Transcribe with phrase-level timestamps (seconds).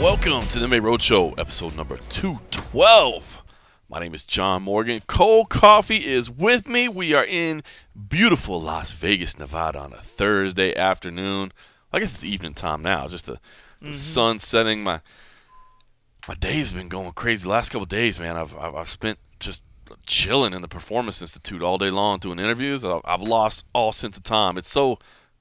[0.00, 3.42] Welcome to the MMA Roadshow, episode number 212.
[3.88, 5.02] My name is John Morgan.
[5.06, 6.88] Cold Coffee is with me.
[6.88, 7.62] We are in
[8.08, 11.52] beautiful Las Vegas, Nevada on a Thursday afternoon.
[11.92, 13.08] I guess it's evening time now.
[13.08, 13.40] Just the,
[13.80, 13.92] the mm-hmm.
[13.92, 14.82] sun setting.
[14.82, 15.00] My
[16.28, 17.44] my day's been going crazy.
[17.44, 19.62] The last couple days, man, I've, I've I've spent just
[20.06, 22.84] chilling in the Performance Institute all day long doing interviews.
[22.84, 24.56] I've, I've lost all sense of time.
[24.58, 24.98] It's so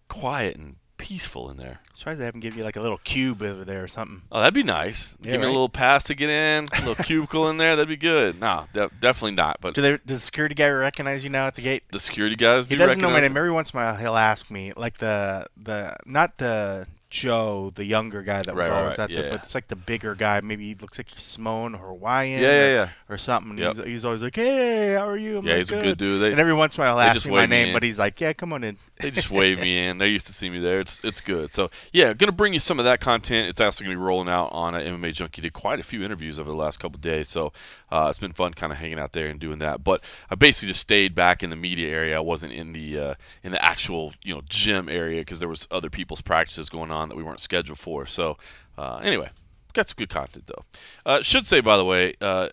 [0.07, 1.79] quiet and peaceful in there.
[1.95, 4.21] Surprised they haven't given you like a little cube over there or something.
[4.31, 5.15] Oh, that'd be nice.
[5.21, 7.75] Yeah, Give me a little pass to get in, a little cubicle in there.
[7.75, 8.39] That'd be good.
[8.39, 9.57] No, de- definitely not.
[9.61, 11.83] But Do they, does the security guy recognize you now at the gate?
[11.91, 13.35] the security guys do He doesn't know my name.
[13.37, 17.85] Every once in a while, he'll ask me, like the the not the Joe, the
[17.85, 19.09] younger guy that was Right, always right.
[19.09, 19.29] at the, Yeah.
[19.31, 20.41] but it's like the bigger guy.
[20.41, 22.41] Maybe he looks like he's Samoan or Hawaiian.
[22.41, 22.89] Yeah, yeah, or, yeah.
[23.09, 23.57] Or something.
[23.57, 23.75] Yep.
[23.77, 26.21] He's, he's always like, "Hey, how are you?" I'm Yeah, like, he's a good dude.
[26.21, 27.97] They- and every once in a while, they he'll ask me my name, but he's
[27.97, 29.97] like, "Yeah, come on in." They just wave me in.
[29.97, 30.81] They're used to see me there.
[30.81, 31.51] It's it's good.
[31.51, 33.47] So yeah, gonna bring you some of that content.
[33.47, 35.41] It's also gonna be rolling out on uh, MMA Junkie.
[35.41, 37.53] Did quite a few interviews over the last couple of days, so
[37.93, 39.85] uh, it's been fun kind of hanging out there and doing that.
[39.85, 42.17] But I basically just stayed back in the media area.
[42.17, 45.65] I wasn't in the uh, in the actual you know gym area because there was
[45.71, 48.05] other people's practices going on that we weren't scheduled for.
[48.05, 48.37] So
[48.77, 49.29] uh, anyway,
[49.71, 50.65] got some good content though.
[51.05, 52.49] Uh, should say by the way, uh,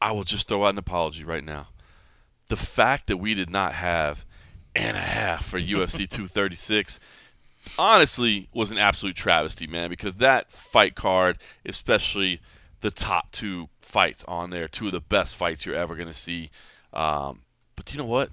[0.00, 1.68] I will just throw out an apology right now.
[2.48, 4.26] The fact that we did not have
[4.74, 6.98] and a half for UFC 236
[7.78, 12.40] honestly was an absolute travesty, man, because that fight card, especially
[12.80, 16.14] the top two fights on there, two of the best fights you're ever going to
[16.14, 16.50] see.
[16.92, 17.42] Um,
[17.76, 18.30] but you know what?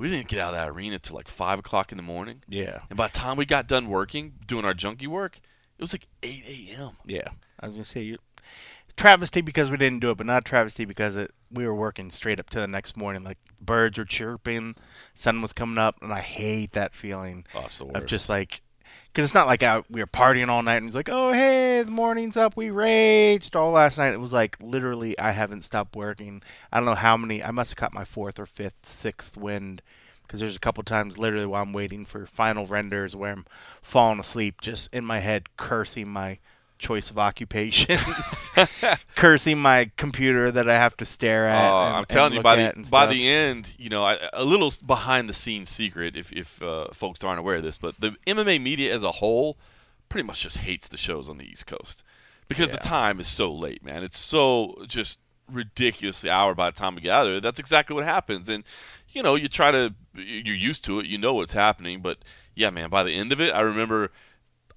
[0.00, 2.42] We didn't get out of that arena till like 5 o'clock in the morning.
[2.48, 5.38] Yeah, And by the time we got done working, doing our junkie work,
[5.76, 6.96] it was like 8 a.m.
[7.04, 7.28] yeah.
[7.60, 8.16] I was gonna say you.
[8.96, 12.40] Travesty because we didn't do it, but not travesty because it we were working straight
[12.40, 13.24] up to the next morning.
[13.24, 14.74] Like birds were chirping,
[15.12, 17.44] sun was coming up, and I hate that feeling.
[17.54, 18.62] Oh, of just like
[19.12, 21.90] because it's not like we were partying all night and it's like oh hey the
[21.90, 22.56] morning's up.
[22.56, 24.14] We raged all last night.
[24.14, 26.42] It was like literally i haven't stopped working.
[26.72, 29.82] I don't know how many i must have caught my fourth or fifth sixth wind
[30.22, 33.44] because there's a couple times literally while i'm waiting for final renders where i'm
[33.82, 36.38] falling asleep just in my head cursing my
[36.80, 38.50] choice of occupations
[39.16, 42.56] cursing my computer that i have to stare at Oh, and- I'm telling you, by
[42.56, 46.60] the by the end, you know, I, a little behind the scenes secret, if if
[46.62, 49.58] uh, folks aren't aware of this, but the MMA media as a whole
[50.08, 52.02] pretty much just hates the shows on the East Coast
[52.48, 54.02] because the time is so late, man.
[54.02, 55.20] It's so just
[55.52, 57.40] ridiculously hour by the time we get out of there.
[57.40, 58.64] That's exactly what happens, and
[59.10, 62.18] you know, you try to, you're used to it, you know what's happening, but
[62.54, 62.88] yeah, man.
[62.88, 64.10] By the end of it, I remember.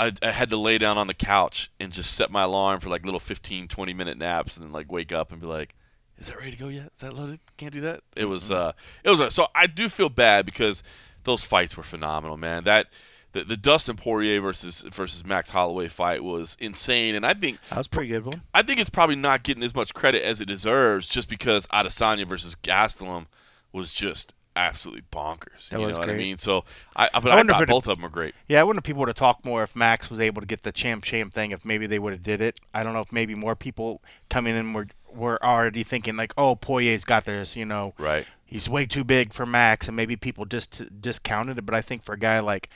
[0.04, 2.90] I, I had to lay down on the couch and just set my alarm for
[2.90, 5.76] like little 15, 20 minute naps and then like wake up and be like,
[6.18, 6.92] is that ready to go yet?
[6.94, 7.40] Is that loaded?
[7.58, 8.02] Can't do that.
[8.16, 10.84] It was uh, it was so I do feel bad because
[11.24, 12.66] those fights were phenomenal, man.
[12.66, 12.88] That
[13.32, 17.78] the, the Dustin Poirier versus versus Max Holloway fight was insane, and I think that
[17.78, 20.46] was pretty good one I think it's probably not getting as much credit as it
[20.46, 23.26] deserves just because Adesanya versus Gastelum
[23.72, 25.70] was just absolutely bonkers.
[25.70, 26.18] That you was know what I great.
[26.24, 26.38] mean?
[26.38, 26.64] So
[26.96, 28.36] I, I but I I, wonder if thought both of them were great.
[28.48, 30.62] Yeah, I wonder if people would have talked more if Max was able to get
[30.62, 31.52] the champ champ thing.
[31.52, 32.60] If maybe they would have did it.
[32.74, 36.56] I don't know if maybe more people coming in were were already thinking like, oh,
[36.56, 37.56] Poirier's got this.
[37.56, 38.26] You know, Right.
[38.46, 41.66] he's way too big for Max, and maybe people just discounted it.
[41.66, 42.70] But I think for a guy like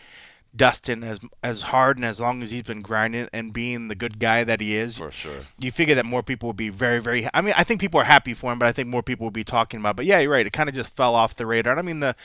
[0.56, 4.20] Dustin, as as hard and as long as he's been grinding and being the good
[4.20, 5.40] guy that he is, For sure.
[5.60, 7.28] you figure that more people would be very, very.
[7.34, 9.34] I mean, I think people are happy for him, but I think more people would
[9.34, 9.92] be talking about.
[9.92, 9.96] it.
[9.98, 10.46] But yeah, you're right.
[10.46, 11.74] It kind of just fell off the radar.
[11.74, 12.16] And I mean, the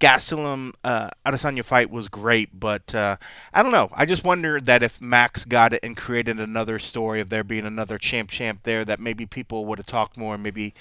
[0.00, 3.16] Gastelum uh, Adesanya fight was great, but uh,
[3.52, 3.90] I don't know.
[3.94, 7.66] I just wonder that if Max got it and created another story of there being
[7.66, 10.38] another champ champ there, that maybe people would have talked more.
[10.38, 10.74] Maybe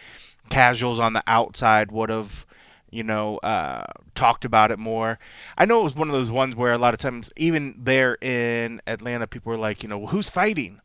[0.49, 2.45] casuals on the outside would have
[2.91, 3.85] you know, uh,
[4.15, 5.17] talked about it more.
[5.57, 8.17] I know it was one of those ones where a lot of times, even there
[8.21, 10.81] in Atlanta, people were like, you know, who's fighting?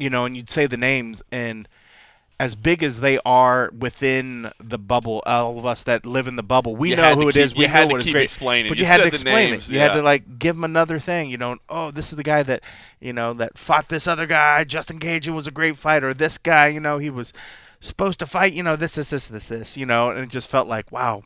[0.00, 1.68] You know, and you'd say the names, and
[2.40, 6.42] as big as they are within the bubble, all of us that live in the
[6.42, 7.54] bubble, we You know who to it keep- is.
[7.54, 8.24] We had know to what is keep great.
[8.24, 8.70] explaining.
[8.70, 9.74] But You you, had to explain names, it.
[9.74, 11.30] You had to like give them another thing.
[11.30, 12.62] You know, oh, this is the guy that
[13.00, 14.64] you know that fought this other guy.
[14.64, 16.12] Justin Gaethje was a great fighter.
[16.12, 17.32] This guy, you know, he was
[17.80, 18.52] supposed to fight.
[18.52, 19.76] You know, this, this, this, this, this.
[19.76, 21.22] You know, and it just felt like wow,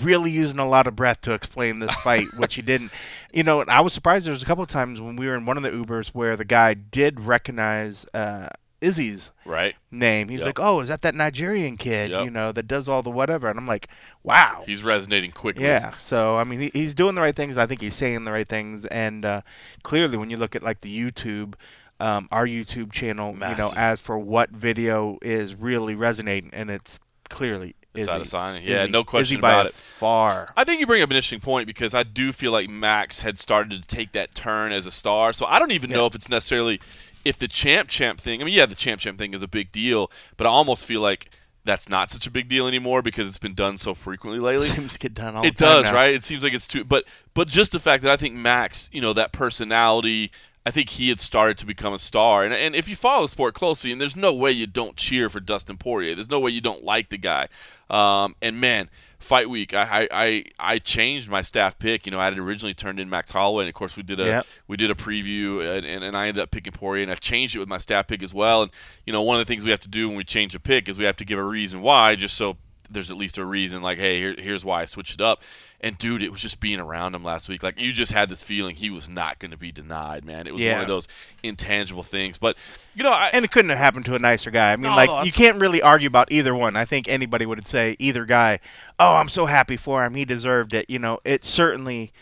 [0.00, 2.90] really using a lot of breath to explain this fight, which he didn't.
[3.32, 4.26] You know, and I was surprised.
[4.26, 6.36] There was a couple of times when we were in one of the Ubers where
[6.36, 8.48] the guy did recognize uh,
[8.80, 9.74] Izzy's Right.
[9.90, 10.28] name.
[10.28, 10.46] He's Yep.
[10.46, 12.10] like, "Oh, is that that Nigerian kid?
[12.10, 12.24] Yep.
[12.24, 13.88] You know, that does all the whatever." And I'm like,
[14.22, 15.64] "Wow." He's resonating quickly.
[15.64, 17.56] Yeah, so I mean, he, he's doing the right things.
[17.58, 19.40] I think he's saying the right things, and uh,
[19.82, 21.54] clearly, when you look at like the YouTube
[22.00, 23.32] um, our YouTube channel.
[23.34, 26.98] You know, as for what video is really resonating, and it's
[27.28, 28.66] clearly It's out of signing.
[28.66, 29.74] Yeah, no question about it.
[29.74, 30.52] Far.
[30.56, 33.38] I think you bring up an interesting point because I do feel like Max had
[33.38, 35.32] started to take that turn as a star.
[35.32, 36.80] So I don't even know if it's necessarily
[37.24, 38.40] if the champ champ thing.
[38.40, 41.00] I mean, yeah, the champ champ thing is a big deal, but I almost feel
[41.00, 41.30] like
[41.64, 44.66] that's not such a big deal anymore because it's been done so frequently lately.
[44.68, 45.94] Seems to get done all it the time does, now.
[45.94, 46.14] right?
[46.14, 47.04] It seems like it's too, but
[47.34, 50.32] but just the fact that I think Max, you know, that personality.
[50.64, 53.28] I think he had started to become a star, and and if you follow the
[53.28, 56.14] sport closely, and there's no way you don't cheer for Dustin Poirier.
[56.14, 57.48] There's no way you don't like the guy.
[57.90, 58.88] Um, and man,
[59.18, 62.06] fight week, I, I I I changed my staff pick.
[62.06, 64.24] You know, I had originally turned in Max Holloway, and of course we did a
[64.24, 64.46] Yep.
[64.68, 67.56] we did a preview, and, and, and I ended up picking Poirier, and I've changed
[67.56, 68.62] it with my staff pick as well.
[68.62, 68.70] And
[69.04, 70.88] you know, one of the things we have to do when we change a pick
[70.88, 72.56] is we have to give a reason why, just so
[72.92, 73.82] there's at least a reason.
[73.82, 75.42] Like, hey, here, here's why I switched it up.
[75.80, 77.62] And dude, it was just being around him last week.
[77.62, 80.46] Like you just had this feeling he was not going to be denied, man.
[80.46, 81.08] It was one of those
[81.42, 82.38] intangible things.
[82.38, 82.56] But
[82.94, 84.72] you know, I, And it couldn't have happened to a nicer guy.
[84.72, 86.76] I mean, No, like no, you can't really argue about either one.
[86.76, 88.60] I think anybody would say either guy.
[89.00, 90.14] Oh, I'm so happy for him.
[90.14, 90.88] He deserved it.
[90.88, 92.12] You know, it certainly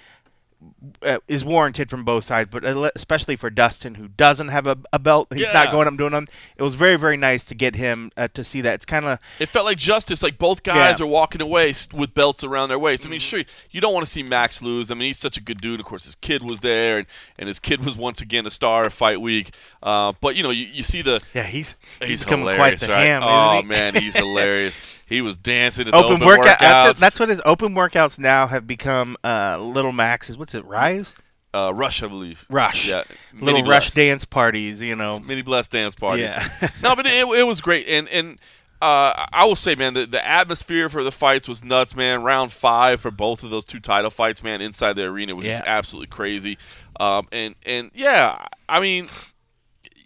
[1.03, 2.65] uh, is warranted from both sides, but
[2.97, 5.29] especially for Dustin, who doesn't have a, a belt.
[5.33, 5.53] He's Yeah.
[5.53, 6.27] not going up doing them.
[6.57, 8.75] It was very, very nice to get him uh, to see that.
[8.75, 10.23] It's kind of It felt like justice.
[10.23, 11.05] Like both guys Yeah.
[11.05, 13.03] are walking away with belts around their waist.
[13.03, 13.11] I Mm-hmm.
[13.11, 14.91] mean, sure, you don't want to see Max lose.
[14.91, 15.81] I mean, he's such a good dude.
[15.81, 17.07] Of course, his kid was there, and,
[17.39, 19.53] and his kid was once again a star of Fight Week.
[19.83, 21.43] Uh, but you know, you, you see the yeah.
[21.45, 23.01] He's he's, he's hilarious, quite the right?
[23.05, 23.23] ham.
[23.25, 23.67] oh he?
[23.69, 24.81] man, he's hilarious.
[25.07, 26.59] He was dancing at the open, open workout.
[26.59, 26.61] workouts.
[26.61, 27.01] That's, it.
[27.01, 29.17] that's what his open workouts now have become.
[29.25, 30.37] Uh, little Max's.
[30.39, 30.65] What's it?
[30.71, 31.15] Rise.
[31.53, 32.47] uh, Rush, I believe.
[32.49, 32.89] Rush.
[32.89, 33.03] Yeah,
[33.39, 34.81] Little rush dance parties.
[34.81, 35.19] You know.
[35.21, 36.33] mini blessed dance parties.
[36.33, 36.69] Yeah.
[36.83, 38.39] no, but it, it was great, and and
[38.83, 42.23] uh, I will say, man, the, the atmosphere for the fights was nuts, man.
[42.23, 45.63] Round five for both of those two title fights, man, inside the arena was just
[45.67, 46.57] absolutely crazy.
[46.99, 49.09] Um, and and yeah, I mean,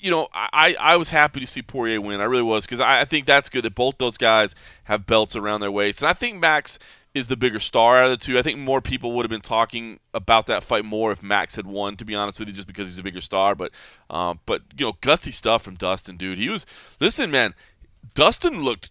[0.01, 2.21] you know, I, I was happy to see Poirier win.
[2.21, 5.37] I really was because I, I think that's good that both those guys have belts
[5.37, 6.79] around their waist, and I think Max
[7.15, 8.39] is the bigger star out of the two.
[8.39, 11.67] I think more people would have been talking about that fight more if Max had
[11.67, 11.97] won.
[11.97, 13.55] To be honest with you, just because he's a bigger star.
[13.55, 13.71] But
[14.11, 16.39] um, but you know, gutsy stuff from Dustin, dude.
[16.39, 16.67] He was
[17.01, 17.55] listen, man.
[18.15, 18.91] Dustin looked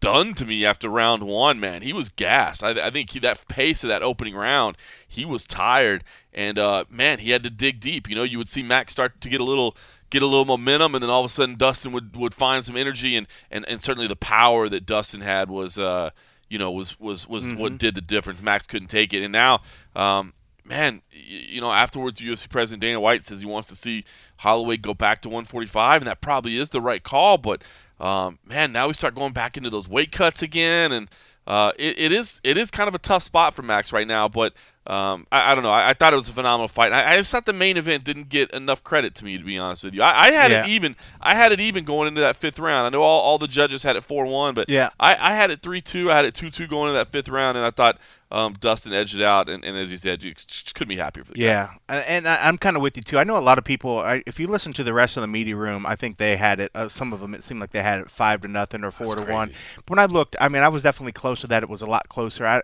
[0.00, 1.82] done to me after round one, man.
[1.82, 2.62] He was gassed.
[2.62, 4.76] I, I think he, that pace of that opening round,
[5.06, 8.08] he was tired, and uh, man, he had to dig deep.
[8.08, 9.76] You know, you would see Max start to get a little
[10.10, 12.76] get a little momentum, and then all of a sudden Dustin would, would find some
[12.76, 16.10] energy, and, and, and certainly the power that Dustin had was uh,
[16.48, 18.42] you know was was was what did the difference.
[18.42, 19.60] Max couldn't take it, and now.
[19.94, 20.34] Um,
[20.64, 24.04] Man, you know, afterwards, UFC President Dana White says he wants to see
[24.36, 27.38] Holloway go back to 145, and that probably is the right call.
[27.38, 27.62] But
[27.98, 31.08] um, man, now we start going back into those weight cuts again, and
[31.46, 34.28] uh, it, it is it is kind of a tough spot for Max right now.
[34.28, 34.52] But
[34.88, 35.70] um, I, I don't know.
[35.70, 36.92] I, I thought it was a phenomenal fight.
[36.92, 39.58] I, I just thought the main event didn't get enough credit to me, to be
[39.58, 40.00] honest with you.
[40.00, 40.64] I, I had Yeah.
[40.64, 40.96] it even.
[41.20, 42.86] I had it even going into that fifth round.
[42.86, 44.88] I know all, all the judges had it four one, but Yeah.
[44.98, 46.10] I, I had it three two.
[46.10, 47.98] I had it two two going into that fifth round, and I thought
[48.30, 49.50] um, Dustin edged it out.
[49.50, 50.32] And, and as you said, you
[50.74, 51.44] couldn't be happier for the guy.
[51.44, 53.18] Yeah, and, I'm kind of with you too.
[53.18, 53.98] I know a lot of people.
[53.98, 56.60] I, if you listen to the rest of the media room, I think they had
[56.60, 56.70] it.
[56.74, 59.14] Uh, some of them, it seemed like they had it five to nothing or four
[59.14, 59.52] That's to one.
[59.76, 61.62] But when I looked, I mean, I was definitely close to that.
[61.62, 62.46] It was a lot closer.
[62.46, 62.62] I,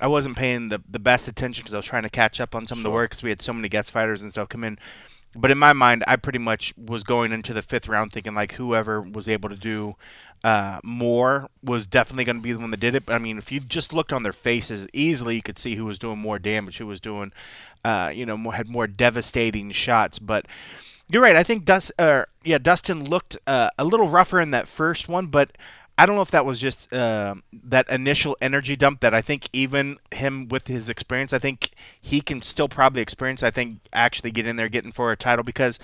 [0.00, 2.66] I wasn't paying the the best attention because I was trying to catch up on
[2.66, 4.78] some of the work because we had so many guest fighters and stuff come in.
[5.34, 8.52] But in my mind, I pretty much was going into the fifth round thinking like
[8.52, 9.94] whoever was able to do
[10.42, 13.06] uh, more was definitely going to be the one that did it.
[13.06, 15.84] But I mean, if you just looked on their faces, easily you could see who
[15.84, 17.32] was doing more damage, who was doing,
[17.84, 20.18] uh, you know, more, had more devastating shots.
[20.18, 20.46] But
[21.08, 21.36] you're right.
[21.36, 25.26] I think Dust, uh, yeah, Dustin looked uh, a little rougher in that first one,
[25.26, 25.56] but.
[26.00, 29.50] I don't know if that was just uh, that initial energy dump that I think
[29.52, 33.42] even him with his experience, I think he can still probably experience.
[33.42, 35.78] I think actually get in there getting for a title because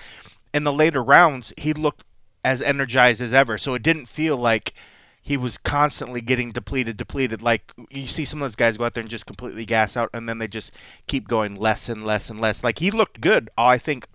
[0.55, 2.03] in the later rounds he looked
[2.43, 3.59] as energized as ever.
[3.59, 4.73] So it didn't feel like
[5.21, 7.43] he was constantly getting depleted, depleted.
[7.43, 10.09] Like you see some of those guys go out there and just completely gas out,
[10.15, 10.71] and then they just
[11.05, 12.63] keep going less and less and less.
[12.63, 13.51] Like he looked good.
[13.55, 14.07] I think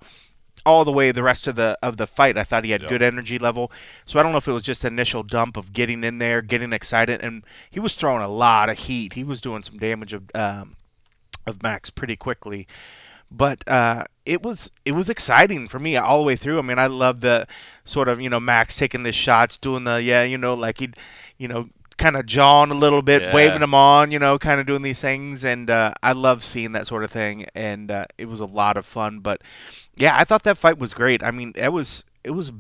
[0.65, 2.37] all the way the rest of the of the fight.
[2.39, 2.89] I thought he had Yeah.
[2.89, 3.71] good energy level.
[4.07, 6.73] So I don't know if it was just initial dump of getting in there, getting
[6.73, 9.15] excited, and he was throwing a lot of heat.
[9.15, 10.77] He was doing some damage of um,
[11.47, 12.67] of Max pretty quickly.
[13.35, 16.59] But uh, it was it was exciting for me all the way through.
[16.59, 17.47] I mean, I love the
[17.85, 20.91] sort of you know Max taking the shots, doing the yeah, you know, like he,
[21.39, 21.69] you know,
[22.03, 23.35] kind of jawing a little bit, Yeah.
[23.35, 26.73] waving them on, you know, kind of doing these things, and uh, I love seeing
[26.73, 29.21] that sort of thing, and uh, it was a lot of fun.
[29.21, 29.41] But
[29.97, 31.23] yeah, I thought that fight was great.
[31.23, 32.53] I mean, it was it was,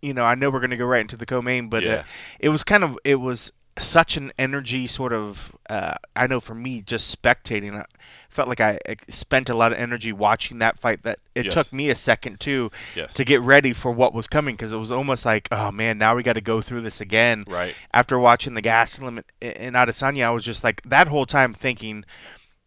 [0.00, 2.02] you know, I know we're gonna go right into the co-main, but uh,
[2.40, 5.52] it was kind of it was such an energy sort of.
[5.68, 7.84] Uh, I know for me, just spectating, I
[8.28, 11.02] felt like I spent a lot of energy watching that fight.
[11.04, 11.54] That it Yes.
[11.54, 13.14] took me a second too Yes.
[13.14, 16.14] to get ready for what was coming because it was almost like, oh man, now
[16.14, 17.44] we got to go through this again.
[17.46, 17.74] Right.
[17.94, 22.04] After watching the Gastelum in Adesanya, I was just like that whole time thinking,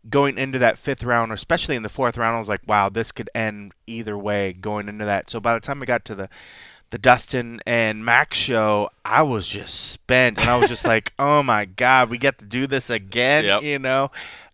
[0.10, 2.90] going into that fifth round, or especially in the fourth round, I was like, wow,
[2.90, 5.30] this could end either way going into that.
[5.32, 6.30] So by the time I got to the
[6.96, 11.44] the Dustin and Max show, I was just spent, and I was just like, oh
[11.44, 13.64] my god, we get to do this again, Yep.
[13.64, 14.12] you know.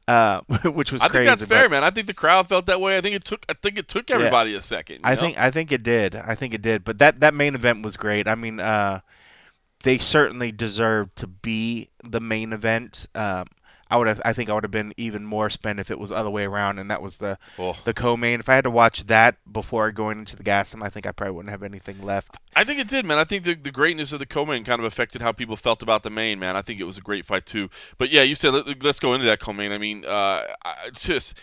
[0.08, 1.28] Uh, which was I crazy.
[1.30, 1.84] think that's fair, man.
[1.84, 2.98] I think the crowd felt that way.
[2.98, 3.46] I think it took.
[3.48, 4.96] I think it took everybody a second.
[4.96, 5.22] you I know?
[5.22, 6.16] think I think it did.
[6.16, 6.84] I think it did.
[6.84, 8.28] But that that main event was great.
[8.28, 9.02] I mean, uh,
[9.84, 13.06] they certainly deserved to be the main event.
[13.14, 13.46] Um,
[13.92, 14.22] I would have.
[14.24, 16.46] I think I would have been even more spent if it was the other way
[16.46, 17.76] around, and that was the Oh.
[17.84, 18.40] the co-main.
[18.40, 21.36] If I had to watch that before going into the Gastelum, I think I probably
[21.36, 22.38] wouldn't have anything left.
[22.56, 23.18] I think it did, man.
[23.18, 26.04] I think the, the greatness of the co-main kind of affected how people felt about
[26.04, 26.56] the main, man.
[26.56, 27.70] I think it was a great fight too.
[27.98, 29.74] But yeah, you said let, us go into that co-main.
[29.74, 30.44] I mean, uh,
[30.86, 31.38] it's just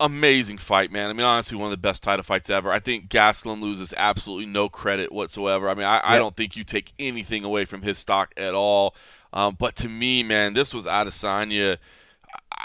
[0.00, 1.10] amazing fight, man.
[1.10, 2.72] I mean, honestly, one of the best title fights ever.
[2.72, 5.68] I think Gastelum loses absolutely no credit whatsoever.
[5.68, 8.94] I mean, I, I don't think you take anything away from his stock at all.
[9.34, 11.76] Um, but to me, man, this was Adesanya.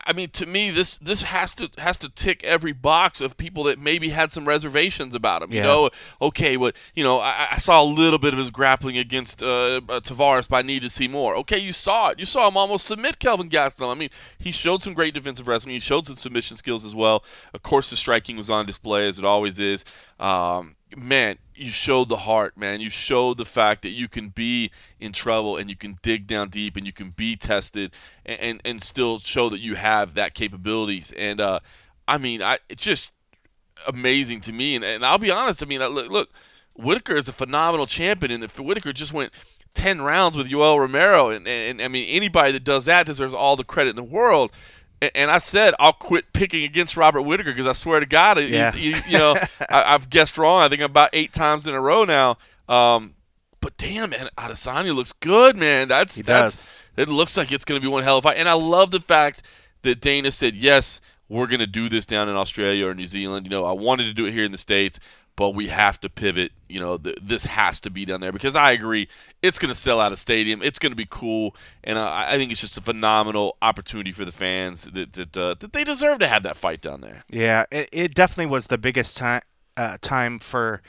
[0.05, 3.63] I mean, to me, this this has to has to tick every box of people
[3.63, 5.51] that maybe had some reservations about him.
[5.51, 5.89] You know,
[6.21, 9.81] okay, what you know, I, I saw a little bit of his grappling against uh,
[9.89, 11.35] uh, Tavares, but I need to see more.
[11.37, 12.19] Okay, you saw it.
[12.19, 13.91] You saw him almost submit Kelvin Gastelum.
[13.91, 15.73] I mean, he showed some great defensive wrestling.
[15.73, 17.23] He showed some submission skills as well.
[17.53, 19.85] Of course, the striking was on display as it always is.
[20.19, 22.79] Um, man, you showed the heart, man.
[22.79, 26.49] You showed the fact that you can be in trouble and you can dig down
[26.49, 27.91] deep and you can be tested
[28.25, 31.13] and and, and still show that you have that capabilities.
[31.17, 31.59] And uh,
[32.07, 33.13] I mean, I it's just
[33.87, 34.75] amazing to me.
[34.75, 35.63] And, and I'll be honest.
[35.63, 36.29] I mean, I- look, look,
[36.75, 39.33] Whittaker is a phenomenal champion, and if Whittaker just went.
[39.75, 43.35] 10 rounds with Yoel Romero and, and, and I mean anybody that does that deserves
[43.35, 44.51] all the credit in the world
[45.01, 48.49] and, I said I'll quit picking against Robert Whittaker because I swear to God, he's,
[48.49, 48.71] Yeah.
[48.71, 49.35] he, you know,
[49.69, 50.61] I, I've guessed wrong.
[50.61, 52.37] I think about eight times in a row now.
[52.67, 53.15] Um,
[53.61, 55.87] but damn, man, Adesanya looks good, man.
[55.87, 57.07] That's He that's does.
[57.07, 58.37] it looks like it's going to be one hell of a fight.
[58.37, 59.41] And I love the fact
[59.81, 63.45] that Dana said, yes, we're going to do this down in Australia or New Zealand.
[63.45, 64.99] You know, I wanted to do it here in the States,
[65.39, 66.51] but we have to pivot.
[66.67, 69.07] You know, th- this has to be down there because I agree,
[69.41, 70.61] it's going to sell out a stadium.
[70.61, 74.25] It's going to be cool, and I I think it's just a phenomenal opportunity for
[74.25, 77.23] the fans that that, uh, that they deserve to have that fight down there.
[77.29, 79.41] Yeah, it, it definitely was the biggest time
[79.77, 80.81] uh, time for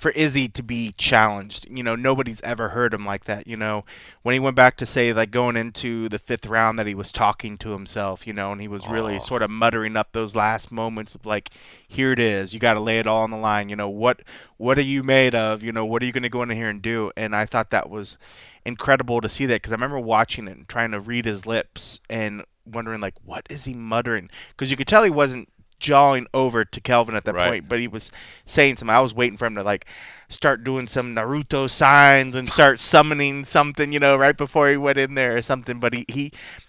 [0.00, 1.68] for Izzy to be challenged.
[1.70, 3.46] You know, nobody's ever heard him like that.
[3.46, 3.84] You know,
[4.22, 7.12] when he went back to say like going into the fifth round that he was
[7.12, 8.26] talking to himself.
[8.26, 9.18] You know, and he was really Oh.
[9.20, 11.50] sort of muttering up those last moments of like,
[11.86, 12.54] here it is.
[12.54, 13.68] You got to lay it all on the line.
[13.68, 14.22] You know what
[14.56, 15.62] what are you made of?
[15.62, 17.12] You know what are you going to go in here and do?
[17.16, 18.16] And I thought that was
[18.64, 22.00] incredible to see that because I remember watching it and trying to read his lips
[22.08, 25.48] and wondering like what is he muttering because you could tell he wasn't
[25.80, 27.48] jawing over to Kelvin at that Right.
[27.50, 28.12] point, but he was
[28.46, 28.94] saying something.
[28.94, 29.86] I was waiting for him to like
[30.28, 34.96] start doing some Naruto signs and start summoning something, you know, right before he went
[34.98, 35.80] in there or something.
[35.80, 36.22] But he, he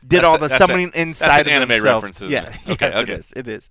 [0.06, 2.04] did That's all the a- summoning that's inside an of anime himself.
[2.04, 2.56] reference, yeah, it?
[2.72, 3.14] Okay, yes, okay.
[3.14, 3.34] is.
[3.36, 3.70] It is.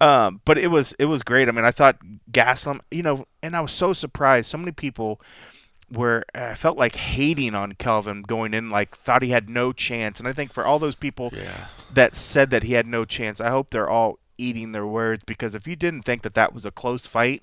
[0.00, 1.48] Um, but it was it was great.
[1.48, 1.96] I mean, I thought
[2.30, 4.48] Gastelum, you know, and I was so surprised.
[4.48, 5.20] So many people
[5.90, 10.18] were I felt like hating on Kelvin going in, like thought he had no chance.
[10.20, 11.66] And I think for all those people Yeah.
[11.92, 15.54] that said that he had no chance, I hope they're all eating their words because
[15.54, 17.42] if you didn't think that that was a close fight,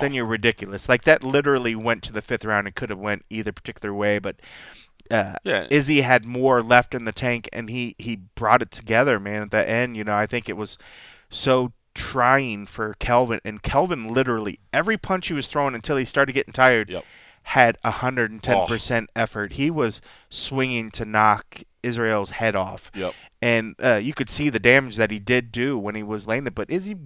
[0.00, 0.14] then Oh.
[0.14, 0.88] you're ridiculous.
[0.88, 4.18] Like that literally went to the fifth round and could have went either particular way,
[4.18, 4.36] but
[5.10, 5.66] uh, Yeah.
[5.70, 9.42] Izzy had more left in the tank and he he brought it together, man.
[9.42, 10.78] At the end, you know, I think it was
[11.28, 16.32] so trying for Kelvin and Kelvin literally every punch he was throwing until he started
[16.32, 17.04] getting tired Yep.
[17.42, 19.54] had 110% effort.
[19.54, 22.90] He was swinging to knock Israel's head off.
[22.94, 23.14] Yep.
[23.42, 26.46] And uh, you could see the damage that he did do when he was laying
[26.46, 26.54] it.
[26.54, 26.96] But Izzy,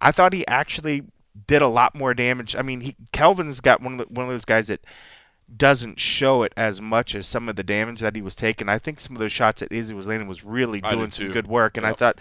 [0.00, 1.04] I thought he actually
[1.46, 2.54] did a lot more damage.
[2.56, 4.84] I mean, he Kelvin's got one of the, one of those guys that
[5.56, 8.68] doesn't show it as much as some of the damage that he was taking.
[8.68, 11.48] I think some of those shots that Izzy was landing was really doing some good
[11.48, 11.76] work.
[11.76, 12.18] And I thought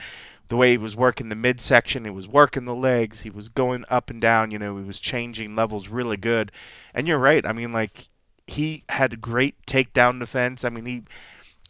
[0.48, 3.86] the way he was working the midsection, he was working the legs, he was going
[3.90, 4.52] up and down.
[4.52, 6.52] You know, he was changing levels really good.
[6.94, 7.46] And you're right.
[7.46, 8.10] I mean, like
[8.48, 10.66] he had great takedown defense.
[10.66, 11.04] I mean, he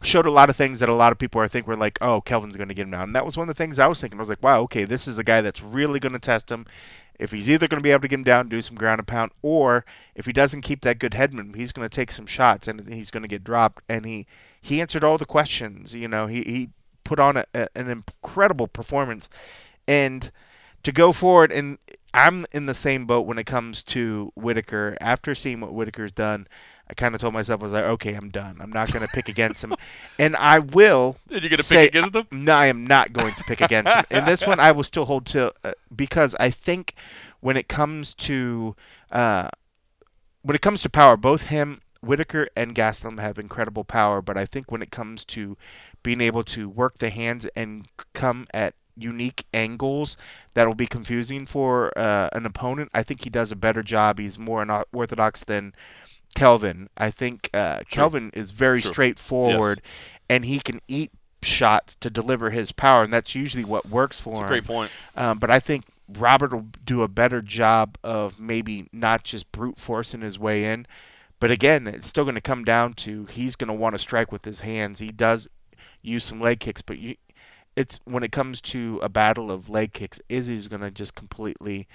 [0.02, 2.20] showed a lot of things that a lot of people I think were like, "Oh,
[2.20, 4.00] Kelvin's going to get him down." And that was one of the things I was
[4.00, 4.18] thinking.
[4.18, 6.66] I was like, "Wow, okay, this is a guy that's really going to test him.
[7.18, 9.06] If he's either going to be able to get him down, do some ground and
[9.06, 12.66] pound, or if he doesn't keep that good headman, he's going to take some shots
[12.66, 14.26] and he's going to get dropped." And he
[14.60, 15.94] he answered all the questions.
[15.94, 16.70] You know, he he
[17.04, 19.28] put on a, a, an incredible performance,
[19.86, 20.32] and
[20.82, 21.78] to go forward and
[22.12, 24.96] I'm in the same boat when it comes to Whittaker.
[25.00, 26.48] After seeing what Whittaker's done,
[26.90, 28.56] I kind of told myself I was like, okay, I'm done.
[28.60, 29.74] I'm not going to pick against him,
[30.18, 31.16] and I will.
[31.28, 32.26] Did you going to pick against him?
[32.32, 34.04] No, I am not going to pick against him.
[34.10, 36.94] In this one, I will still hold to uh, because I think
[37.38, 38.74] when it comes to
[39.12, 39.50] uh,
[40.42, 44.20] when it comes to power, both him, Whittaker, and Gastelum have incredible power.
[44.20, 45.56] But I think when it comes to
[46.02, 50.16] being able to work the hands and come at unique angles
[50.54, 54.18] that will be confusing for uh, an opponent, I think he does a better job.
[54.18, 55.72] He's more unorthodox than
[56.34, 56.88] Kelvin.
[56.96, 57.80] I think uh.
[57.90, 58.92] Kelvin is very True.
[58.92, 59.80] straightforward,
[60.28, 61.10] and he can eat
[61.42, 64.48] shots to deliver his power, and that's usually what works for That's a him.
[64.48, 64.90] great point.
[65.16, 69.78] Um, but I think Robert will do a better job of maybe not just brute
[69.78, 70.86] forcing his way in.
[71.38, 74.30] But again, it's still going to come down to he's going to want to strike
[74.30, 74.98] with his hands.
[74.98, 75.48] He does
[76.02, 77.16] use some leg kicks, but you,
[77.76, 81.88] it's when it comes to a battle of leg kicks, Izzy's going to just completely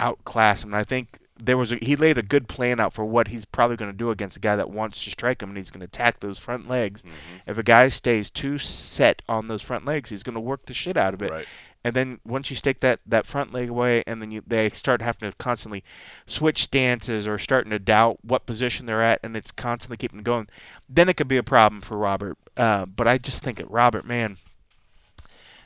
[0.00, 0.70] outclass him.
[0.70, 3.44] And I think there was a, he laid a good plan out for what he's
[3.44, 5.80] probably going to do against a guy that wants to strike him, and he's going
[5.80, 7.02] to attack those front legs.
[7.02, 7.40] Mhm.
[7.46, 10.74] If a guy stays too set on those front legs, he's going to work the
[10.74, 11.30] shit out of it.
[11.30, 11.46] Right.
[11.86, 15.02] And then once you take that, that front leg away, and then you, they start
[15.02, 15.84] having to constantly
[16.24, 20.48] switch stances or starting to doubt what position they're at, and it's constantly keeping going,
[20.88, 22.38] then it could be a problem for Robert.
[22.56, 24.38] Uh, but I just think that Robert, man,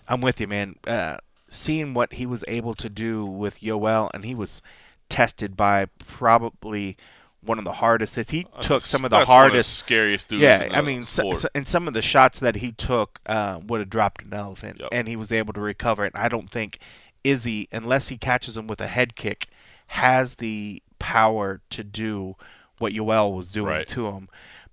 [0.09, 0.77] I'm with you, man.
[0.87, 4.61] Uh, seeing what he was able to do with Yoel, and he was
[5.09, 6.97] tested by probably
[7.41, 8.17] one of the hardest.
[8.31, 10.43] He That's took some of the that's one hardest scariest dudes.
[10.43, 11.37] yeah, in I mean, so, sport.
[11.39, 14.79] so, and some of the shots that he took uh, would have dropped an elephant,
[14.81, 14.89] Yep.
[14.93, 16.13] and he was able to recover it.
[16.15, 16.79] And I don't think
[17.25, 19.49] Izzy, unless he catches him with a head kick,
[19.89, 22.37] has the power to do
[22.79, 23.89] what Yoel was doing Right.
[23.89, 24.29] to him.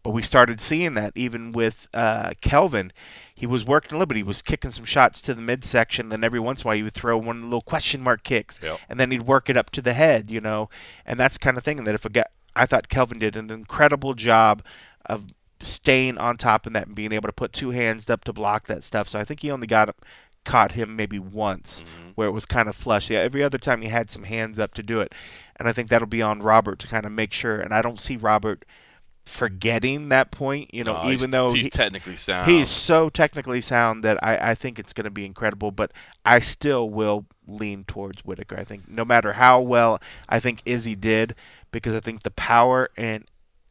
[0.06, 2.94] But we started seeing that even with uh, Kelvin.
[3.34, 4.18] He was working a little bit.
[4.18, 6.10] He was kicking some shots to the midsection.
[6.10, 8.80] Then every once in a while, he would throw one little question mark kicks Yep.
[8.88, 10.70] and then he'd work it up to the head, you know,
[11.08, 11.84] and that's kind of thing.
[11.86, 14.62] that if a guy, I thought Kelvin did an incredible job
[15.08, 15.26] of
[15.60, 18.68] staying on top of that and being able to put two hands up to block
[18.68, 19.10] that stuff.
[19.10, 19.94] So I think he only got
[20.44, 22.12] caught him maybe once Mhm.
[22.14, 23.10] where it was kind of flush.
[23.10, 25.14] Yeah, every other time he had some hands up to do it,
[25.56, 27.60] and I think that'll be on Robert to kind of make sure.
[27.60, 28.64] And I don't see Robert
[29.26, 32.50] forgetting that point, you know, No, he's- even though he's he- technically sound.
[32.50, 35.92] He's so technically sound that I, I think it's going to be incredible, but
[36.26, 38.58] I still will lean towards Whittaker.
[38.58, 41.36] I think no matter how well I think Izzy did,
[41.72, 43.26] because I think the power and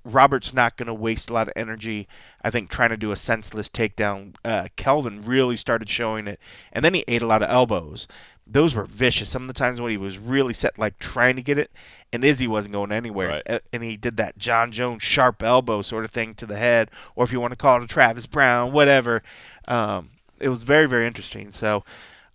[0.05, 2.07] Robert's not going to waste a lot of energy.
[2.43, 4.35] I think trying to do a senseless takedown.
[4.45, 6.38] Uh, Kelvin really started showing it,
[6.73, 8.07] and then he ate a lot of elbows.
[8.47, 9.31] Those were vicious.
[9.31, 11.71] Some of the times when he was really set, like trying to get it,
[12.12, 13.43] and Izzy wasn't going anywhere.
[13.47, 13.62] Right.
[13.73, 17.25] And he did that Jon Jones sharp elbow sort of thing to the head, or
[17.25, 19.23] if you want to call it a Travis Browne, whatever.
[19.67, 21.51] Um, it was very, very interesting.
[21.51, 21.85] So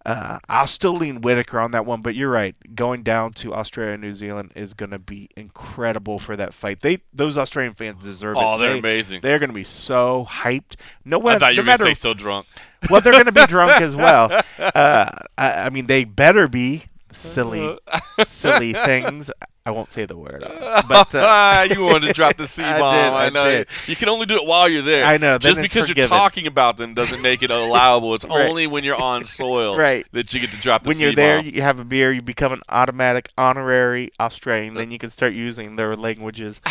[0.09, 2.55] uh, I'll still lean Whittaker on that one, but you're right.
[2.75, 6.81] Going down to Australia and New Zealand is going to be incredible for that fight.
[6.81, 8.43] They those Australian fans deserve it.
[8.43, 9.21] Oh, they're They- amazing.
[9.21, 10.75] They're going to be so hyped.
[11.05, 12.47] No, I one, thought you no were going to say so drunk.
[12.89, 14.31] well, they're going to be drunk as well.
[14.57, 17.77] Uh, I, I mean, they better be silly,
[18.25, 19.31] silly things.
[19.65, 20.41] I won't say the word,
[20.87, 23.13] but uh, you wanted to drop the C bomb.
[23.13, 23.63] I, I know.
[23.85, 25.05] You can only do it while you're there.
[25.05, 28.15] I know, then Just because you're talking about them doesn't make it allowable.
[28.15, 28.49] It's Right.
[28.49, 30.07] only when you're on soil Right.
[30.13, 30.97] that you get to drop the C bomb.
[30.97, 31.45] when you're C-bomb.
[31.45, 34.73] there, you have a beer, you become an automatic honorary Australian.
[34.73, 36.61] Then you can start using their languages.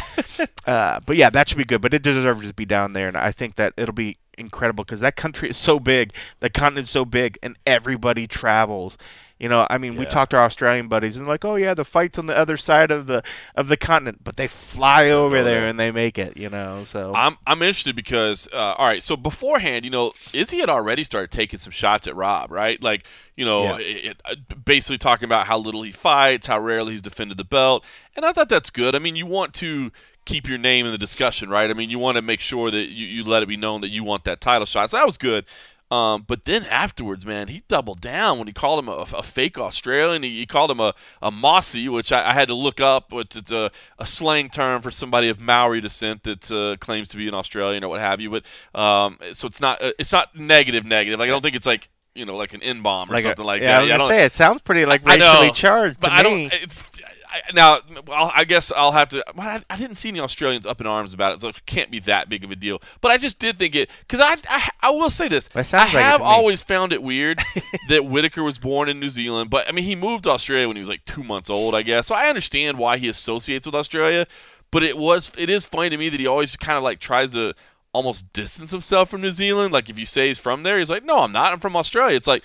[0.67, 1.81] uh, but yeah, that should be good.
[1.81, 5.01] But it deserves to be down there, and I think that it'll be incredible because
[5.01, 8.99] that country is so big, the continent's so big, and everybody travels.
[9.39, 11.85] You know, I mean, we talked to our Australian buddies and like, oh yeah, the
[11.85, 13.23] fight's on the other side of the
[13.55, 15.69] of the continent, but they fly over there.
[15.69, 16.37] and they make it.
[16.37, 20.59] You know, so I'm I'm interested because uh, all right, so beforehand, you know, Izzy
[20.59, 22.83] had already started taking some shots at Rob, right?
[22.83, 23.79] Like, you know, Yeah.
[23.79, 27.45] it, it- uh, basically talking about how little he fights, how rarely he's defended the
[27.45, 27.85] belt,
[28.17, 28.97] and I thought that's good.
[28.97, 29.93] I mean, you want to
[30.25, 31.71] keep your name in the discussion, right?
[31.71, 33.89] I mean, you want to make sure that you, you let it be known that
[33.91, 34.91] you want that title shot.
[34.91, 35.47] So that was good.
[35.91, 39.57] Um, but then afterwards, man, he doubled down when he called him a, a fake
[39.59, 40.23] Australian.
[40.23, 43.11] He, he called him a, a Mozzie, which I, I had to look up.
[43.13, 47.17] Which it's a, a slang term for somebody of Maori descent that uh, claims to
[47.17, 48.31] be an Australian or what have you.
[48.31, 48.45] But
[48.79, 51.19] um, so it's not uh, it's not negative negative.
[51.19, 53.29] Like I don't think it's like you know like an N bomb or like a-
[53.29, 53.79] something like yeah, that.
[53.79, 56.13] I was I gonna don't- say it sounds pretty like I know, racially charged but
[56.13, 56.49] I me.
[56.51, 56.88] don't.
[57.31, 57.79] I, now,
[58.11, 59.25] I'll, I guess I'll have to.
[59.39, 62.01] I, I didn't see any Australians up in arms about it, so it can't be
[62.01, 62.81] that big of a deal.
[63.01, 65.49] But I just did think it because I, I, I will say this.
[65.55, 67.41] I like have always found it weird
[67.89, 70.77] that Whittaker was born in New Zealand, but I mean he moved to Australia when
[70.77, 72.07] he was like two months old, I guess.
[72.07, 74.27] So I understand why he associates with Australia,
[74.71, 77.31] but it was it is funny to me that he always kind of like tries
[77.31, 77.55] to
[77.93, 79.73] almost distance himself from New Zealand.
[79.73, 81.53] Like if you say he's from there, he's like, no, I'm not.
[81.53, 82.17] I'm from Australia.
[82.17, 82.43] It's like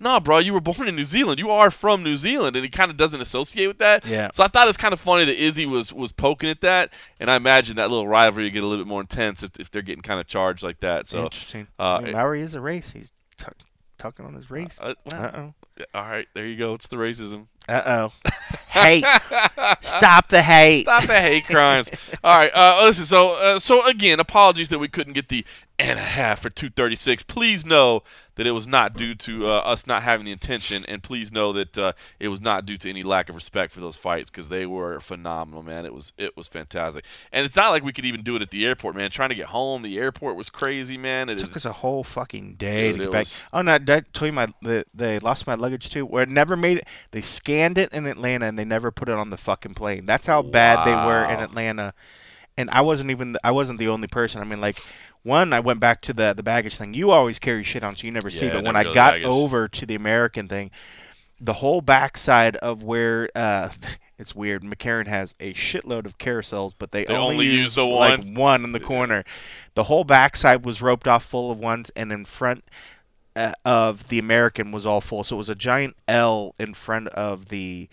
[0.00, 1.38] no, bro, you were born in New Zealand.
[1.38, 4.04] You are from New Zealand, and he kind of doesn't associate with that.
[4.06, 4.30] Yeah.
[4.32, 7.30] So I thought it's kind of funny that Izzy was was poking at that, and
[7.30, 9.82] I imagine that little rivalry would get a little bit more intense if, if they're
[9.82, 11.08] getting kind of charged like that.
[11.08, 11.66] So Interesting.
[11.78, 12.92] uh, I mean, Lowry is a race.
[12.92, 13.46] He's t-
[13.98, 14.78] talking on his race.
[14.80, 15.54] uh, well, Uh oh.
[15.94, 16.74] all right, there you go.
[16.74, 17.46] It's the racism.
[17.68, 18.30] Uh oh.
[18.68, 19.04] hate.
[19.80, 20.82] Stop the hate.
[20.82, 21.90] Stop the hate crimes.
[22.24, 23.04] All right, uh, listen.
[23.04, 25.44] So, uh, so again, apologies that we couldn't get the
[25.78, 27.22] and a half for 236.
[27.24, 28.02] Please know
[28.38, 31.52] that it was not due to uh, us not having the intention, and please know
[31.52, 34.48] that uh, it was not due to any lack of respect for those fights because
[34.48, 35.84] they were phenomenal, man.
[35.84, 38.50] It was it was fantastic, and it's not like we could even do it at
[38.52, 39.10] the airport, man.
[39.10, 41.28] Trying to get home, the airport was crazy, man.
[41.28, 43.20] It It took us a whole fucking day Dude, to get back.
[43.22, 43.74] was- Oh no!
[43.74, 46.06] I tell you my the, they lost my luggage too?
[46.06, 46.86] Where it never made it.
[47.10, 50.06] They scanned it in Atlanta and they never put it on the fucking plane.
[50.06, 51.92] That's how bad they were in Atlanta.
[52.58, 54.42] And I wasn't even I wasn't the only person.
[54.42, 54.78] I mean, like
[55.22, 56.92] one, I went back to the the baggage thing.
[56.92, 58.46] You always carry shit on, so you never see.
[58.46, 59.24] Yeah, But when I got baggage.
[59.26, 60.70] over to the American thing,
[61.40, 63.70] the whole backside of where uh,
[64.18, 64.62] it's weird.
[64.62, 68.34] McCarran has a shitload of carousels, but they, They only use use the like one?
[68.34, 69.24] one in the corner.
[69.74, 72.64] The whole backside was roped off full of ones, and in front
[73.36, 75.22] uh, of the American was all full.
[75.22, 77.88] So it was a giant L in front of the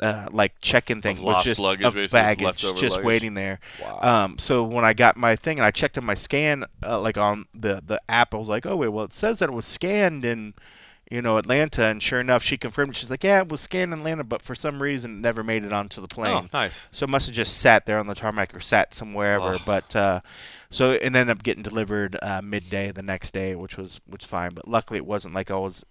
[0.00, 3.04] uh, like check-in thing, was lost just luggage, of baggage, just luggage.
[3.04, 3.60] waiting there.
[3.80, 3.98] Wow.
[4.00, 7.16] Um, so when I got my thing and I checked in my scan, uh, like
[7.16, 9.66] on the the app, I was like, oh wait, well it says that it was
[9.66, 10.54] scanned in,
[11.10, 12.96] you know, Atlanta, and sure enough, she confirmed.
[12.96, 15.64] She's like, yeah, it was scanned in Atlanta, but for some reason, it never made
[15.64, 16.34] it onto the plane.
[16.34, 16.86] oh, nice.
[16.90, 19.38] So it must have just sat there on the tarmac or sat somewhere.
[19.40, 19.58] Oh.
[19.64, 20.20] But uh,
[20.70, 24.28] so it ended up getting delivered uh, midday the next day, which was which was
[24.28, 24.54] fine.
[24.54, 25.84] But luckily, it wasn't like I was.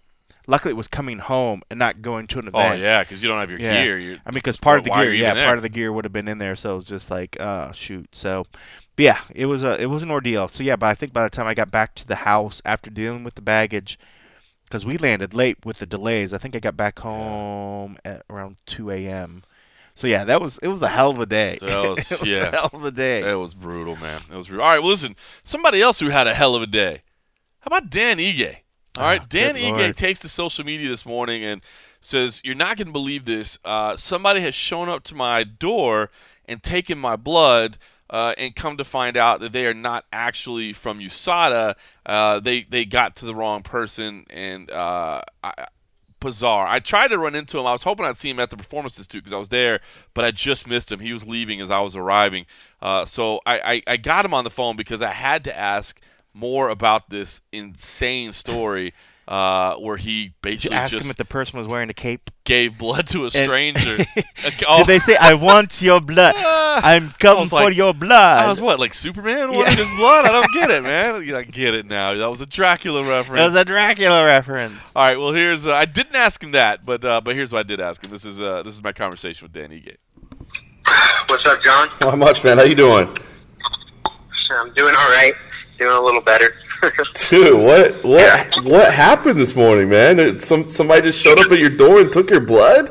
[0.46, 2.78] Luckily, it was coming home and not going to an event.
[2.78, 3.82] Oh yeah, because you don't have your Yeah.
[3.82, 3.98] gear.
[3.98, 6.12] You're, I mean, because part of the gear, yeah, part of the gear would have
[6.12, 6.54] been in there.
[6.56, 8.14] So it was just like, uh, shoot.
[8.14, 8.44] So,
[8.96, 10.48] but yeah, it was a it was an ordeal.
[10.48, 12.90] So yeah, but I think by the time I got back to the house after
[12.90, 13.98] dealing with the baggage,
[14.64, 18.56] because we landed late with the delays, I think I got back home at around
[18.66, 19.44] two a.m.
[19.94, 21.56] So yeah, that was it was a hell of a day.
[21.60, 22.48] So that was- it was yeah.
[22.48, 23.30] a hell of a day.
[23.30, 24.20] It was brutal, man.
[24.30, 24.64] It was brutal.
[24.64, 25.16] All right, well, listen.
[25.42, 27.02] Somebody else who had a hell of a day.
[27.60, 28.56] How about Dan Ige?
[28.96, 29.96] All right, Oh, Dan Ige Lord.
[29.96, 31.62] takes to social media this morning and
[32.00, 33.58] says, "You're not going to believe this.
[33.64, 36.10] Uh, somebody has shown up to my door
[36.46, 37.78] and taken my blood."
[38.10, 41.74] Uh, and come to find out that they are not actually from USADA.
[42.04, 45.66] Uh, they they got to the wrong person, and uh, I,
[46.20, 46.66] bizarre.
[46.66, 47.66] I tried to run into him.
[47.66, 49.80] I was hoping I'd see him at the Performance Institute because I was there,
[50.12, 51.00] but I just missed him.
[51.00, 52.44] He was leaving as I was arriving.
[52.80, 55.98] Uh, so I, I, I got him on the phone because I had to ask
[56.34, 58.92] more about this insane story
[59.26, 62.30] uh, where he basically asked him if the person was wearing a cape?
[62.44, 63.98] gave blood to a stranger.
[64.68, 66.34] Oh, Did they say, "I want your blood.
[66.38, 68.44] I'm coming was for like- your blood"?
[68.44, 70.26] I was what, like Superman wanting his blood?
[70.26, 71.34] I don't get it, man.
[71.34, 72.12] I get it now.
[72.12, 73.38] That was a Dracula reference.
[73.38, 74.94] That was a Dracula reference.
[74.94, 75.18] All right.
[75.18, 75.66] Well, here's.
[75.66, 78.10] Uh, I didn't ask him that, but uh, but here's what I did ask him.
[78.10, 79.96] This is uh, this is my conversation with Dan Ige.
[81.28, 81.88] What's up, John?
[82.02, 82.58] Not much, man.
[82.58, 83.16] How you doing?
[84.50, 85.32] I'm doing all right.
[85.78, 86.54] Doing a little better.
[87.30, 90.18] Dude, what what what happened this morning, man?
[90.18, 92.90] It- Some somebody just showed up at your door and took your blood?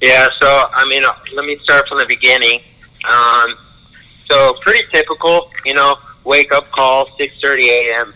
[0.00, 2.60] yeah, so I mean, uh, let me start from the beginning.
[3.08, 3.56] Um,
[4.30, 8.14] so pretty typical, you know, wake up call, 6:30 a.m.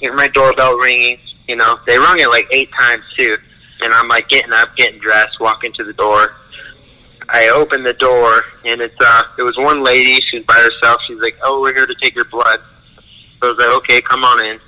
[0.00, 1.18] Hear my doorbell ringing.
[1.48, 3.36] You know, they rung it like eight times too,
[3.80, 6.34] and I'm like getting up, getting dressed, walking to the door.
[7.30, 10.14] I open the door, and it's uh, it was one lady.
[10.20, 11.02] She's by herself.
[11.06, 12.60] She's like, "Oh, we're here to take your blood."
[13.40, 14.58] So I was like, "Okay, come on in."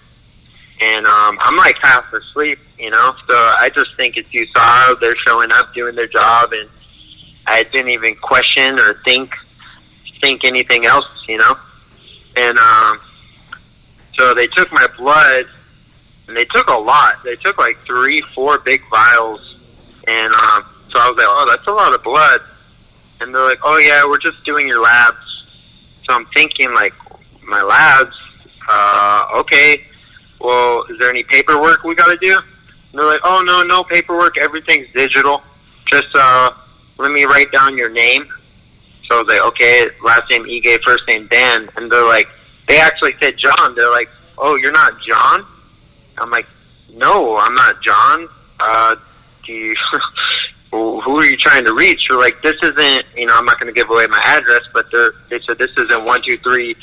[0.83, 3.15] And um, I'm like half asleep, you know.
[3.29, 5.01] So I just think it's USADA.
[5.01, 6.69] They're showing up, doing their job, and
[7.47, 9.35] I didn't even question or think
[10.21, 11.55] think anything else, you know.
[12.37, 13.01] And um,
[14.19, 15.47] so they took my blood,
[16.29, 17.25] and they took a lot.
[17.25, 19.57] They took like three, four big vials,
[20.07, 22.41] and um, so I was like, "Oh, that's a lot of blood."
[23.21, 25.45] And they're like, "Oh yeah, we're just doing your labs."
[26.09, 26.95] So I'm thinking like,
[27.51, 28.17] my labs.
[28.69, 29.85] Uh, okay.
[30.41, 32.33] Well, is there any paperwork we got to do?
[32.39, 34.39] And they're like, "Oh no, no paperwork.
[34.39, 35.43] Everything's digital.
[35.87, 36.53] Just uh,
[36.99, 38.27] let me write down your name."
[39.09, 42.29] So I was like, "Okay, last name Ige, first name Dan." And they're like,
[42.69, 43.75] they actually said John.
[43.75, 45.45] They're like, "Oh, you're not John?"
[46.19, 46.47] I'm like,
[46.95, 48.29] "No, I'm not John.
[48.61, 48.97] Uh,
[49.45, 49.77] do you?"
[50.71, 52.07] Who are you trying to reach?
[52.09, 54.87] They're like, this isn't, you know, I'm not going to give away my address, but
[54.93, 56.77] they're, they said this isn't one two three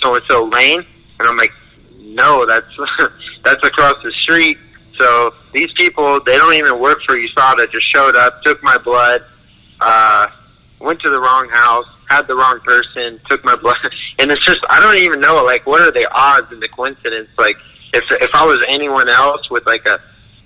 [0.00, 0.84] so and so lane,
[1.18, 1.52] and I'm like,
[1.98, 2.66] no, that's
[3.44, 4.58] that's across the street.
[4.98, 7.70] So these people, they don't even work for USADA.
[7.70, 9.24] Just showed up, took my blood,
[9.80, 10.26] uh,
[10.80, 13.76] went to the wrong house, had the wrong person, took my blood,
[14.18, 17.28] and it's just I don't even know like what are the odds and the coincidence.
[17.38, 17.56] Like
[17.92, 20.00] if if I was anyone else with like a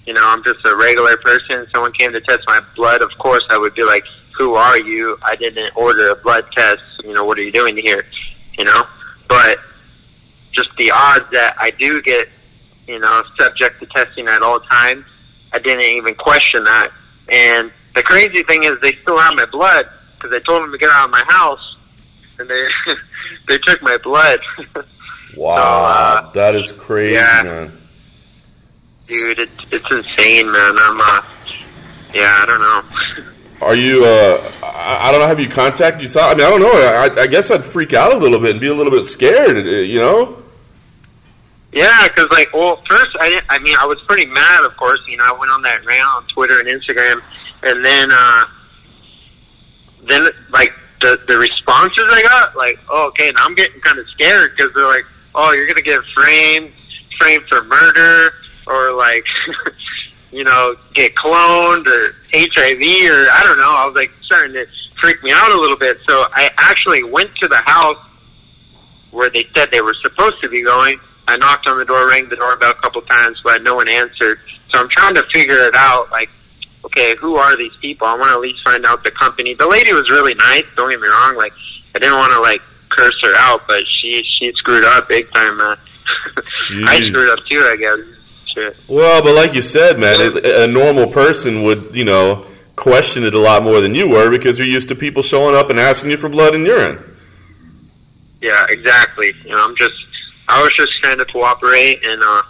[0.07, 1.67] you know, I'm just a regular person.
[1.73, 3.03] Someone came to test my blood.
[3.03, 4.05] Of course, I would be like,
[4.39, 5.17] "Who are you?
[5.23, 6.83] I didn't order a blood test.
[7.05, 8.05] You know, what are you doing here?"
[8.59, 8.85] You know,
[9.29, 9.59] but
[10.53, 12.29] just the odds that I do get,
[12.87, 15.05] you know, subject to testing at all times,
[15.53, 16.91] I didn't even question that.
[17.31, 20.79] And the crazy thing is, they still have my blood because I told them to
[20.79, 21.77] get out of my house,
[22.39, 22.67] and they
[23.49, 24.41] they took my blood.
[25.35, 27.41] Wow, So, uh, that is crazy, yeah.
[27.43, 27.82] man.
[29.07, 30.75] Dude, it's it's insane, man.
[30.79, 31.23] I'm uh,
[32.15, 33.33] yeah, I don't know.
[33.67, 34.05] Are you?
[34.05, 35.27] Uh, I, don't know.
[35.29, 36.21] Have you contacted you?
[36.21, 36.73] I mean, I don't know.
[36.73, 39.57] I, I guess I'd freak out a little bit and be a little bit scared.
[39.57, 40.43] uh, You know?
[41.73, 43.47] Yeah, because like, well, first I didn't.
[43.49, 44.99] I mean, I was pretty mad, of course.
[45.07, 47.23] You know, I went on that rant on Twitter and Instagram,
[47.63, 48.45] and then, uh
[50.09, 54.09] then like the the responses I got, like, oh, okay, now I'm getting kind of
[54.11, 56.73] scared because they're like, oh, you're gonna get framed,
[57.21, 58.35] framed for murder,
[58.67, 59.25] or like,
[60.33, 63.75] you know, get cloned or HIV or I don't know.
[63.75, 64.67] I was like starting to
[65.01, 65.99] freak me out a little bit.
[66.09, 67.99] So I actually went to the house
[69.11, 70.99] where they said they were supposed to be going.
[71.29, 74.41] I knocked on the door, rang the doorbell a couple times, but no one answered.
[74.71, 76.11] So I'm trying to figure it out.
[76.11, 76.31] Like,
[76.85, 78.07] okay, who are these people?
[78.07, 79.55] I want to at least find out the company.
[79.55, 80.65] The lady was really nice.
[80.77, 81.37] Don't get me wrong.
[81.37, 81.53] Like,
[81.95, 85.59] I didn't want to like curse her out, but she she screwed up big time,
[85.59, 85.77] man.
[86.87, 87.99] I screwed up too, I guess.
[88.53, 88.77] Shit.
[88.89, 93.35] Well, but like you said, man, it, a normal person would, you know, question it
[93.35, 96.11] a lot more than you were because you're used to people showing up and asking
[96.11, 97.03] you for blood and urine.
[98.41, 99.33] Yeah, exactly.
[99.45, 99.95] You know, I'm just,
[100.49, 102.43] I was just trying to cooperate and, uh,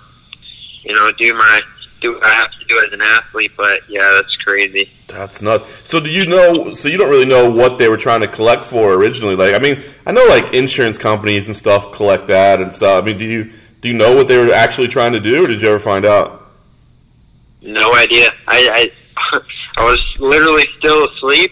[0.83, 1.61] you know, do my,
[2.01, 3.53] do what I have to do as an athlete.
[3.57, 4.91] But yeah, that's crazy.
[5.07, 5.71] That's nuts.
[5.85, 6.75] So do you know?
[6.75, 9.37] So you don't really know what they were trying to collect for originally?
[9.37, 13.03] Like, I mean, I know like insurance companies and stuff collect that and stuff.
[13.03, 15.49] I mean, do you do you know what they were actually trying to do, or
[15.49, 16.51] did you ever find out?
[17.61, 18.31] No idea.
[18.47, 18.91] I,
[19.35, 19.41] I,
[19.77, 21.51] I was literally still asleep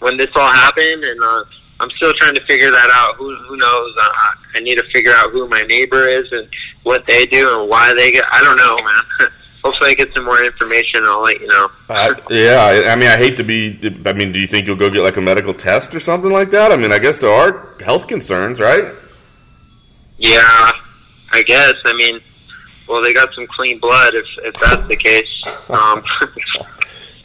[0.00, 1.44] when this all happened, and uh,
[1.78, 3.14] I'm still trying to figure that out.
[3.16, 3.94] Who, who knows?
[4.00, 4.10] Uh,
[4.56, 6.48] I need to figure out who my neighbor is and
[6.82, 8.24] what they do and why they get.
[8.30, 9.32] I don't know, man.
[9.64, 10.98] Hopefully, I get some more information.
[10.98, 11.70] and I'll let you know.
[11.88, 13.78] I, yeah, I, I mean, I hate to be.
[14.04, 16.50] I mean, do you think you'll go get like a medical test or something like
[16.50, 16.72] that?
[16.72, 18.92] I mean, I guess there are health concerns, right?
[20.18, 20.72] Yeah,
[21.32, 21.74] I guess.
[21.84, 22.20] I mean,
[22.88, 25.42] well, they got some clean blood if if that's the case.
[25.68, 26.04] Um,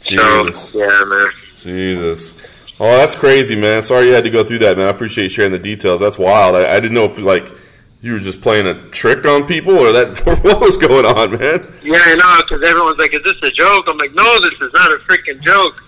[0.00, 0.70] Jesus.
[0.70, 1.28] so yeah, man.
[1.54, 2.34] Jesus.
[2.80, 3.82] Oh, that's crazy, man.
[3.82, 4.86] Sorry you had to go through that, man.
[4.86, 5.98] I appreciate sharing the details.
[5.98, 6.54] That's wild.
[6.54, 7.52] I, I didn't know if like
[8.00, 11.32] you were just playing a trick on people or that or what was going on,
[11.32, 11.74] man.
[11.82, 14.72] Yeah, I know, because everyone's like, "Is this a joke?" I'm like, "No, this is
[14.72, 15.82] not a freaking joke.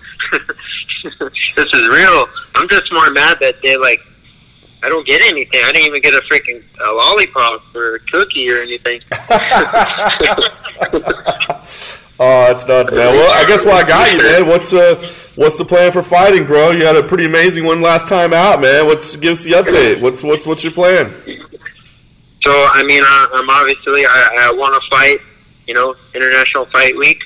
[1.30, 4.00] this is real." I'm just more mad that they like.
[4.82, 5.60] I don't get anything.
[5.64, 9.00] I didn't even get a freaking a lollipop or a cookie or anything.
[12.22, 13.14] Oh, that's nuts, man.
[13.14, 14.46] Well, I guess why I got you, man.
[14.46, 14.96] What's uh,
[15.36, 16.70] what's the plan for fighting, bro?
[16.70, 18.84] You had a pretty amazing one last time out, man.
[18.84, 20.02] What's give us the update?
[20.02, 21.14] What's what's what's your plan?
[22.42, 25.20] So I mean, I, I'm obviously I, I want to fight.
[25.66, 27.22] You know, International Fight Week,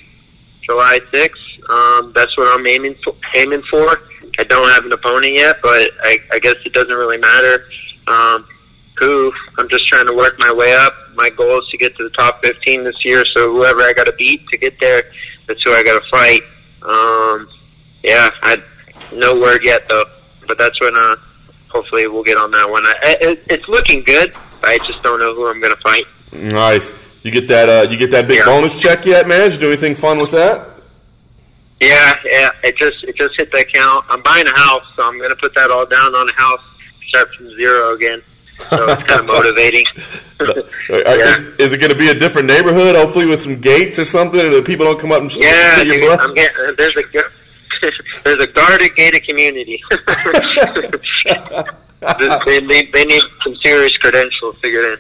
[0.63, 1.71] July 6th.
[1.71, 4.01] Um, that's what I'm aiming for, aiming for.
[4.39, 7.67] I don't have an opponent yet, but I, I guess it doesn't really matter.
[8.07, 8.47] Um,
[8.99, 9.33] who?
[9.59, 10.95] I'm just trying to work my way up.
[11.15, 13.25] My goal is to get to the top 15 this year.
[13.25, 15.05] So whoever I got to beat to get there,
[15.47, 16.43] that's who I got to fight.
[16.83, 17.49] Um,
[18.03, 18.63] yeah, I
[19.13, 20.05] no word yet though,
[20.47, 21.17] but that's when uh,
[21.69, 22.85] hopefully we'll get on that one.
[22.87, 24.35] I, it, it's looking good.
[24.63, 26.05] I just don't know who I'm going to fight.
[26.33, 26.93] Nice.
[27.23, 28.45] You get that uh, you get that big Yeah.
[28.45, 29.41] bonus check yet, man?
[29.43, 30.69] Did you do anything fun with that?
[31.89, 32.49] Yeah, yeah.
[32.65, 34.05] It just it just hit the account.
[34.09, 36.61] I'm buying a house, so I'm going to put that all down on a house,
[37.09, 38.23] start from zero again.
[38.71, 39.85] So it's kind of motivating.
[40.41, 40.53] Uh,
[40.91, 41.37] Yeah.
[41.39, 44.39] Is, is it going to be a different neighborhood, hopefully with some gates or something,
[44.51, 46.21] that people don't come up and Yeah, your?
[46.21, 47.03] I'm getting uh, there's a
[48.25, 49.81] there's a guarded gated community.
[52.47, 54.99] They, they, they need some serious credentials to get in.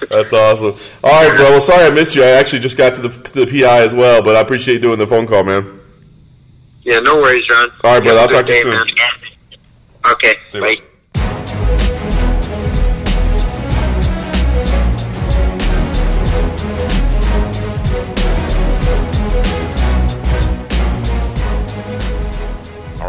[0.10, 0.76] That's awesome.
[1.04, 1.50] All right, bro.
[1.50, 2.22] Well, sorry I missed you.
[2.22, 4.98] I actually just got to the to the PI as well, but I appreciate doing
[4.98, 5.80] the phone call, man.
[6.82, 7.70] yeah, no worries, John.
[7.84, 8.72] All right, brother, I'll talk to you soon.
[8.72, 8.86] man.
[10.12, 10.76] Okay, See bye.
[10.76, 10.84] bro.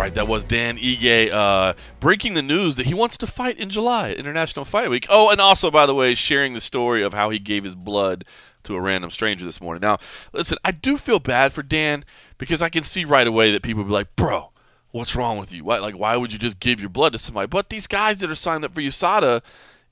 [0.08, 3.70] Right, that was Dan Ige uh, breaking the news that he wants to fight in
[3.70, 5.06] July, International Fight Week.
[5.10, 8.24] Oh, and also, by the way, sharing the story of how he gave his blood
[8.64, 9.82] to a random stranger this morning.
[9.82, 9.98] Now,
[10.32, 12.06] listen, I do feel bad for Dan
[12.38, 14.52] because I can see right away that people be like, bro,
[14.92, 15.66] what's wrong with you?
[15.66, 17.48] Why, like, why would you just give your blood to somebody?
[17.48, 19.42] But these guys that are signed up for USADA,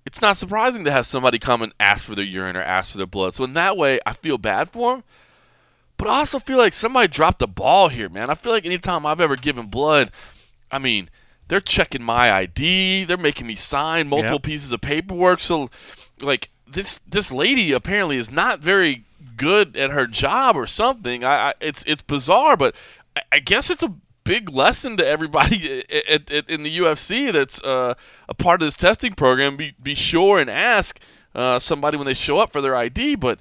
[0.05, 2.99] it's not surprising to have somebody come and ask for their urine or ask for
[2.99, 3.33] their blood.
[3.33, 5.03] So in that way, I feel bad for them.
[5.97, 8.29] But I also feel like somebody dropped the ball here, man.
[8.29, 10.11] I feel like anytime I've ever given blood,
[10.69, 11.09] I mean,
[11.47, 14.43] they're checking my ID, they're making me sign multiple Yep.
[14.43, 15.39] pieces of paperwork.
[15.39, 15.69] So,
[16.19, 19.05] like this this lady apparently is not very
[19.37, 21.23] good at her job or something.
[21.23, 22.75] I, I it's it's bizarre, but
[23.15, 27.61] I, I guess it's a big lesson to everybody at, at, in the UFC that's
[27.63, 27.93] uh,
[28.27, 29.55] a part of this testing program.
[29.55, 30.99] Be be sure and ask
[31.35, 33.39] uh, somebody when they show up for their ID, but.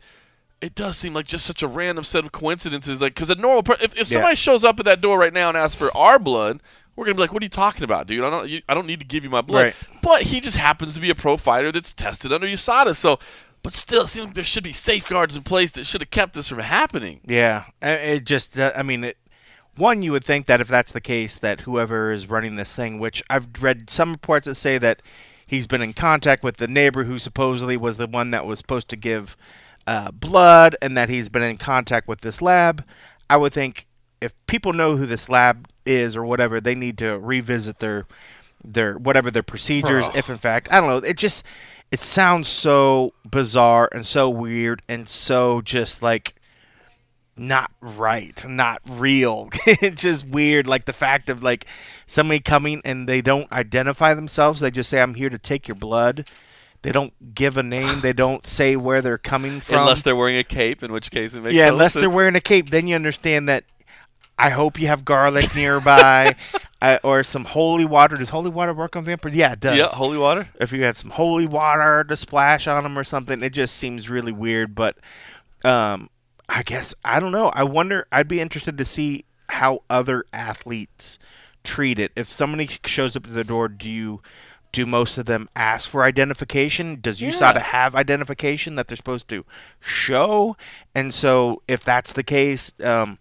[0.64, 3.62] It does seem like just such a random set of coincidences, like because a normal,
[3.62, 6.18] per- if, if somebody shows up at that door right now and asks for our
[6.18, 6.62] blood,
[6.96, 8.24] we're gonna be like, "What are you talking about, dude?
[8.24, 9.74] I don't, you, I don't need to give you my blood." Right.
[10.00, 13.18] But he just happens to be a pro fighter that's tested under USADA, so.
[13.62, 16.34] But still, it seems like there should be safeguards in place that should have kept
[16.34, 17.20] this from happening.
[17.26, 18.58] Yeah, it just.
[18.58, 19.18] Uh, I mean, it,
[19.76, 22.98] one you would think that if that's the case, that whoever is running this thing,
[22.98, 25.02] which I've read some reports that say that
[25.46, 28.88] he's been in contact with the neighbor who supposedly was the one that was supposed
[28.88, 29.36] to give
[29.86, 32.84] uh, blood, and that he's been in contact with this lab.
[33.28, 33.86] I would think
[34.20, 38.06] if people know who this lab is or whatever, they need to revisit their
[38.64, 40.06] their whatever their procedures.
[40.14, 41.44] If in fact, I don't know, it just
[41.90, 46.34] it sounds so bizarre and so weird and so just like
[47.36, 49.48] not right, not real.
[49.66, 50.66] it's just weird.
[50.66, 51.66] Like the fact of like
[52.06, 54.60] somebody coming and they don't identify themselves.
[54.60, 56.28] They just say, "I'm here to take your blood."
[56.84, 58.02] They don't give a name.
[58.02, 59.76] They don't say where they're coming from.
[59.76, 62.36] Unless they're wearing a cape, in which case it makes yeah, no unless they're wearing
[62.36, 63.64] a cape, then you understand that.
[64.38, 66.34] I hope you have garlic nearby,
[66.82, 68.16] uh, or some holy water.
[68.16, 69.34] Does holy water work on vampires?
[69.34, 69.78] Yeah, it does.
[69.78, 70.50] Yeah, holy water.
[70.60, 74.10] if you have some holy water to splash on them or something, it just seems
[74.10, 74.74] really weird.
[74.74, 74.98] But
[75.64, 76.10] um,
[76.50, 77.48] I guess I don't know.
[77.48, 78.06] I wonder.
[78.12, 81.18] I'd be interested to see how other athletes
[81.62, 82.12] treat it.
[82.14, 84.20] If somebody shows up at the door, do you?
[84.74, 86.98] Do most of them ask for identification?
[87.00, 89.44] Does USADA have identification that they're supposed to
[89.78, 90.56] show?
[90.96, 93.18] And so, if that's the case, um,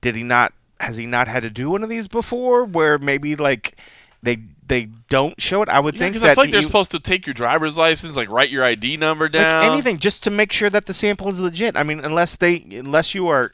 [0.00, 0.52] did he not?
[0.78, 2.64] Has he not had to do one of these before?
[2.64, 3.76] Where maybe like
[4.22, 5.68] they they don't show it.
[5.68, 7.34] I would Yeah, think because that I feel like they're you- supposed to take your
[7.34, 9.64] driver's license, like write your ID number like down.
[9.64, 11.76] anything just to make sure that the sample is legit.
[11.76, 13.52] I mean, unless they unless you are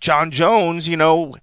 [0.00, 1.36] Jon Jones, you know,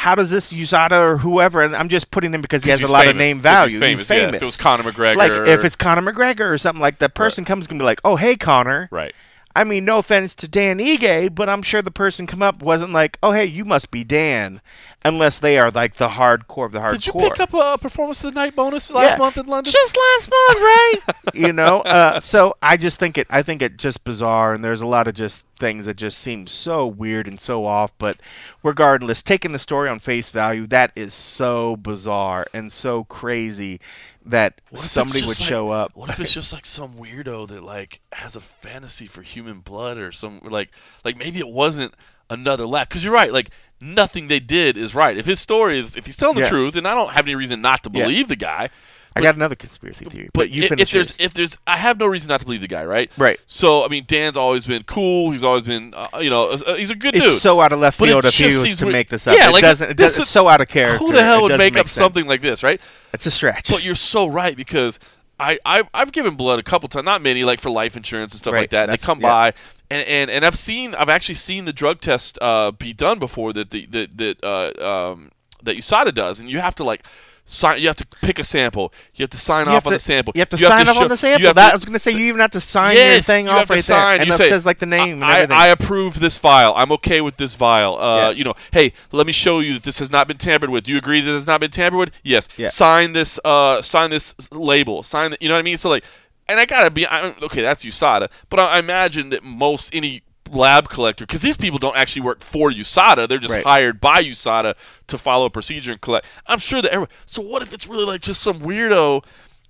[0.00, 1.60] how does this USADA or whoever?
[1.60, 3.78] And I'm just putting them because he has a he's lot of name value.
[3.78, 4.08] He's famous.
[4.08, 7.12] Yeah, if it was Conor McGregor, like if it's Conor McGregor or something like that,
[7.12, 9.14] person comes gonna be like, "Oh, hey, Conor." right.
[9.54, 12.92] I mean, no offense to Dan Ige, but I'm sure the person come up wasn't
[12.92, 14.62] like, "Oh, hey, you must be Dan,"
[15.04, 16.92] unless they are like the hardcore of the hardcore.
[16.92, 19.16] Did you pick up a performance of the night bonus last Yeah.
[19.18, 19.70] month in London?
[19.70, 20.98] Just last month, right?
[21.34, 23.26] you know, uh, so I just think it.
[23.28, 26.46] I think it just bizarre, and there's a lot of just things that just seem
[26.48, 27.92] so weird and so off.
[27.98, 28.16] But
[28.62, 33.80] regardless, taking the story on face value, that is so bizarre and so crazy
[34.24, 35.92] that What if it's somebody would like- show up.
[35.94, 39.96] What if it's just like some weirdo that like has a fantasy for human blood
[39.98, 40.70] or some like
[41.04, 41.94] like maybe it wasn't
[42.28, 45.96] another lab because you're right like nothing they did is right if his story is
[45.96, 46.48] if he's telling the Yeah.
[46.48, 48.02] truth and I don't have any reason not to Yeah.
[48.04, 48.68] believe the guy
[49.16, 51.98] I got another conspiracy theory, but, you i- finish if there's if there's I have
[51.98, 53.40] no reason not to believe the guy right Right.
[53.46, 56.90] so I mean Dan's always been cool he's always been uh, you know uh, he's
[56.90, 59.08] a good It's dude so out of left But field if he was to make
[59.08, 59.36] this up.
[59.36, 59.90] Yeah, it like, doesn't.
[59.90, 60.98] It this does, is- it's so out of character.
[61.04, 61.92] who the hell would doesn't make up sense.
[61.92, 62.80] something like this right
[63.12, 63.68] It's a stretch.
[63.68, 65.00] But you're so right because
[65.38, 68.38] I, I I've given blood a couple times, not many, like for life insurance and
[68.38, 68.90] stuff Right, like that.
[68.90, 69.26] And they come yeah.
[69.28, 69.54] by,
[69.90, 73.52] and, and, and I've seen I've actually seen the drug test uh, be done before
[73.54, 77.04] that the that that uh, um, that USADA does, and you have to like
[77.52, 77.80] sign.
[77.80, 78.92] You have to pick a sample.
[79.14, 80.32] You have to sign You off on to- the sample.
[80.34, 81.52] You have to sign off show- on the sample.
[81.52, 83.50] That, to- I was going to say you even have to sign your thing you
[83.50, 83.98] off have to right sign.
[83.98, 85.56] there, and You it say, says like the name and I, everything.
[85.56, 86.72] I approve this file.
[86.76, 87.96] I'm okay with this file.
[87.96, 88.38] Uh, Yes.
[88.38, 90.84] You know, hey, let me show you that this has not been tampered with.
[90.84, 92.10] Do you agree that it has not been tampered with?
[92.22, 92.48] Yes.
[92.56, 92.68] Yeah.
[92.68, 93.38] Sign this.
[93.44, 95.02] Uh, sign this label.
[95.02, 95.32] Sign.
[95.32, 95.76] The, you know what I mean?
[95.76, 96.04] So like,
[96.48, 97.62] and I gotta be I, okay.
[97.62, 101.96] That's USADA, but I, I imagine that most any lab collector, because these people don't
[101.96, 103.64] actually work for USADA, they're just Right.
[103.64, 104.74] hired by USADA
[105.06, 106.26] to follow a procedure and collect.
[106.46, 106.90] I'm sure that.
[106.90, 109.24] Everyone, so what if it's really like just some weirdo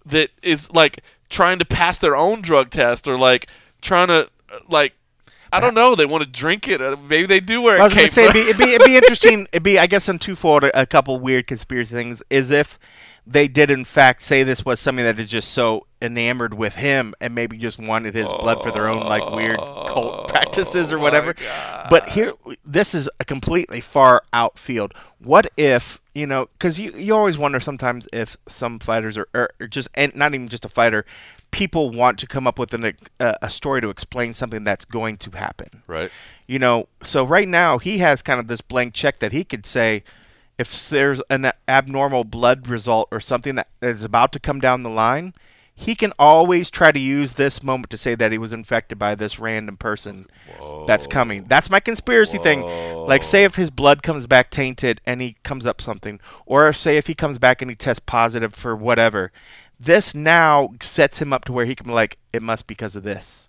[0.07, 3.47] that is like trying to pass their own drug test or like
[3.83, 4.95] trying to uh, like
[5.53, 5.95] I don't know.
[5.97, 6.81] They want to drink it.
[6.81, 8.87] Uh, maybe they do wear I was going to say it'd be, it'd be it'd
[8.87, 9.47] be interesting.
[9.53, 12.79] It'd be I guess in twofold a couple weird conspiracy things is if
[13.31, 17.15] they did in fact say this was something that is just so enamored with him
[17.21, 20.99] and maybe just wanted his blood for their own like weird cult oh practices or
[20.99, 21.37] whatever.
[21.89, 22.33] But here,
[22.65, 24.95] this is a completely far out field.
[25.21, 26.49] What if you know?
[26.59, 30.35] Because you you always wonder sometimes if some fighters are or, or just and not
[30.35, 31.05] even just a fighter.
[31.53, 35.17] People want to come up with an, a, a story to explain something that's going
[35.17, 36.13] to happen right.
[36.47, 39.67] you know so right now he has kind of this blank check that he could
[39.67, 40.05] say
[40.61, 44.91] if there's an abnormal blood result or something that is about to come down the
[44.91, 45.33] line
[45.81, 49.15] he can always try to use this moment to say that he was infected by
[49.15, 50.27] this random person
[50.87, 51.45] that's coming.
[51.49, 52.61] That's my conspiracy thing.
[52.61, 56.99] Like, say if his blood comes back tainted and he comes up something, or say
[56.99, 59.33] if he comes back and he tests positive for whatever,
[59.79, 62.95] this now sets him up to where he can be like, it must be because
[62.95, 63.49] of this.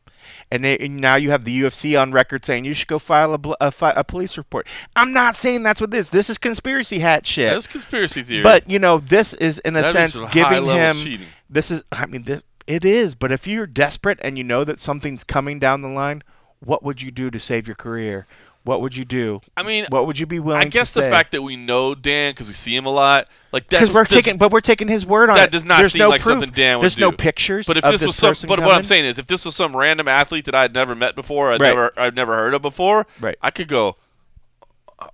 [0.50, 3.34] And, they, and now you have the UFC on record saying you should go file
[3.34, 4.68] a, bl- a, fi- a police report.
[4.96, 6.10] I'm not saying that's what this.
[6.10, 7.52] This is conspiracy hat shit.
[7.52, 8.44] That's conspiracy theory.
[8.44, 10.96] But you know, this is in a That sense giving him.
[10.96, 11.28] cheating.
[11.50, 11.84] This is.
[11.92, 13.16] I mean, this, it is.
[13.16, 16.24] But if you're desperate and you know that something's coming down the line,
[16.60, 18.28] what would you do to save your career?
[18.64, 19.42] What would you do?
[19.58, 20.62] I mean, What would you be willing?
[20.62, 20.68] To do?
[20.68, 21.10] I guess the say?
[21.10, 24.38] fact that we know Dan because we see him a lot, like because we're taking,
[24.38, 25.52] but we're taking his word on that it.
[25.52, 26.34] does not There's seem no like proof.
[26.34, 26.88] something Dan would do.
[26.90, 27.66] There's no pictures.
[27.66, 29.76] But if this this was some, but what I'm saying is, if this was some
[29.76, 31.70] random athlete that I'd never met before, I'd Right.
[31.70, 33.36] never, I've never heard of before, Right.
[33.42, 33.98] I could go,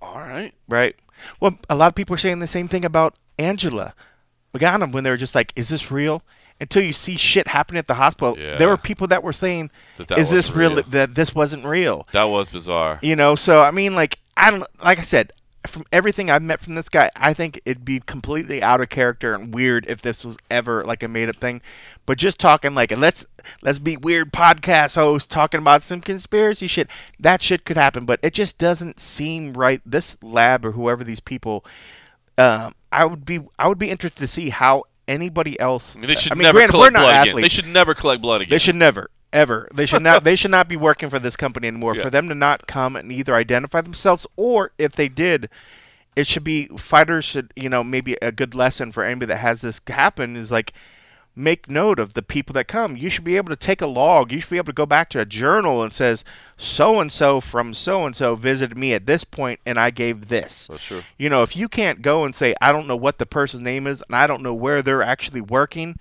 [0.02, 0.94] all right, Right.
[1.40, 3.94] Well, a lot of people are saying the same thing about Angela
[4.54, 6.22] Magana when they were just like, "Is this real?"
[6.60, 8.56] Until you see shit happening at the hospital, Yeah.
[8.56, 10.74] there were people that were saying, That that "Is this real?
[10.74, 10.82] real.
[10.88, 12.98] That this wasn't real." that was bizarre.
[13.02, 15.32] You know, so I mean, like I don't, like I said,
[15.66, 19.34] from everything I've met from this guy, I think it'd be completely out of character
[19.34, 21.60] and weird if this was ever like a made up thing.
[22.06, 23.24] But just talking like let's
[23.62, 26.88] let's be weird podcast hosts talking about some conspiracy shit.
[27.20, 29.80] That shit could happen, but it just doesn't seem right.
[29.84, 31.64] This lab or whoever these people,
[32.38, 35.96] um, I would be I would be interested to see how anybody else.
[35.96, 37.28] I mean, they should I mean, never granted, collect blood again.
[37.28, 37.44] athletes.
[37.44, 38.50] They should never collect blood again.
[38.50, 39.68] They should never, ever.
[39.74, 40.24] They should not.
[40.24, 41.96] they should not be working for this company anymore.
[41.96, 42.02] Yeah.
[42.02, 45.48] For them to not come and either identify themselves, or if they did,
[46.14, 47.52] it should be fighters should.
[47.56, 50.72] You know, maybe a good lesson for anybody that has this happen is like
[51.38, 52.96] make note of the people that come.
[52.96, 54.32] You should be able to take a log.
[54.32, 56.24] You should be able to go back to a journal and says
[56.56, 60.28] so and so from so and so visited me at this point and I gave
[60.28, 60.66] this.
[60.66, 61.02] That's true.
[61.16, 63.86] You know, if you can't go and say I don't know what the person's name
[63.86, 65.98] is and I don't know where they're actually working,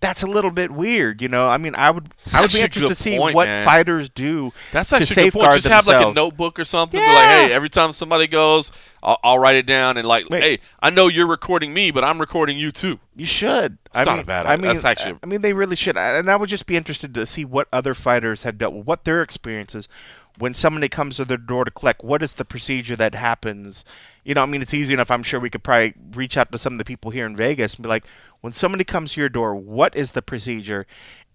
[0.00, 1.20] that's a little bit weird.
[1.20, 3.64] You know, I mean, I would I would be interested to see point, what man.
[3.64, 5.62] fighters do That's to actually a good safeguard point.
[5.62, 7.00] Just have like a notebook or something.
[7.00, 8.70] Be like, hey, every time somebody goes,
[9.02, 10.42] I'll, I'll write it down and like, Wait.
[10.42, 13.00] hey, I know you're recording me, but I'm recording you too.
[13.16, 13.78] You should.
[13.92, 14.62] I It's not mean, a bad I idea.
[14.62, 15.96] mean, That's actually- I mean, they really should.
[15.96, 19.04] And I would just be interested to see what other fighters have dealt with, what
[19.04, 19.88] their experiences
[20.38, 22.04] when somebody comes to their door to collect.
[22.04, 23.84] What is the procedure that happens?
[24.28, 25.10] You know, I mean, it's easy enough.
[25.10, 27.76] I'm sure we could probably reach out to some of the people here in Vegas
[27.76, 28.04] and be like,
[28.42, 30.86] when somebody comes to your door, what is the procedure?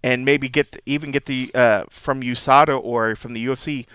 [0.04, 3.88] And maybe get even get the uh, from USADA or from the UFC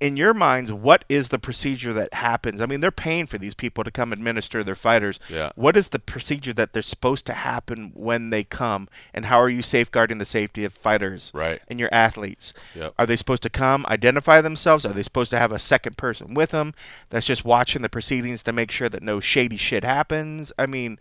[0.00, 2.60] in your minds, what is the procedure that happens?
[2.60, 5.20] I mean, they're paying for these people to come administer their fighters.
[5.28, 5.50] Yeah.
[5.54, 9.48] What is the procedure that they're supposed to happen when they come, and how are
[9.48, 11.60] you safeguarding the safety of fighters Right.
[11.68, 12.52] and your athletes?
[12.74, 12.94] Yep.
[12.98, 14.84] Are they supposed to come, identify themselves?
[14.86, 16.74] Are they supposed to have a second person with them
[17.10, 20.52] that's just watching the proceedings to make sure that no shady shit happens?
[20.58, 20.98] I mean,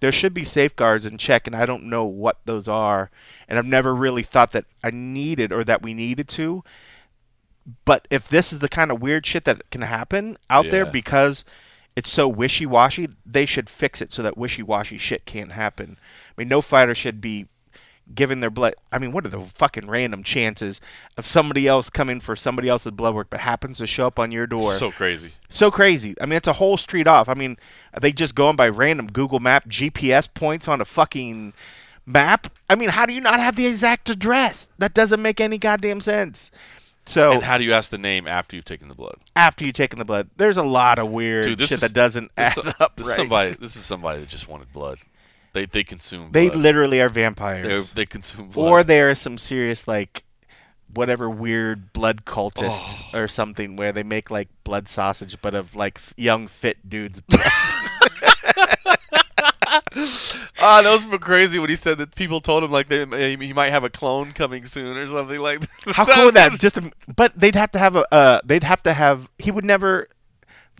[0.00, 3.10] there should be safeguards in check, and I don't know what those are,
[3.48, 6.64] and I've never really thought that I needed or that we needed to.
[7.84, 11.44] But if this is the kind of weird shit that can happen out there because
[11.96, 15.96] it's so wishy washy, they should fix it so that wishy washy shit can't happen.
[16.02, 17.46] I mean, no fighter should be
[18.14, 18.74] giving their blood.
[18.92, 20.80] I mean, what are the fucking random chances
[21.16, 24.32] of somebody else coming for somebody else's blood work but happens to show up on
[24.32, 24.72] your door?
[24.72, 25.32] So crazy.
[25.48, 26.14] So crazy.
[26.20, 27.28] I mean, it's a whole street off.
[27.28, 27.56] I mean,
[27.94, 31.54] are they just going by random Google Map GPS points on a fucking
[32.04, 32.52] map?
[32.68, 34.68] I mean, how do you not have the exact address?
[34.78, 36.50] That doesn't make any goddamn sense.
[37.06, 39.16] So And how do you ask the name after you've taken the blood?
[39.36, 42.30] after you've taken the blood, there's a lot of weird Dude, shit is, that doesn't
[42.36, 43.16] add up this right.
[43.16, 43.50] somebody.
[43.54, 44.98] This is somebody that just wanted blood.
[45.52, 46.30] They they consume.
[46.32, 46.58] they blood.
[46.60, 48.68] literally are They vampires, they consume blood.
[48.70, 50.24] or they are some serious like
[50.92, 53.18] whatever weird blood cultists Oh.
[53.20, 57.20] or something where they make like blood sausage, but of like f- young fit dudes.
[57.28, 57.42] blood.
[60.58, 63.70] Ah, that was crazy when he said that people told him like they, he might
[63.70, 65.94] have a clone coming soon or something like that.
[65.94, 66.58] How cool would that?
[66.58, 68.14] Just, a, but they'd have to have a.
[68.14, 69.28] Uh, they'd have to have.
[69.38, 70.08] He would never.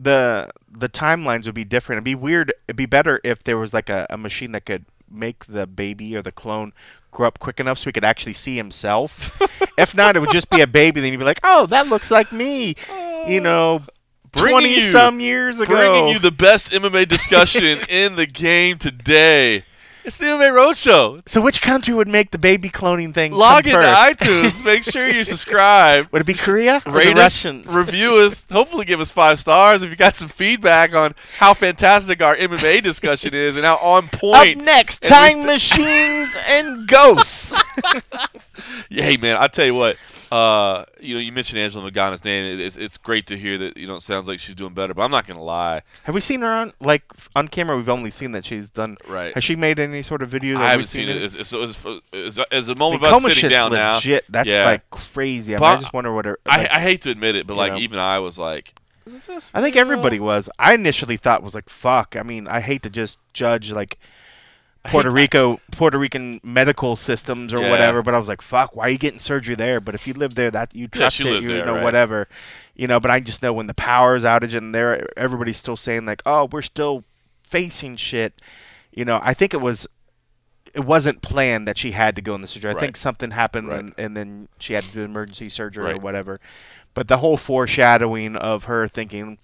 [0.01, 1.99] The the timelines would be different.
[1.99, 2.53] It'd be weird.
[2.67, 6.17] It'd be better if there was like a, a machine that could make the baby
[6.17, 6.73] or the clone
[7.13, 9.41] grow up quick enough so he could actually see himself.
[9.79, 11.01] if not, it would just be a baby.
[11.01, 12.75] Then he'd be like, "Oh, that looks like me,"
[13.29, 13.94] you know, Bringing
[14.37, 15.75] twenty you- some years ago.
[15.75, 19.65] Bringing you the best MMA discussion in the game today.
[20.07, 21.23] It's the MMA Roadshow.
[21.27, 23.33] so, which country would make the baby cloning thing?
[23.33, 24.63] Log into iTunes.
[24.67, 26.09] Make sure you subscribe.
[26.13, 27.75] Would it be Korea Rate us, Russians?
[27.75, 29.83] review us, hopefully give us five stars.
[29.83, 34.09] If you got some feedback on how fantastic our MMA discussion is and how on
[34.09, 34.59] point.
[34.59, 35.47] Up next, time least-
[35.79, 37.59] machines and ghosts.
[38.91, 39.97] Hey man, I tell you what,
[40.31, 42.59] uh, you know, you mentioned Angela Magana's name.
[42.61, 44.95] It's, it's great to hear that you know it sounds like she's doing better.
[44.95, 47.03] But I'm not gonna lie, Have we seen her on like
[47.35, 47.77] on camera?
[47.77, 48.97] We've only seen that she's done.
[49.09, 49.35] Right.
[49.35, 50.59] Has she made any sort of video?
[50.59, 51.17] that I haven't seen it.
[51.23, 53.95] It's, it's, it's, it's, it's a moment I of us sitting down now.
[53.97, 54.25] legit.
[54.29, 54.65] That's Yeah.
[54.65, 55.55] like crazy.
[55.55, 56.39] I, mean, I just wonder what her.
[56.47, 57.79] I, like- I hate to admit it, but like know.
[57.79, 58.75] even I was like,
[59.07, 59.51] is this this?
[59.53, 60.49] I think everybody was.
[60.59, 62.17] I initially thought was like, fuck.
[62.19, 63.99] I mean, I hate to just judge like
[64.91, 67.71] Puerto Rico, Puerto Rican medical systems or Yeah.
[67.71, 69.81] whatever, but I was like, fuck, why are you getting surgery there?
[69.81, 71.83] But if you live there, that you trust she it, you there, know, right.
[71.85, 72.29] whatever,
[72.75, 73.01] you know.
[73.01, 76.49] But I just know when the power's outage and there, everybody's still saying like, oh,
[76.53, 77.05] we're still
[77.43, 78.43] facing shit.
[78.93, 79.87] You know, I think it was.
[80.75, 82.71] It wasn't planned that she had to go in the surgery.
[82.71, 82.81] I Right.
[82.81, 83.79] think something happened, Right.
[83.79, 86.41] and, and then she had to do emergency surgery or whatever.
[86.95, 89.39] But the whole foreshadowing of her thinking,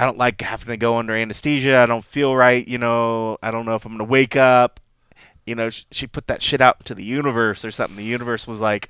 [0.00, 1.76] I don't like having to go under anesthesia.
[1.78, 2.66] I don't feel right.
[2.66, 4.80] You know, I don't know if I'm gonna wake up.
[5.44, 7.96] You know, sh- she put that shit out to the universe or something.
[7.98, 8.88] The universe was like,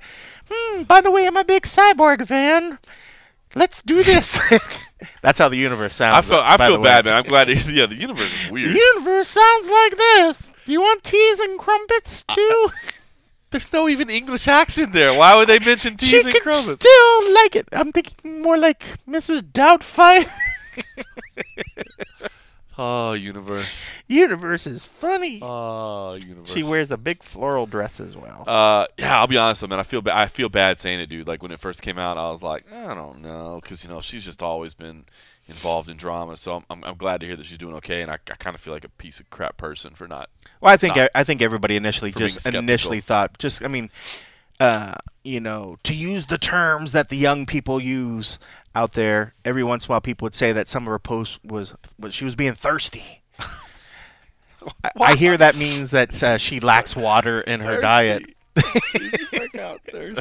[0.49, 2.79] hmm, by the way, I'm a big cyborg fan.
[3.55, 4.39] Let's do this.
[5.21, 6.17] That's how the universe sounds.
[6.17, 6.83] I feel I feel way.
[6.85, 7.17] bad, man.
[7.17, 7.47] I'm glad.
[7.47, 8.69] To, yeah, the universe is weird.
[8.69, 10.53] The universe sounds like this.
[10.65, 12.71] Do you want teas and crumpets too?
[13.49, 15.13] There's no even English accent there.
[15.13, 16.79] Why would they mention teas she and could crumpets?
[16.79, 17.67] still like it.
[17.73, 19.41] I'm thinking more like Mrs.
[19.41, 20.31] Doubtfire.
[22.77, 23.89] oh, universe.
[24.07, 25.39] universe is funny.
[25.41, 26.51] Oh, universe.
[26.51, 28.43] She wears a big floral dress as well.
[28.47, 29.79] Uh, yeah, I'll be honest, man.
[29.79, 30.17] I feel bad.
[30.17, 31.27] I feel bad saying it, dude.
[31.27, 34.01] Like when it first came out, I was like, I don't know, because you know
[34.01, 35.05] she's just always been
[35.47, 36.37] involved in drama.
[36.37, 38.01] So I'm, I'm, I'm glad to hear that she's doing okay.
[38.01, 40.29] And I, I kind of feel like a piece of crap person for not.
[40.61, 43.89] well, I think not- I think everybody initially just initially thought just I mean,
[44.59, 48.39] uh, you know, to use the terms that the young people use
[48.75, 49.33] out there.
[49.45, 52.13] Every once in a while, people would say that some of her posts was, was
[52.13, 53.21] she was being thirsty.
[54.83, 58.25] I, I hear that means that uh, she lacks water in her diet.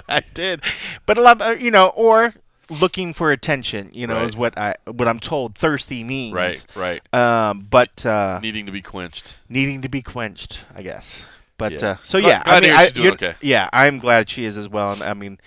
[0.08, 0.62] I did,
[1.06, 2.34] but a lot, of, you know, or
[2.68, 3.90] looking for attention.
[3.92, 4.24] You know, Right.
[4.24, 5.56] is what I what I'm told.
[5.58, 7.14] Thirsty means Right, right.
[7.14, 9.36] Um, but uh, Needing to be quenched.
[9.48, 11.24] needing to be quenched, I guess.
[11.58, 11.88] But Yeah.
[11.90, 13.34] uh, so Glad- yeah, glad I mean, I, she's doing okay.
[13.42, 14.92] yeah, I'm glad she is as well.
[14.92, 15.38] And I mean,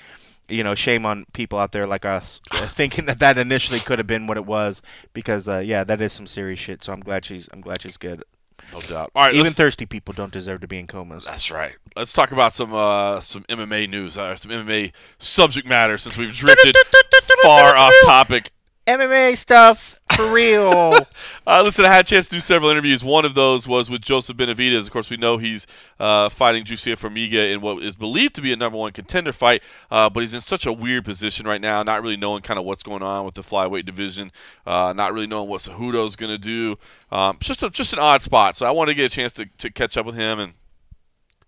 [0.47, 3.99] you know, shame on people out there like us uh, thinking that that initially could
[3.99, 4.81] have been what it was
[5.13, 6.83] because uh, yeah, that is some serious shit.
[6.83, 8.23] So I'm glad she's I'm glad she's good.
[8.71, 9.11] No doubt.
[9.15, 11.25] All right, Even thirsty people don't deserve to be in comas.
[11.25, 11.75] That's right.
[11.95, 16.33] Let's talk about some uh, some MMA news, uh, some MMA subject matter since we've
[16.33, 16.75] drifted
[17.43, 18.51] far off topic.
[18.87, 20.93] MMA stuff for real.
[21.45, 23.03] Uh, listen, I had a chance to do several interviews.
[23.03, 24.85] One of those was with Joseph Benavidez.
[24.85, 25.67] Of course, we know he's
[25.99, 29.61] uh, fighting Jussier Formiga in what is believed to be a number one contender fight,
[29.91, 32.63] uh, but he's in such a weird position right now, not really knowing kind of
[32.63, 34.31] what's going on with the flyweight division,
[34.65, 36.77] uh, not really knowing what Cejudo's going to do.
[37.11, 38.55] Um, just a, just an odd spot.
[38.55, 40.53] So I wanted to get a chance to, to catch up with him and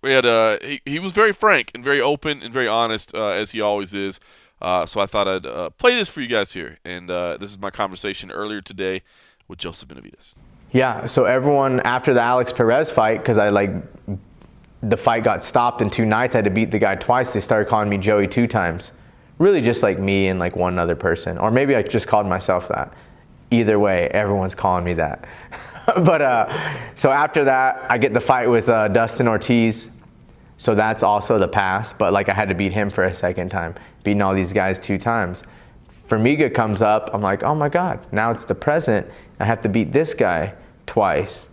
[0.06, 3.30] we had uh, he, he was very frank and very open and very honest uh,
[3.30, 4.20] as he always is.
[4.62, 7.51] Uh, so I thought I'd uh, play this for you guys here, and uh, this
[7.51, 9.01] is my conversation earlier today
[9.47, 10.38] with Joseph Benavidez.
[10.72, 13.72] Yeah, so everyone after the Alex Perez fight, because I like
[14.82, 17.34] the fight got stopped in two nights, I had to beat the guy twice.
[17.34, 18.91] They started calling me Joey two times.
[19.38, 22.68] Really, just like me and like one other person, or maybe I just called myself
[22.70, 22.93] that.
[23.51, 25.26] Either way, everyone's calling me that.
[25.86, 29.89] but uh, so after that, I get the fight with uh, Dustin Ortiz.
[30.58, 33.49] So that's also the past, but like I had to beat him for a second
[33.49, 33.76] time,
[34.06, 35.43] beating all these guys two times.
[36.08, 39.08] Formiga comes up, I'm like, oh my God, now it's the present.
[39.39, 40.53] I have to beat this guy
[40.86, 41.47] twice.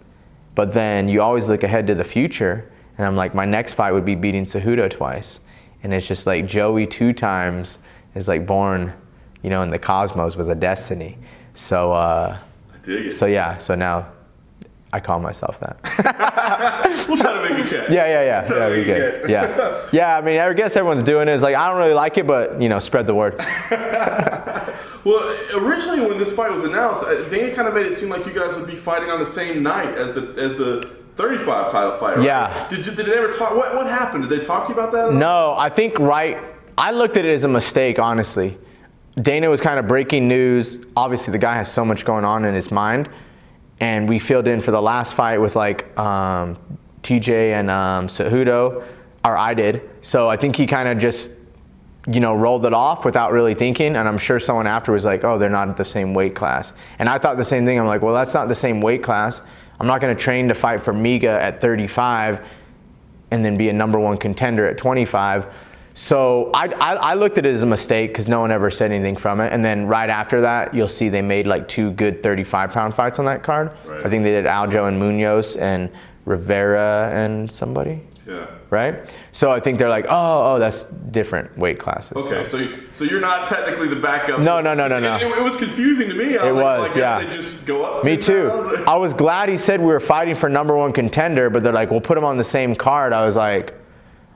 [0.55, 3.93] But then you always look ahead to the future, and I'm like, my next fight
[3.93, 5.41] would be beating Cejudo twice.
[5.83, 7.79] And it's just like Joey two times
[8.15, 8.93] is like born,
[9.43, 11.17] you know, in the cosmos with a destiny.
[11.55, 12.39] So, uh,
[13.13, 14.09] so yeah, so now
[14.93, 15.77] I call myself that.
[17.09, 17.91] We'll try to make it catch.
[17.91, 18.53] Yeah, yeah, yeah.
[18.53, 19.31] Yeah, we good.
[19.31, 19.87] Yeah.
[19.93, 21.33] Yeah, I mean, I guess everyone's doing it.
[21.33, 23.45] It's like, I don't really like it, but, you know, spread the word.
[25.05, 28.25] Well, originally when this fight was announced, uh, Dana kind of made it seem like
[28.25, 31.99] you guys would be fighting on the same night as the as the 35 title
[31.99, 32.19] fight.
[32.19, 32.25] Right?
[32.25, 32.69] Yeah.
[32.69, 33.55] Did you did they ever talk?
[33.55, 34.29] What what happened?
[34.29, 35.13] Did they talk to you about that?
[35.13, 36.39] No, I think right.
[36.79, 38.59] I looked at it as a mistake, honestly.
[39.21, 40.79] Dana was kind of breaking news.
[40.97, 43.11] Obviously, the guy has so much going on in his mind,
[43.81, 46.59] and we filled in for the last fight with like um,
[47.03, 48.85] TJ and um, Cejudo,
[49.25, 49.89] or I did.
[50.01, 51.31] So I think he kind of just,
[52.07, 53.97] you know, rolled it off without really thinking.
[53.97, 56.73] And I'm sure someone after was like, "Oh, they're not at the same weight class."
[56.99, 57.79] And I thought the same thing.
[57.79, 59.41] I'm like, "Well, that's not the same weight class.
[59.81, 62.41] I'm not going to train to fight Formiga at 35."
[63.33, 65.47] and then be a number one contender at 25.
[65.95, 68.91] So I, I, I looked at it as a mistake because no one ever said
[68.93, 69.53] anything from it.
[69.53, 73.19] And then right after that, you'll see they made like two good 35 pound fights
[73.19, 73.73] on that card.
[73.85, 74.05] Right.
[74.05, 75.91] I think they did Aljo and Munhoz and
[76.25, 78.01] Rivera and somebody.
[78.25, 78.47] Yeah.
[78.71, 79.13] right?
[79.33, 82.13] So I think they're like, oh, oh, that's different weight classes.
[82.17, 84.39] Okay, So- so so you're not technically the backup.
[84.41, 85.17] No, no, no, no, no.
[85.17, 86.39] It, it was confusing to me.
[86.39, 87.25] I It was like, well, was, guess yeah.
[87.29, 88.05] They just go up.
[88.05, 88.49] Me too.
[88.49, 88.69] pounds?
[88.87, 91.91] I was glad he said we were fighting for number one contender, but they're like,
[91.91, 93.13] we'll put him on the same card.
[93.13, 93.75] I was like,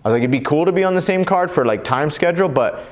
[0.07, 2.13] I was like, it'd be cool to be on the same card for like time
[2.13, 2.85] schedule, but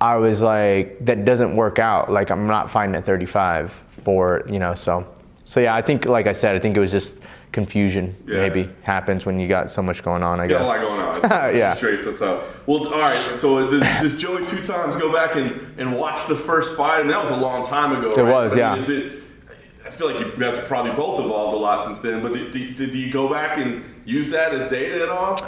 [0.00, 2.10] I was like, that doesn't work out.
[2.10, 4.74] Like, I'm not fighting at 35 for you know.
[4.74, 5.06] So,
[5.44, 7.20] so yeah, I think, like I said, I think it was just
[7.52, 8.16] confusion.
[8.26, 8.38] Yeah.
[8.38, 10.40] Maybe happens when you got so much going on.
[10.40, 10.58] I guess.
[10.60, 11.54] Got a lot going on.
[11.56, 11.76] Yeah.
[11.76, 12.66] Straight so tough.
[12.66, 13.24] Well, all right.
[13.36, 17.00] So does, does Joey two times go back and, and watch the first fight?
[17.00, 18.10] And that was a long time ago.
[18.10, 18.28] It right?
[18.28, 18.82] was, But I mean, yeah.
[18.82, 19.22] Is it?
[19.86, 22.22] I feel like you guys have probably both evolved a lot since then.
[22.22, 25.38] But did, did, did you go back and use that as data at all?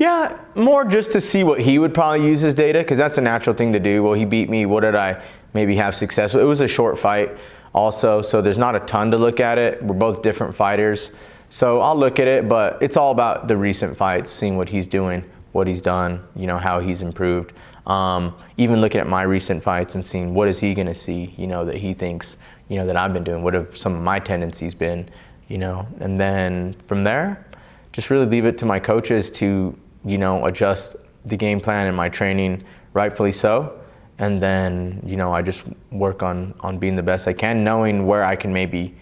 [0.00, 3.20] Yeah, more just to see what he would probably use as data, because that's a
[3.20, 4.02] natural thing to do.
[4.02, 4.64] Well, he beat me.
[4.64, 5.22] What did I
[5.52, 6.42] maybe have success with?
[6.42, 7.36] It was a short fight,
[7.74, 9.82] also, so there's not a ton to look at it.
[9.82, 11.10] We're both different fighters,
[11.50, 14.86] so I'll look at it, but it's all about the recent fights, seeing what he's
[14.86, 15.22] doing,
[15.52, 17.52] what he's done, you know, how he's improved.
[17.86, 21.34] Um, even looking at my recent fights and seeing what is he going to see,
[21.36, 22.38] you know, that he thinks,
[22.68, 23.42] you know, that I've been doing.
[23.42, 25.10] What have some of my tendencies been,
[25.48, 27.44] you know, and then from there,
[27.92, 31.96] just really leave it to my coaches to, you know, adjust the game plan and
[31.96, 33.78] my training rightfully so.
[34.18, 38.06] And then, you know, I just work on, on being the best I can, knowing
[38.06, 38.94] where I can maybe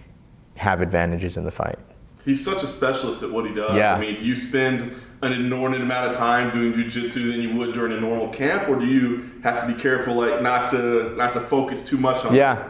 [0.55, 1.79] have advantages in the fight.
[2.25, 3.73] He's such a specialist at what he does.
[3.73, 3.95] Yeah.
[3.95, 4.93] I mean, do you spend
[5.23, 8.79] an inordinate amount of time doing jujitsu than you would during a normal camp, or
[8.79, 12.35] do you have to be careful, like not to not to focus too much on?
[12.35, 12.39] It?
[12.39, 12.69] Yeah.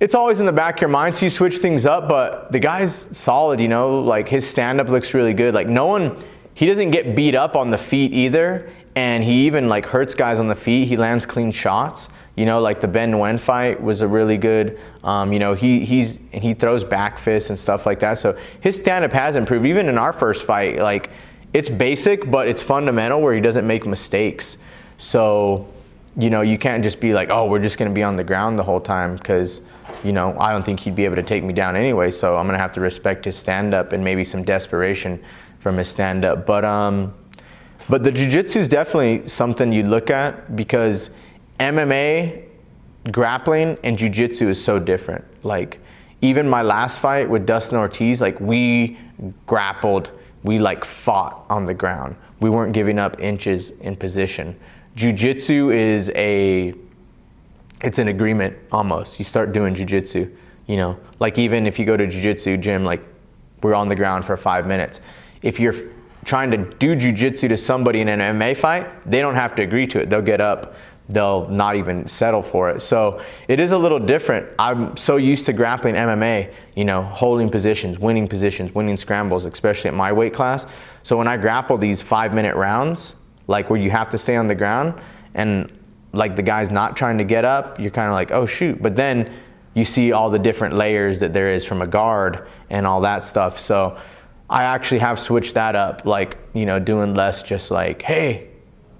[0.00, 2.58] It's always in the back of your mind, so you switch things up, but the
[2.58, 5.54] guy's solid, you know, like his stand up looks really good.
[5.54, 6.16] Like no one
[6.62, 10.38] he doesn't get beat up on the feet either, and he even like hurts guys
[10.38, 10.86] on the feet.
[10.86, 12.08] He lands clean shots.
[12.36, 14.78] You know, like the Ben Nguyen fight was a really good.
[15.02, 18.18] Um, you know, he he's and he throws back fists and stuff like that.
[18.18, 19.66] So his stand up has improved.
[19.66, 21.10] Even in our first fight, like
[21.52, 24.56] it's basic, but it's fundamental where he doesn't make mistakes.
[24.98, 25.66] So
[26.16, 28.24] you know, you can't just be like, oh, we're just going to be on the
[28.24, 29.62] ground the whole time because,
[30.04, 32.10] you know, I don't think he'd be able to take me down anyway.
[32.10, 35.24] So I'm going to have to respect his stand up and maybe some desperation
[35.62, 36.44] from his stand up.
[36.44, 37.14] But, um,
[37.88, 41.10] but the jiu-jitsu is definitely something you look at because
[41.60, 42.44] MMA
[43.10, 45.24] grappling and jiu-jitsu is so different.
[45.44, 45.78] Like
[46.20, 48.98] even my last fight with Dustin Ortiz, like we
[49.46, 50.10] grappled,
[50.42, 52.16] we like fought on the ground.
[52.40, 54.58] We weren't giving up inches in position.
[54.96, 56.74] Jiu-jitsu is a
[57.82, 59.18] it's an agreement almost.
[59.18, 60.30] You start doing jiu-jitsu,
[60.66, 63.02] you know, like even if you go to jiu-jitsu gym, like
[63.62, 65.00] we're on the ground for five minutes.
[65.42, 65.74] If you're
[66.24, 69.86] trying to do jiu-jitsu to somebody in an MMA fight, they don't have to agree
[69.88, 70.08] to it.
[70.08, 70.74] They'll get up,
[71.08, 72.80] they'll not even settle for it.
[72.80, 74.48] So it is a little different.
[74.58, 79.88] I'm so used to grappling MMA, you know, holding positions, winning positions, winning scrambles, especially
[79.88, 80.64] at my weight class.
[81.02, 83.16] So when I grapple these five minute rounds,
[83.48, 84.94] like where you have to stay on the ground
[85.34, 85.70] and
[86.12, 88.80] like the guy's not trying to get up, you're kind of like, oh shoot.
[88.80, 89.32] But then
[89.74, 93.24] you see all the different layers that there is from a guard and all that
[93.24, 93.58] stuff.
[93.58, 93.98] So
[94.52, 98.48] I actually have switched that up, like, you know, doing less just like, hey,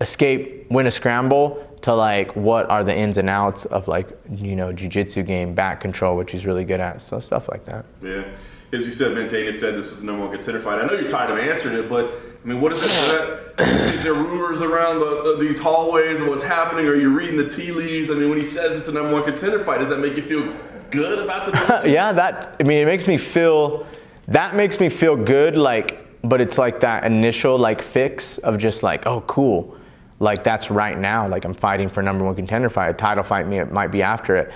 [0.01, 4.57] escape, win a scramble, to like, what are the ins and outs of like, you
[4.57, 7.03] know, jujitsu game, back control, which he's really good at.
[7.03, 7.85] So stuff like that.
[8.03, 8.25] Yeah.
[8.73, 10.81] As you said, Dana said this was the number one contender fight.
[10.81, 12.89] I know you're tired of answering it, but I mean, what is it?
[13.95, 16.87] Is there rumors around the, the, these hallways of what's happening?
[16.87, 18.11] Are you reading the tea leaves?
[18.11, 20.23] I mean, when he says it's a number one contender fight, does that make you
[20.23, 20.57] feel
[20.91, 23.87] good about the yeah, that I mean, it makes me feel
[24.33, 25.57] that makes me feel good.
[25.57, 29.77] Like, but it's like that initial like fix of just like, oh, cool.
[30.19, 31.29] Like that's right now.
[31.29, 32.89] Like I'm fighting for number one contender fight.
[32.91, 34.53] A title fight me it might be after it.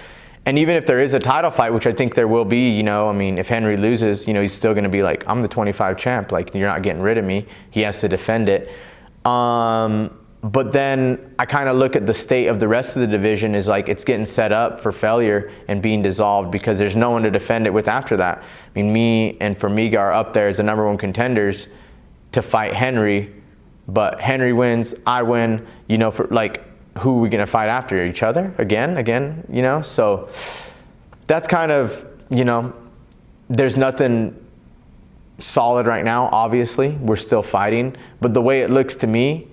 [0.47, 2.85] And even if there is a title fight, which I think there will be, you
[2.85, 5.43] know, I mean, if Henry loses, you know, he's still going to be like, I'm
[5.43, 6.31] the 25 champ.
[6.31, 7.47] Like you're not getting rid of me.
[7.70, 8.70] He has to defend it.
[9.27, 10.16] Um,
[10.53, 13.57] but then I kind of look at the state of the rest of the division
[13.57, 17.24] is like it's getting set up for failure and being dissolved because there's no one
[17.24, 18.38] to defend it with after that.
[18.38, 18.42] I
[18.74, 21.66] mean, me and Formiga are up there as the number one contenders
[22.30, 23.34] to fight Henry,
[23.88, 25.66] but Henry wins, I win.
[25.88, 26.62] You know, for like
[26.99, 29.44] who are we gonna fight after each other again, again?
[29.51, 30.28] You know, so
[31.26, 32.72] that's kind of you know,
[33.51, 34.36] there's nothing
[35.40, 36.28] solid right now.
[36.30, 39.49] Obviously, we're still fighting, but the way it looks to me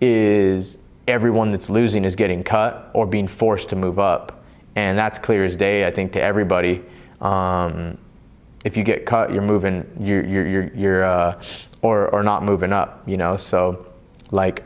[0.00, 4.42] is everyone that's losing is getting cut or being forced to move up,
[4.76, 5.86] and that's clear as day.
[5.86, 6.82] I think to everybody.
[7.20, 7.98] Um,
[8.64, 11.42] if you get cut, you're moving, you're you're you're, you're uh,
[11.82, 13.02] or or not moving up.
[13.06, 13.86] You know, so
[14.30, 14.64] like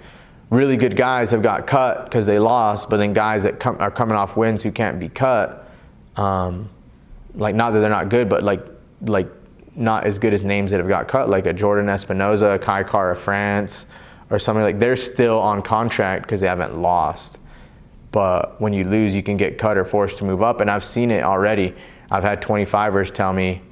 [0.51, 3.91] really good guys have got cut because they lost, but then guys that come, are
[3.91, 5.71] coming off wins who can't be cut,
[6.17, 6.69] um,
[7.35, 8.65] like not that they're not good, but like
[9.03, 9.29] like
[9.75, 13.17] not as good as names that have got cut, like a Jordan Espinosa, Kai Kara
[13.17, 13.87] France,
[14.33, 14.81] or something like.
[14.81, 17.39] They're still on contract because they haven't lost.
[18.11, 20.61] But when you lose, you can get cut or forced to move up.
[20.61, 21.75] And I've seen it already.
[22.11, 23.63] I've had 25ers tell me,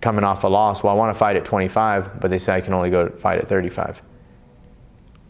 [0.00, 2.60] coming off a loss, well, I want to fight at 25, but they say I
[2.60, 4.02] can only go fight at 35.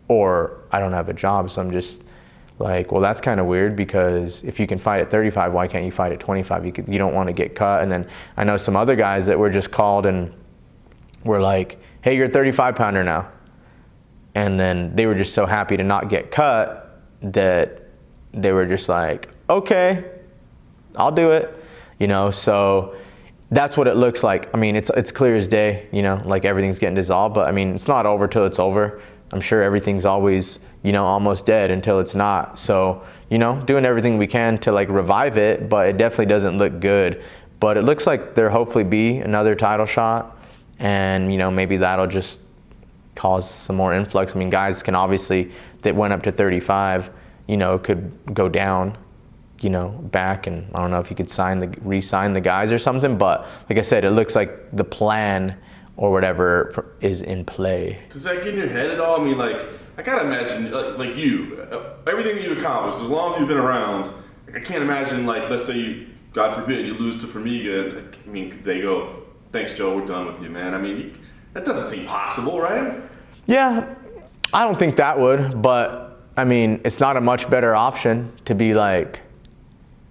[0.08, 2.02] Or I don't have a job, so I'm just
[2.58, 5.84] like, well, that's kind of weird because if you can fight at 35, why can't
[5.84, 6.64] you fight at 25?
[6.64, 7.82] You, could, you don't want to get cut.
[7.82, 10.32] And then I know some other guys that were just called and
[11.24, 13.28] were like, hey, you're a 35 pounder now.
[14.34, 17.82] And then they were just so happy to not get cut that
[18.32, 20.04] they were just like, okay,
[20.96, 21.64] I'll do it.
[21.98, 22.96] You know, so
[23.50, 24.52] that's what it looks like.
[24.52, 25.88] I mean, it's it's clear as day.
[25.92, 29.00] You know, like everything's getting dissolved, but I mean, it's not over till it's over.
[29.32, 32.58] I'm sure everything's always you know almost dead until it's not.
[32.58, 36.58] So you know, doing everything we can to like revive it, but it definitely doesn't
[36.58, 37.22] look good.
[37.60, 40.36] But it looks like there hopefully be another title shot,
[40.78, 42.40] and you know maybe that'll just
[43.14, 44.34] cause some more influx.
[44.34, 45.52] I mean, guys can obviously
[45.82, 47.10] that went up to 35,
[47.46, 48.96] you know, could go down
[49.60, 52.70] you know, back, and I don't know if you could sign the re-sign the guys
[52.70, 53.16] or something.
[53.16, 55.56] But like I said, it looks like the plan
[55.96, 58.00] or whatever is in play.
[58.10, 59.18] Does that get in your head at all?
[59.18, 59.62] I mean, like
[59.96, 63.58] I gotta imagine, like, like you, uh, everything you accomplished, as long as you've been
[63.58, 64.12] around,
[64.54, 68.12] I can't imagine, like, let's say you, God forbid, you lose to Formiga.
[68.12, 71.16] I mean, they go, "Thanks, Joe, we're done with you, man." I mean,
[71.54, 73.00] that doesn't seem possible, right?
[73.46, 73.94] Yeah,
[74.52, 78.54] I don't think that would, but I mean, it's not a much better option to
[78.54, 79.20] be like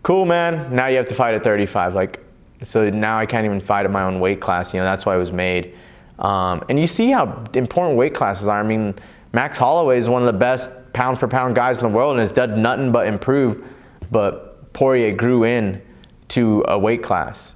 [0.04, 0.76] cool, man.
[0.76, 1.96] Now you have to fight at 35.
[1.96, 2.20] Like,
[2.62, 4.74] so now I can't even fight at my own weight class.
[4.74, 5.76] You know, that's why it was made.
[6.20, 8.60] Um, and you see how important weight classes are.
[8.60, 8.96] I mean,
[9.32, 12.20] Max Holloway is one of the best pound for pound guys in the world and
[12.20, 13.66] has done nothing but improve.
[14.12, 15.82] But Poirier grew in
[16.30, 17.56] to a weight class,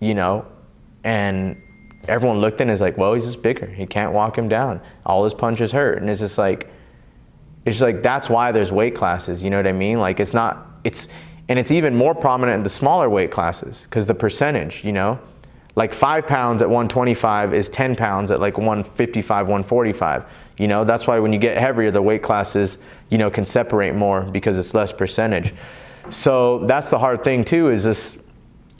[0.00, 0.46] you know,
[1.04, 1.61] and
[2.08, 3.66] everyone looked in and is like, well, he's just bigger.
[3.66, 4.80] He can't walk him down.
[5.06, 5.98] All his punches hurt.
[5.98, 6.68] And it's just like,
[7.64, 9.44] it's just like, that's why there's weight classes.
[9.44, 10.00] You know what I mean?
[10.00, 11.08] Like, it's not, it's,
[11.48, 15.20] and it's even more prominent in the smaller weight classes because the percentage, you know,
[15.74, 20.24] like five pounds at 125 is 10 pounds at like 155, 145.
[20.58, 22.78] You know, that's why when you get heavier, the weight classes,
[23.08, 25.54] you know, can separate more because it's less percentage.
[26.10, 27.70] So that's the hard thing too.
[27.70, 28.18] Is this,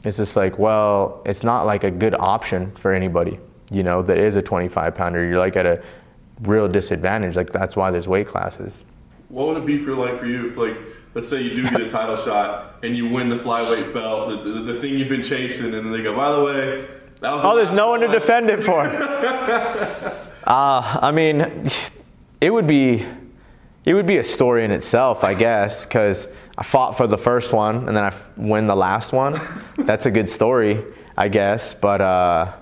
[0.04, 3.38] is just like, well, it's not like a good option for anybody.
[3.70, 5.24] You know, that is a 25 pounder.
[5.24, 5.82] You're like at a
[6.42, 7.36] real disadvantage.
[7.36, 8.82] Like that's why there's weight classes.
[9.28, 10.76] What would it be for like for you if like
[11.14, 14.50] let's say you do get a title shot and you win the flyweight belt, the,
[14.50, 16.88] the, the, thing you've been chasing, and then they go, by the way,
[17.20, 17.42] that was.
[17.44, 18.80] oh, there's no one to defend it for.
[20.44, 21.70] uh, I mean,
[22.40, 23.06] it would be,
[23.84, 26.28] it would be a story in itself, I guess, because
[26.58, 29.40] I fought for the first one and then I win the last one.
[29.78, 30.84] That's a good story,
[31.16, 31.74] I guess.
[31.74, 32.52] But uh,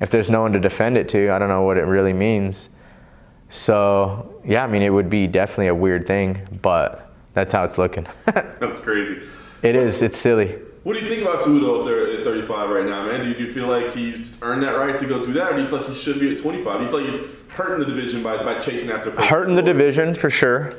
[0.00, 2.68] if there's no one to defend it to, I don't know what it really means.
[3.50, 7.78] So yeah, I mean, it would be definitely a weird thing, but that's how it's
[7.78, 8.06] looking.
[8.26, 9.20] That's crazy.
[9.62, 10.02] It is.
[10.02, 10.56] It's silly.
[10.84, 13.20] What do you think about Cejudo up there at 35 right now, man?
[13.20, 15.68] Do you, feel like he's earned that right to go through that, or do you
[15.68, 16.78] feel like he should be at 25?
[16.78, 19.10] Do you feel like he's hurting the division by, by chasing after?
[19.12, 20.72] Hurting the division for sure.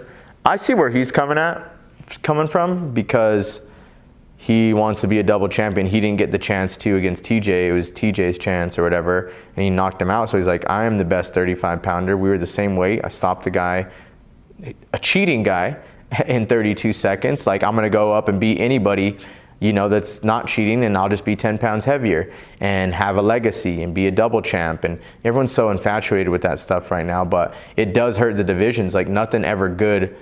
[0.46, 1.75] I see where he's coming at,
[2.22, 3.62] coming from because
[4.38, 5.88] he wants to be a double champion.
[5.88, 7.70] He didn't get the chance to against TJ.
[7.70, 10.30] It was TJ's chance or whatever, and he knocked him out.
[10.30, 12.18] So he's like, I am the best 35 pounder.
[12.18, 13.02] We were the same weight.
[13.04, 13.92] I stopped the guy,
[14.94, 15.78] a cheating guy
[16.28, 17.48] in 32 seconds.
[17.48, 19.18] Like I'm to go up and beat anybody,
[19.60, 23.22] you know, that's not cheating and I'll just be 10 pounds heavier and have a
[23.22, 24.84] legacy and be a double champ.
[24.84, 28.94] And everyone's so infatuated with that stuff right now, but it does hurt the divisions.
[28.94, 30.16] Like nothing ever good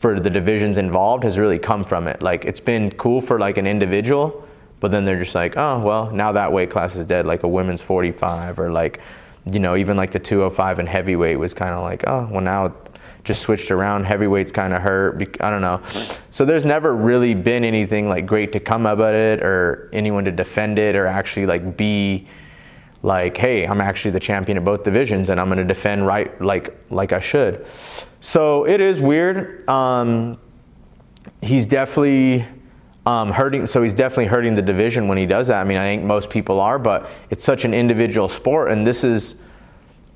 [0.00, 2.22] for the divisions involved has really come from it.
[2.22, 4.46] Like it's been cool for like an individual,
[4.80, 7.48] but then they're just like, oh, well, now that weight class is dead, like a
[7.48, 9.00] women's 45 or like,
[9.44, 12.74] you know, even like the 205 and heavyweight was kind of like, oh, well, now
[13.24, 14.04] just switched around.
[14.04, 15.22] Heavyweight's kind of hurt.
[15.42, 15.82] I don't know.
[16.30, 20.32] So there's never really been anything like great to come about it or anyone to
[20.32, 22.26] defend it or actually like be
[23.02, 26.40] like, hey, I'm actually the champion of both divisions and I'm going to defend right
[26.40, 27.66] like like I should.
[28.20, 29.68] So it is weird.
[29.68, 30.38] Um,
[31.42, 32.46] he's definitely
[33.06, 33.66] um, hurting.
[33.66, 35.60] So he's definitely hurting the division when he does that.
[35.60, 39.04] I mean, I think most people are, but it's such an individual sport, and this
[39.04, 39.36] is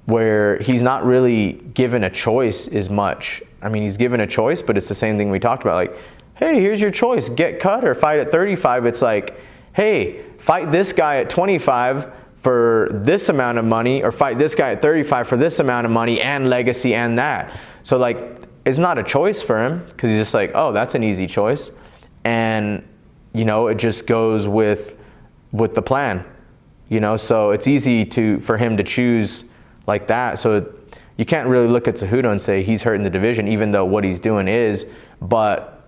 [0.06, 3.42] where he's not really given a choice as much.
[3.62, 5.76] I mean, he's given a choice, but it's the same thing we talked about.
[5.76, 5.96] Like,
[6.34, 8.84] hey, here's your choice get cut or fight at 35.
[8.84, 9.40] It's like,
[9.72, 14.72] hey, fight this guy at 25 for this amount of money or fight this guy
[14.72, 17.58] at 35 for this amount of money and legacy and that.
[17.84, 18.18] So, like,
[18.64, 21.70] it's not a choice for him because he's just like, oh, that's an easy choice.
[22.24, 22.82] And,
[23.32, 24.96] you know, it just goes with
[25.52, 26.24] with the plan
[26.88, 29.44] You know, so it's easy to for him to choose
[29.86, 30.38] like that.
[30.38, 30.72] So
[31.16, 34.02] you can't really look at Cejudo and say he's hurting the division, even though what
[34.02, 34.86] he's doing is.
[35.20, 35.82] But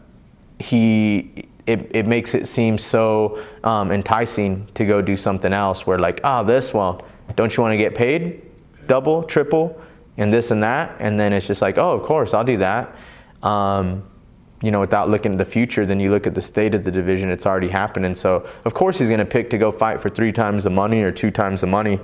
[0.59, 5.86] he it, it makes it seem so um, enticing to go do something else.
[5.86, 7.03] Where like, oh, this well,
[7.34, 8.42] don't you want to get paid
[8.86, 9.80] double, triple,
[10.16, 10.96] and this and that?
[11.00, 12.94] And then it's just like, oh, of course, I'll do that.
[13.42, 14.02] Um,
[14.62, 16.90] you know, without looking at the future, then you look at the state of the
[16.90, 18.14] division, it's already happening.
[18.14, 21.02] So, of course, he's going to pick to go fight for three times the money
[21.02, 22.00] or two times the money,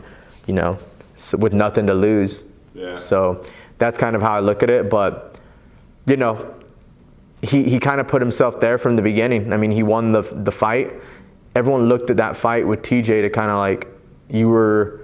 [0.46, 0.78] you know,
[1.38, 2.44] with nothing to lose.
[2.74, 2.94] Yeah.
[2.94, 3.44] So,
[3.78, 4.90] that's kind of how I look at it.
[4.90, 5.36] But,
[6.06, 6.54] you know,
[7.42, 9.52] he, he kind of put himself there from the beginning.
[9.52, 10.92] I mean, he won the, the fight.
[11.56, 13.88] Everyone looked at that fight with TJ to kind of like,
[14.28, 15.01] you were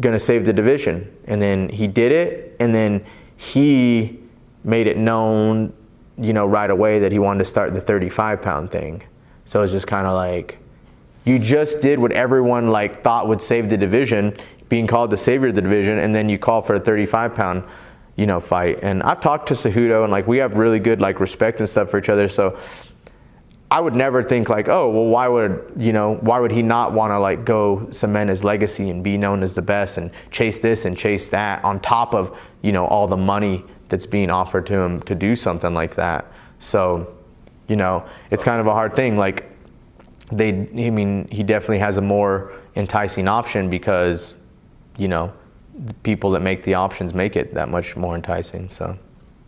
[0.00, 1.14] going to save the division.
[1.26, 2.56] And then he did it.
[2.60, 3.04] And then
[3.36, 4.20] he
[4.64, 5.72] made it known
[6.18, 9.02] you know, right away that he wanted to start the 35 pound thing.
[9.44, 10.58] So it's just kind of like,
[11.24, 14.34] you just did what everyone like thought would save the division,
[14.68, 17.64] being called the savior of the division, and then you call for a 35 pound,
[18.16, 18.78] you know, fight.
[18.82, 21.90] And I've talked to Cejudo, and like we have really good like respect and stuff
[21.90, 22.28] for each other.
[22.28, 22.58] So
[23.68, 26.92] I would never think like, oh, well, why would you know, why would he not
[26.92, 30.60] want to like go cement his legacy and be known as the best and chase
[30.60, 34.66] this and chase that on top of you know all the money that's being offered
[34.66, 36.30] to him to do something like that.
[36.58, 37.14] So,
[37.68, 39.16] you know, it's kind of a hard thing.
[39.16, 39.50] Like,
[40.32, 44.34] they, I mean, he definitely has a more enticing option because,
[44.96, 45.32] you know,
[45.78, 48.70] the people that make the options make it that much more enticing.
[48.70, 48.98] So.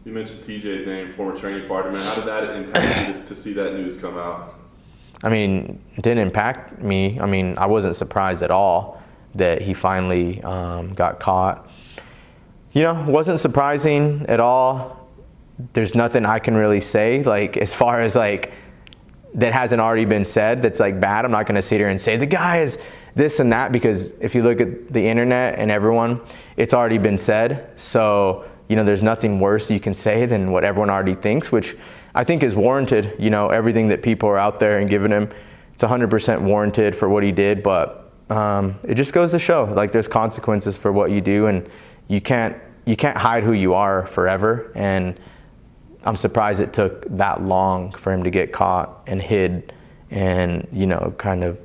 [0.09, 1.93] You mentioned TJ's name, former training partner.
[1.93, 4.55] Man, how did that impact you to, to see that news come out?
[5.23, 7.21] I mean, it didn't impact me.
[7.21, 9.03] I mean, I wasn't surprised at all
[9.35, 11.69] that he finally um, got caught
[12.73, 15.11] you know, wasn't surprising at all.
[15.75, 18.53] There's nothing I can really say, like, as far as like,
[19.35, 21.27] that hasn't already been said that's like bad.
[21.27, 22.79] I'm not going to sit here and say the guy is
[23.15, 26.23] this and that because if you look at the internet and everyone,
[26.57, 27.71] it's already been said.
[27.77, 31.77] So, you know, there's nothing worse you can say than what everyone already thinks, which
[32.15, 33.15] I think is warranted.
[33.19, 35.31] You know, everything that people are out there and giving him,
[35.75, 37.63] it's 100% warranted for what he did.
[37.63, 41.69] But um, it just goes to show, like, there's consequences for what you do, and
[42.09, 42.57] you can't
[42.89, 44.73] you can't hide who you are forever.
[44.75, 45.21] And
[46.05, 49.75] I'm surprised it took that long for him to get caught and hid
[50.11, 51.59] and, you know, kind of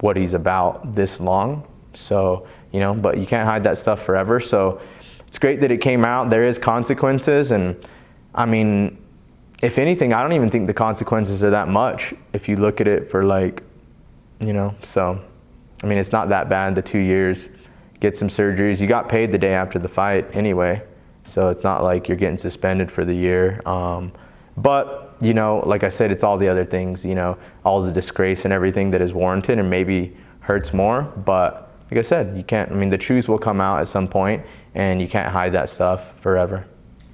[0.00, 1.66] what he's about this long.
[1.94, 4.38] So, you know, but you can't hide that stuff forever.
[4.38, 4.82] So
[5.30, 6.28] it's great that it came out.
[6.28, 7.52] There is consequences.
[7.52, 7.76] And
[8.34, 8.98] I mean,
[9.62, 12.88] if anything, I don't even think the consequences are that much if you look at
[12.88, 13.62] it for like,
[14.40, 15.22] you know, so
[15.82, 17.48] I mean, it's not that bad, the two years
[18.00, 18.80] get some surgeries.
[18.80, 20.82] You got paid the day after the fight anyway,
[21.22, 23.60] so it's not like you're getting suspended for the year.
[23.66, 24.12] Um,
[24.56, 27.04] but you know, like I said, it's all the other things.
[27.04, 31.02] You know, all the disgrace and everything that is warranted, and maybe hurts more.
[31.02, 32.72] But like I said, you can't.
[32.72, 34.44] I mean, the truth will come out at some point,
[34.74, 36.66] and you can't hide that stuff forever.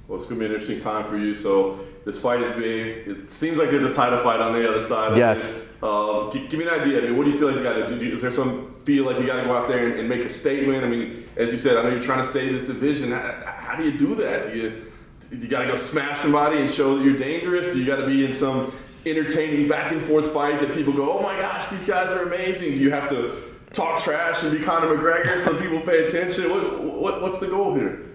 [0.07, 1.35] Well, it's gonna be an interesting time for you.
[1.35, 3.07] So this fight is big.
[3.07, 5.17] It seems like there's a title fight on the other side.
[5.17, 5.61] yes.
[5.83, 6.99] Um, give, give, me an idea.
[6.99, 8.13] I mean, what do you feel like you got to do?
[8.13, 10.29] Is there some feel like you got to go out there and, and, make a
[10.29, 10.83] statement?
[10.83, 13.11] I mean, as you said, I know you're trying to save this division.
[13.11, 14.45] How, how do you do that?
[14.45, 14.85] Do you
[15.31, 17.73] you got to go smash somebody and show that you're dangerous?
[17.73, 18.73] Do you got to be in some
[19.05, 22.71] entertaining back and forth fight that people go, oh my gosh, these guys are amazing?
[22.71, 26.49] Do you have to talk trash and be Conor McGregor so people pay attention?
[26.49, 28.05] What, what, what's the goal here?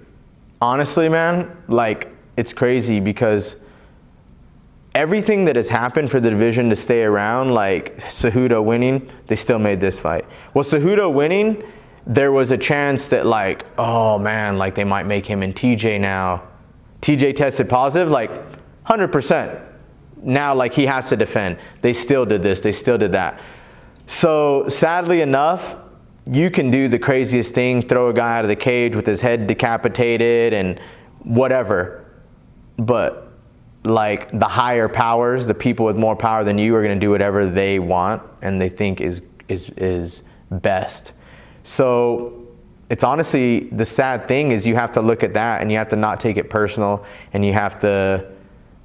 [0.60, 3.56] Honestly, man, like it's crazy because
[4.94, 9.58] everything that has happened for the division to stay around, like Cejudo winning, they still
[9.58, 10.24] made this fight.
[10.54, 11.62] Well, Cejudo winning,
[12.06, 16.00] there was a chance that like, oh man, like they might make him and TJ
[16.00, 16.42] now.
[17.00, 18.30] TJ tested positive, like
[18.86, 19.68] 100%.
[20.22, 21.58] Now, like he has to defend.
[21.80, 23.40] They still did this, they still did that.
[24.06, 25.76] So, sadly enough,
[26.26, 29.20] you can do the craziest thing, throw a guy out of the cage with his
[29.20, 30.78] head decapitated and
[31.20, 32.04] whatever.
[32.76, 33.32] But
[33.84, 37.10] like the higher powers, the people with more power than you are going to do
[37.10, 41.12] whatever they want and they think is is is best.
[41.64, 42.46] So
[42.88, 45.88] it's honestly the sad thing is you have to look at that and you have
[45.88, 48.31] to not take it personal and you have to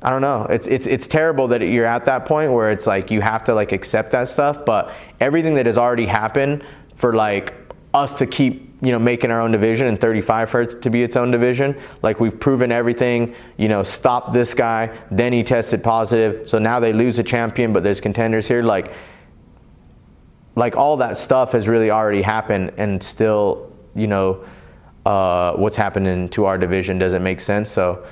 [0.07, 0.43] I don't know.
[0.49, 3.53] It's it's it's terrible that you're at that point where it's like you have to
[3.53, 6.63] like accept that stuff, but everything that has already happened
[6.95, 7.53] for like
[7.93, 11.17] us to keep you know, making our own division and 35 for to be its
[11.17, 11.77] own division.
[12.03, 16.47] Like we've proven everything, you know, stop this guy, then he tested positive.
[16.47, 18.63] So now they lose a champion, but there's contenders here.
[18.63, 18.93] Like,
[20.55, 24.45] like all that stuff has really already happened and still, you know,
[25.05, 27.69] uh, what's happening to our division doesn't make sense.
[27.69, 28.07] So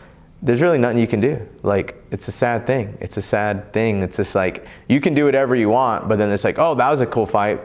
[0.45, 1.47] there's really nothing you can do.
[1.63, 2.97] Like, it's a sad thing.
[3.01, 4.03] It's a sad thing.
[4.03, 6.89] It's just like, you can do whatever you want, but then it's like, oh, that
[6.89, 7.59] was a cool fight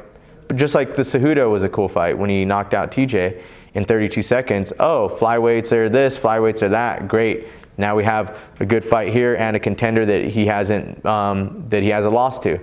[0.49, 3.43] But just like the Cejudo was a cool fight when he knocked out TJ
[3.75, 4.73] in 32 seconds.
[4.81, 7.07] Oh, flyweights are this, flyweights are that.
[7.07, 7.47] Great.
[7.77, 11.83] Now we have a good fight here and a contender that he hasn't um, that
[11.83, 12.59] he has a loss to.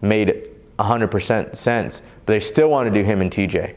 [0.00, 3.74] Made 100% sense, but they still want to do him and TJ.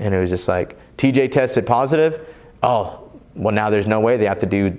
[0.00, 2.28] And it was just like TJ tested positive.
[2.62, 3.03] Oh,
[3.34, 4.76] well now there's no way they have to do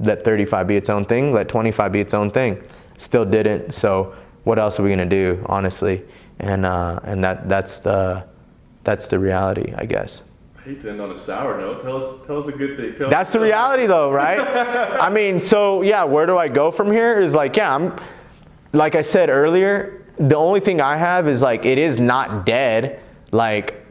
[0.00, 2.62] let 35 be its own thing, let 25 be its own thing.
[2.98, 3.72] Still didn't.
[3.72, 6.02] So what else are we gonna do, honestly?
[6.38, 8.24] And uh, and that that's the
[8.82, 10.22] that's the reality, I guess.
[10.58, 11.82] I hate to end on a sour note.
[11.82, 12.94] Tell us, tell us a good thing.
[12.94, 14.40] Tell That's the reality, though, right?
[15.00, 17.20] I mean, so yeah, where do I go from here?
[17.20, 17.98] Is like, yeah, I'm,
[18.72, 23.00] like I said earlier, the only thing I have is like, it is not dead.
[23.30, 23.84] Like,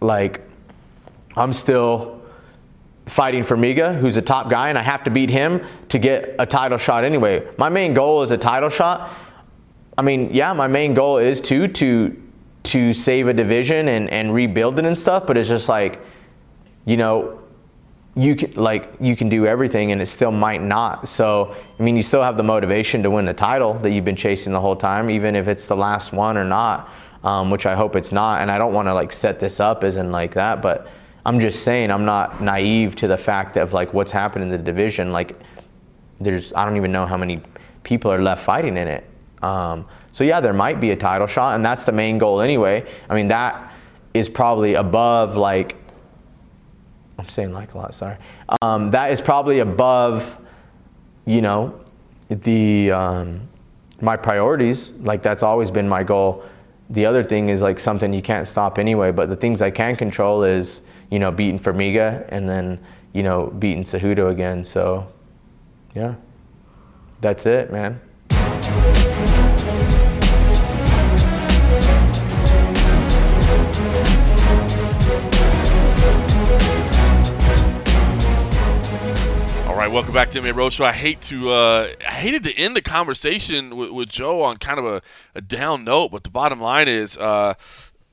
[0.00, 0.40] like,
[1.36, 2.15] I'm still
[3.06, 6.46] fighting Formiga, who's a top guy, and I have to beat him to get a
[6.46, 7.46] title shot anyway.
[7.56, 9.10] My main goal is a title shot.
[9.96, 12.22] I mean, yeah, my main goal is to to
[12.64, 16.00] to save a division and, and rebuild it and stuff, but it's just like,
[16.84, 17.40] you know,
[18.16, 21.08] you can like you can do everything and it still might not.
[21.08, 24.16] So I mean, you still have the motivation to win the title that you've been
[24.16, 26.90] chasing the whole time, even if it's the last one or not.
[27.24, 28.40] Um, which I hope it's not.
[28.40, 30.86] And I don't want to like set this up as in like that, but
[31.26, 34.58] I'm just saying I'm not naive to the fact of like what's happened in the
[34.58, 35.10] division.
[35.10, 35.36] Like
[36.20, 37.42] there's I don't even know how many
[37.82, 39.04] people are left fighting in it.
[39.42, 42.88] Um, so yeah, there might be a title shot, and that's the main goal anyway.
[43.10, 43.72] I mean that
[44.14, 45.74] is probably above like
[47.18, 47.92] I'm saying like a lot.
[47.96, 48.18] Sorry,
[48.62, 50.38] um, that is probably above
[51.24, 51.80] you know
[52.28, 53.48] the um,
[54.00, 54.92] my priorities.
[54.92, 56.44] Like that's always been my goal.
[56.88, 59.10] The other thing is like something you can't stop anyway.
[59.10, 62.80] But the things I can control is you know beating Formiga and then
[63.12, 64.64] you know beating Cejudo again.
[64.64, 65.12] So
[65.94, 66.16] yeah,
[67.20, 68.00] that's it, man.
[79.66, 80.84] All right, welcome back to MMA Roadshow.
[80.84, 84.78] I hate to, uh, I hated to end the conversation with, with Joe on kind
[84.78, 85.02] of a,
[85.34, 87.54] a down note, but the bottom line is, uh,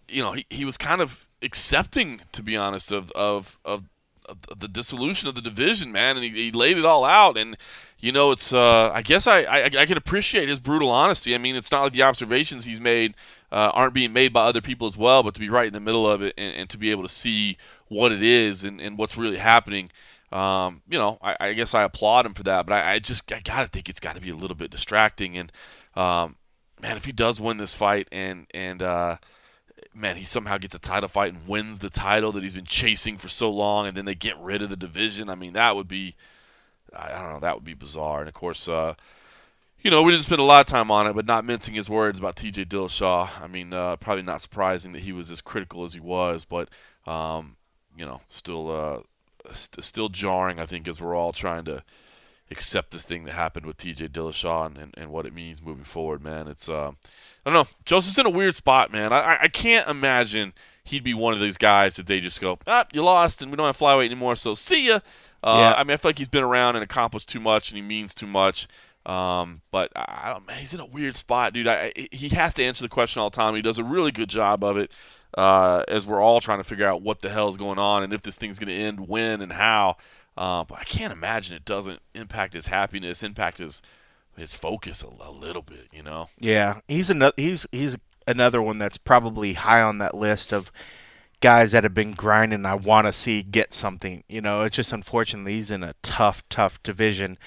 [0.10, 3.84] you know, he, he was kind of accepting, to be honest, of of, of,
[4.26, 7.38] of the dissolution of the division, man, and he, he laid it all out.
[7.38, 7.58] And
[8.00, 11.36] you know, it's, uh, I guess I, I I can appreciate his brutal honesty.
[11.36, 13.16] I mean, it's not like the observations he's made
[13.52, 15.80] uh, aren't being made by other people as well, but to be right in the
[15.80, 18.98] middle of it and, and to be able to see what it is and, and
[18.98, 19.92] what's really happening
[20.34, 22.66] um, you know, I, I, guess I applaud him for that.
[22.66, 25.38] But I, I just I gotta think it's got to be a little bit distracting.
[25.38, 25.52] And
[25.96, 26.38] um,
[26.82, 29.18] man, if he does win this fight and and uh,
[29.94, 33.18] man, he somehow gets a title fight and wins the title that he's been chasing
[33.18, 35.30] for so long, and then they get rid of the division.
[35.30, 36.16] I mean, that would be
[36.96, 38.20] I don't know, that would be bizarre.
[38.20, 38.68] And of course.
[38.68, 38.96] Uh,
[39.84, 41.90] you know, we didn't spend a lot of time on it, but not mincing his
[41.90, 42.66] words about T.J.
[42.66, 43.30] Dillashaw.
[43.42, 46.70] I mean, uh, probably not surprising that he was as critical as he was, but
[47.06, 47.58] um,
[47.98, 51.84] you know, still uh, st- still jarring, I think, as we're all trying to
[52.50, 55.84] accept this thing that happened with TJ Dillashaw and, and, and what it means moving
[55.84, 56.48] forward, man.
[56.48, 56.92] It's, uh,
[57.46, 57.76] I don't know.
[57.86, 59.12] Joseph's in a weird spot, man.
[59.12, 62.86] I, I can't imagine he'd be one of these guys that they just go, ah,
[62.94, 65.00] you lost and we don't have flyweight anymore, so see ya.
[65.44, 65.74] Uh, yeah.
[65.74, 68.14] I mean, I feel like he's been around and accomplished too much and he means
[68.16, 68.68] too much.
[69.06, 71.68] Um, but I don't, man, he's in a weird spot, dude.
[71.68, 73.56] I, he has to answer the question all the time.
[73.56, 74.92] He does a really good job of it
[75.38, 78.14] uh, as we're all trying to figure out what the hell is going on and
[78.14, 79.98] if this thing's going to end, when, and how.
[80.38, 83.82] Uh, but I can't imagine it doesn't impact his happiness, impact his
[84.38, 85.88] his focus a, a little bit.
[85.92, 86.30] You know?
[86.40, 90.72] Yeah, he's another he's he's another one that's probably high on that list of
[91.42, 92.66] guys that have been grinding.
[92.66, 94.24] I want to see get something.
[94.28, 97.38] You know, it's just unfortunately he's in a tough, tough division.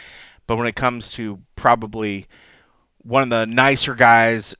[0.46, 2.26] But when it comes to probably
[3.02, 4.54] one of the nicer guys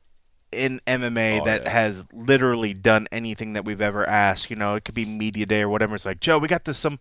[0.53, 1.71] in MMA oh, that yeah.
[1.71, 4.51] has literally done anything that we've ever asked.
[4.51, 5.95] You know, it could be media day or whatever.
[5.95, 6.99] It's like, Joe, we got this some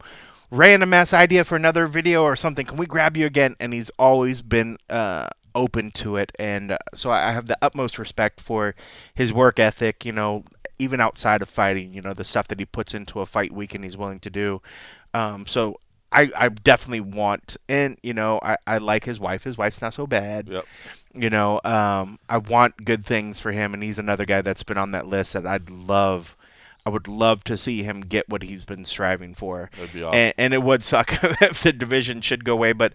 [0.51, 2.65] random ass idea for another video or something.
[2.65, 3.55] Can we grab you again?
[3.59, 7.97] And he's always been uh, open to it, and uh, so I have the utmost
[7.97, 8.75] respect for
[9.13, 10.05] his work ethic.
[10.05, 10.43] You know,
[10.79, 13.73] even outside of fighting, you know, the stuff that he puts into a fight week
[13.73, 14.61] and he's willing to do.
[15.13, 15.79] Um, so
[16.11, 19.43] I, I definitely want, and you know, I, I like his wife.
[19.43, 20.47] His wife's not so bad.
[20.47, 20.65] Yep.
[21.13, 24.77] You know, um, I want good things for him, and he's another guy that's been
[24.77, 26.35] on that list that I'd love.
[26.85, 29.71] I would love to see him get what he's been striving for.
[29.75, 30.19] That'd be awesome.
[30.19, 32.93] And, and it would suck if the division should go away, but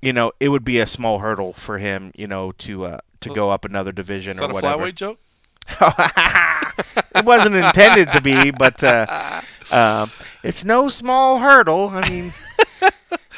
[0.00, 3.30] you know, it would be a small hurdle for him, you know, to uh, to
[3.30, 4.84] go up another division Is or that whatever.
[4.84, 5.18] a flyweight joke?
[7.16, 9.40] it wasn't intended to be, but uh,
[9.72, 10.10] um,
[10.44, 11.88] it's no small hurdle.
[11.88, 12.32] I mean,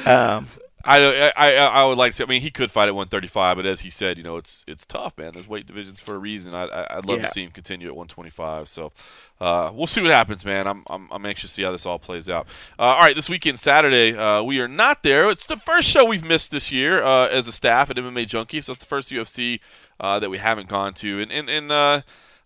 [0.04, 0.48] um,
[0.90, 2.22] I, I I would like to.
[2.24, 4.86] I mean, he could fight at 135, but as he said, you know, it's it's
[4.86, 5.32] tough, man.
[5.34, 6.54] There's weight divisions for a reason.
[6.54, 7.26] I, I would love Yeah.
[7.26, 8.68] to see him continue at 125.
[8.68, 8.92] So
[9.40, 10.66] uh, we'll see what happens, man.
[10.66, 12.46] I'm, I'm I'm anxious to see how this all plays out.
[12.78, 15.28] Uh, all right, this weekend, Saturday, uh, we are not there.
[15.28, 18.60] It's the first show we've missed this year uh, as a staff at MMA Junkie.
[18.62, 19.60] So it's the first UFC
[20.00, 21.70] uh, that we haven't gone to, and and and.
[21.70, 22.00] Uh,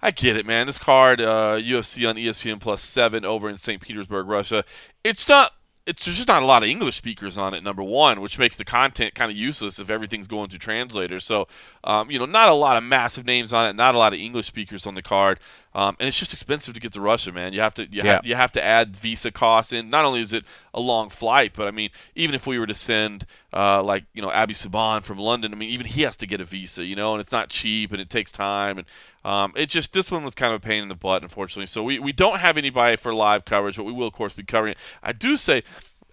[0.05, 0.67] I get it, man.
[0.67, 3.81] This card, uh, UFC on ESPN Plus Seven over in St.
[3.81, 4.65] Petersburg, Russia.
[5.05, 5.53] It's not.
[5.93, 7.63] It's there's just not a lot of English speakers on it.
[7.63, 11.23] Number one, which makes the content kind of useless if everything's going through translators.
[11.27, 11.49] So,
[11.85, 13.77] um, you know, not a lot of massive names on it.
[13.77, 15.39] Not a lot of English speakers on the card.
[15.75, 17.53] Um, and it's just expensive to get to Russia, man.
[17.53, 18.17] You have to you, Yeah.
[18.17, 19.89] have, you have to add visa costs in.
[19.89, 20.45] Not only is it
[20.75, 24.21] a long flight, but I mean, even if we were to send uh, like you
[24.23, 26.95] know Abbey Subhan from London, I mean, even he has to get a visa, you
[26.97, 28.79] know, and it's not cheap and it takes time.
[28.79, 28.87] And
[29.25, 31.67] um, it just this one was kind of a pain in the butt, unfortunately.
[31.67, 34.43] So we, we don't have anybody for live coverage, but we will of course be
[34.43, 34.79] covering it.
[35.03, 35.63] I do say.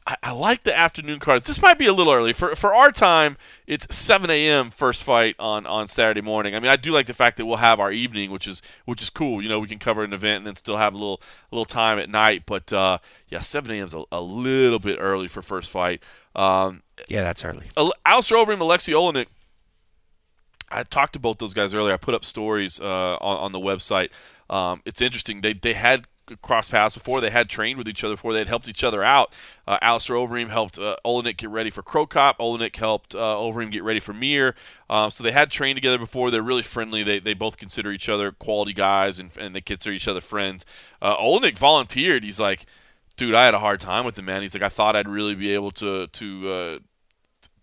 [0.09, 1.45] I, I like the afternoon cards.
[1.45, 3.37] This might be a little early for for our time.
[3.67, 4.71] It's 7 a.m.
[4.71, 6.55] first fight on, on Saturday morning.
[6.55, 9.03] I mean, I do like the fact that we'll have our evening, which is which
[9.03, 9.39] is cool.
[9.41, 11.65] You know, we can cover an event and then still have a little a little
[11.65, 12.43] time at night.
[12.47, 12.97] But uh,
[13.29, 13.85] yeah, 7 a.m.
[13.85, 16.01] is a, a little bit early for first fight.
[16.35, 17.67] Um, Yeah, that's early.
[17.77, 19.27] Al- Alistair Overeem, Aleksei Oleinik.
[20.71, 21.93] I talked to both those guys earlier.
[21.93, 24.09] I put up stories uh, on, on the website.
[24.49, 25.41] Um, it's interesting.
[25.41, 26.05] They they had
[26.41, 27.21] crossed paths before.
[27.21, 28.33] They had trained with each other before.
[28.33, 29.33] They had helped each other out.
[29.67, 32.39] Uh, Alistair Overeem helped uh, Oleinik get ready for Cro Cop.
[32.39, 34.55] Oleinik helped uh, Overeem get ready for Mir.
[34.89, 36.31] Um, so they had trained together before.
[36.31, 37.03] They're really friendly.
[37.03, 40.65] They, they both consider each other quality guys and, and they consider each other friends.
[41.01, 42.23] Uh, Oleinik volunteered.
[42.23, 42.65] He's like,
[43.19, 44.41] dude, I had a hard time with him, man.
[44.41, 46.79] He's like, I thought I'd really be able to to uh,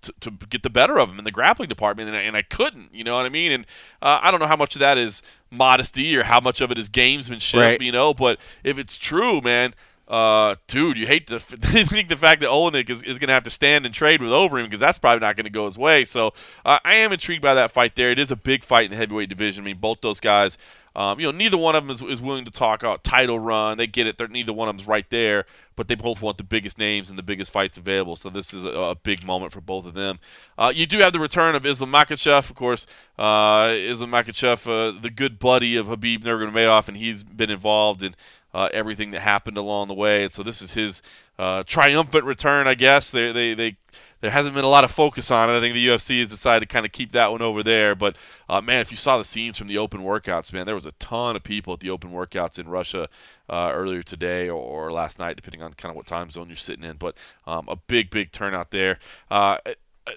[0.06, 2.42] to, to get the better of him in the grappling department, and I, and I
[2.42, 2.94] couldn't.
[2.94, 3.52] You know what I mean?
[3.52, 3.66] And
[4.02, 6.78] uh, I don't know how much of that is modesty or how much of it
[6.78, 7.60] is gamesmanship.
[7.60, 7.80] Right.
[7.80, 9.74] You know, but if it's true, man.
[10.08, 13.44] Uh, dude, you hate to think the fact that Oleinik is, is going to have
[13.44, 16.04] to stand and trade with Overeem because that's probably not going to go his way.
[16.04, 16.32] So
[16.64, 18.10] uh, I am intrigued by that fight there.
[18.10, 19.64] It is a big fight in the heavyweight division.
[19.64, 20.58] I mean, both those guys,
[20.94, 23.76] um, you know, neither one of them is, is willing to talk out title run.
[23.76, 24.16] They get it.
[24.16, 25.44] They're, neither one of them's right there,
[25.74, 28.16] but they both want the biggest names and the biggest fights available.
[28.16, 30.20] So this is a, a big moment for both of them.
[30.56, 32.86] Uh, you do have the return of Islam Makhachev, of course.
[33.18, 38.14] Uh, Islam Makhachev, uh, the good buddy of Khabib Nurmagomedov, and he's been involved in
[38.56, 40.22] uh, everything that happened along the way.
[40.22, 41.02] And so this is his
[41.38, 43.10] uh, triumphant return, I guess.
[43.10, 43.76] They, they, they,
[44.22, 45.58] there hasn't been a lot of focus on it.
[45.58, 47.94] I think the UFC has decided to kind of keep that one over there.
[47.94, 48.16] But
[48.48, 50.92] uh, man, if you saw the scenes from the open workouts, man, there was a
[50.92, 53.10] ton of people at the open workouts in Russia
[53.50, 56.56] uh, earlier today or, or last night, depending on kind of what time zone you're
[56.56, 56.96] sitting in.
[56.96, 57.14] But
[57.46, 58.98] um, a big, big turnout there.
[59.30, 59.58] Uh,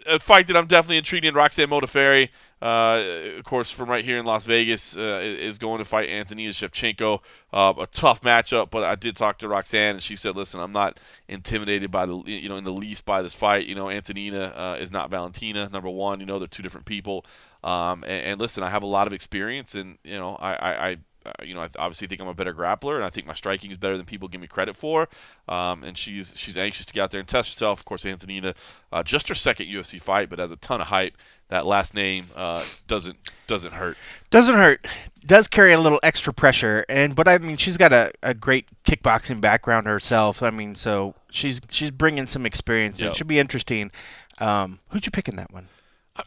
[0.06, 1.34] a- fight that I'm definitely intrigued in.
[1.34, 2.30] Roxanne Modafferi,
[2.62, 6.52] uh, of course, from right here in Las Vegas, uh, is going to fight Antonina
[6.52, 7.20] Shevchenko.
[7.52, 10.74] Uh, a tough matchup, but I did talk to Roxanne, and she said, "Listen, I'm
[10.74, 13.66] not intimidated by the you know in the least by this fight.
[13.66, 15.70] You know, Antonina uh, is not Valentina.
[15.70, 17.26] Number one, you know, they're two different people.
[17.64, 20.90] Um, and, and listen, I have a lot of experience, and you know, I, I,
[20.90, 23.34] I uh, you know, I obviously think I'm a better grappler, and I think my
[23.34, 25.10] striking is better than people give me credit for.
[25.48, 27.80] Um, and she's she's anxious to get out there and test herself.
[27.80, 28.56] Of course, Antonina,
[28.92, 31.18] uh, just her second UFC fight, but has a ton of hype.
[31.50, 33.18] That last name uh, doesn't
[33.48, 33.98] doesn't hurt.
[34.30, 34.86] Doesn't hurt.
[35.26, 38.68] Does carry a little extra pressure, and but I mean she's got a, a great
[38.86, 40.44] kickboxing background herself.
[40.44, 43.02] I mean, so she's she's bringing some experience.
[43.02, 43.12] Yep.
[43.12, 43.92] It should be interesting.
[44.38, 45.68] Um, who'd you pick in that one?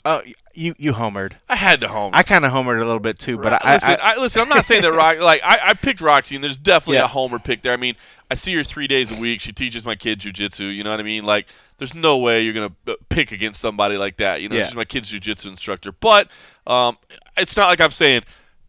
[0.05, 0.23] Oh,
[0.55, 1.33] you you homered.
[1.49, 2.17] I had to homer.
[2.17, 4.43] I kind of homered a little bit too, but I, listen, I, I, listen.
[4.43, 5.19] I'm not saying that Rock.
[5.21, 7.05] Like I, I picked Roxy, and there's definitely Yeah.
[7.05, 7.73] a homer pick there.
[7.73, 7.97] I mean,
[8.31, 9.41] I see her three days a week.
[9.41, 10.75] She teaches my kid jujitsu.
[10.75, 11.25] You know what I mean?
[11.25, 11.47] Like,
[11.79, 14.41] there's no way you're gonna uh, pick against somebody like that.
[14.43, 14.67] You know, Yeah.
[14.67, 15.93] she's my kid's jujitsu instructor.
[15.93, 16.29] But
[16.67, 16.99] um,
[17.37, 18.23] it's not like I'm saying.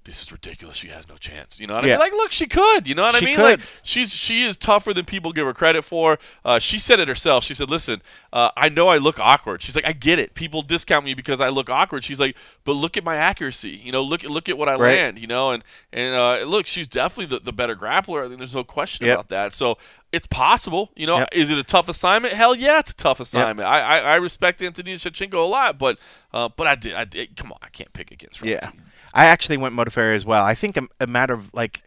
[0.06, 0.76] This is ridiculous.
[0.76, 1.62] She has no chance.
[1.62, 1.94] You know what I Yeah.
[1.94, 2.00] mean?
[2.02, 2.88] Like, look, she could.
[2.88, 3.38] You know what I mean?
[3.38, 3.44] could.
[3.44, 6.20] Like, she's she is tougher than people give her credit for.
[6.44, 7.46] Uh, she said it herself.
[7.46, 8.02] She said, "Listen,
[8.34, 10.34] uh, I know I look awkward." She's like, "I get it.
[10.36, 12.36] People discount me because I look awkward." She's like,
[12.66, 13.80] "But look at my accuracy.
[13.82, 14.98] You know, look at look at what I Right.
[14.98, 15.20] land.
[15.20, 18.26] You know, and and uh, look, she's definitely the, the better grappler.
[18.26, 19.14] I think there's no question Yep.
[19.16, 19.54] about that.
[19.54, 19.78] So
[20.12, 20.92] it's possible.
[20.98, 21.30] You know, Yep.
[21.32, 22.34] is it a tough assignment?
[22.34, 23.68] Hell yeah, it's a tough assignment.
[23.70, 25.98] I, I I respect Antonina Shevchenko a lot, but
[26.34, 27.38] uh, but I did I did.
[27.38, 28.52] Come on, I can't pick against Roxy.
[28.52, 28.68] Yeah,
[29.14, 30.44] I actually went Modafferi as well.
[30.44, 31.84] I think a, a matter of like,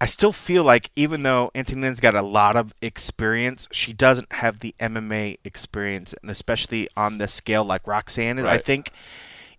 [0.00, 4.60] I still feel like even though Antonina's got a lot of experience, she doesn't have
[4.60, 8.44] the MMA experience, and especially on the scale like Roxanne is.
[8.44, 8.90] I think.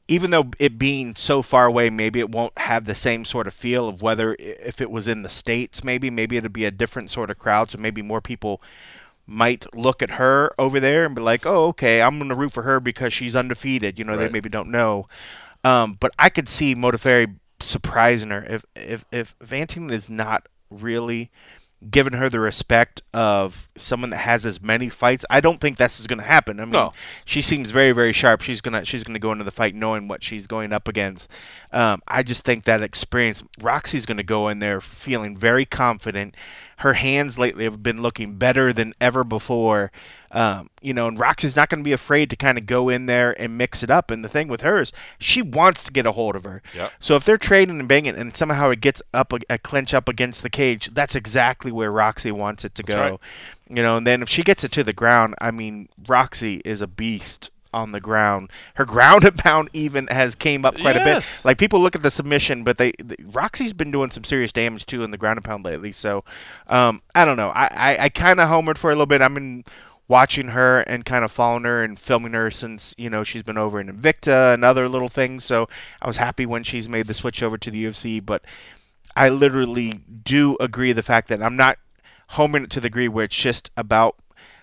[0.08, 3.54] Even though it being so far away, maybe it won't have the same sort of
[3.54, 5.86] feel of whether if it was in the states.
[5.86, 8.62] Maybe maybe it'd be a different sort of crowd, so maybe more people
[9.26, 12.52] might look at her over there and be like, "Oh, okay, I'm going to root
[12.52, 15.08] for her because she's undefeated." You know, they maybe don't know.
[15.64, 21.30] Um, but I could see Modafferi surprising her if if if, Antonina is not really
[21.90, 25.26] given her the respect of someone that has as many fights.
[25.30, 26.60] I don't think this is going to happen.
[26.60, 26.94] I mean, No.
[27.26, 28.42] she seems very, very sharp.
[28.42, 31.28] She's gonna she's gonna go into the fight knowing what she's going up against.
[31.72, 33.44] Um, I just think that experience.
[33.62, 36.36] Roxy's gonna go in there feeling very confident.
[36.78, 39.92] Her hands lately have been looking better than ever before.
[40.32, 43.06] Um, you know, and Roxy's not going to be afraid to kind of go in
[43.06, 44.10] there and mix it up.
[44.10, 46.64] And the thing with her is she wants to get a hold of her.
[46.74, 46.92] Yep.
[47.00, 50.10] So if they're trading and banging and somehow it gets up a, a clinch up
[50.10, 52.98] against the cage, that's exactly where Roxy wants it to go.
[53.12, 53.20] right.
[53.74, 56.82] You know, and then if she gets it to the ground, I mean, Roxy is
[56.82, 58.50] a beast on the ground.
[58.76, 61.42] Her ground and pound even has came up quite a bit.
[61.46, 64.86] Like people look at the submission, but they, the, Roxy's been doing some serious damage
[64.86, 65.92] too in the ground and pound lately.
[65.92, 66.24] So
[66.68, 67.50] um, I don't know.
[67.50, 69.22] I I, I kind of homered for a little bit.
[69.22, 69.64] I've been
[70.08, 73.58] watching her and kind of following her and filming her since you know she's been
[73.58, 75.46] over in Invicta and other little things.
[75.46, 75.70] So
[76.02, 78.44] I was happy when she's made the switch over to the UFC, but.
[79.14, 81.78] I literally do agree the fact that I'm not
[82.32, 84.16] homing it to the degree where it's just about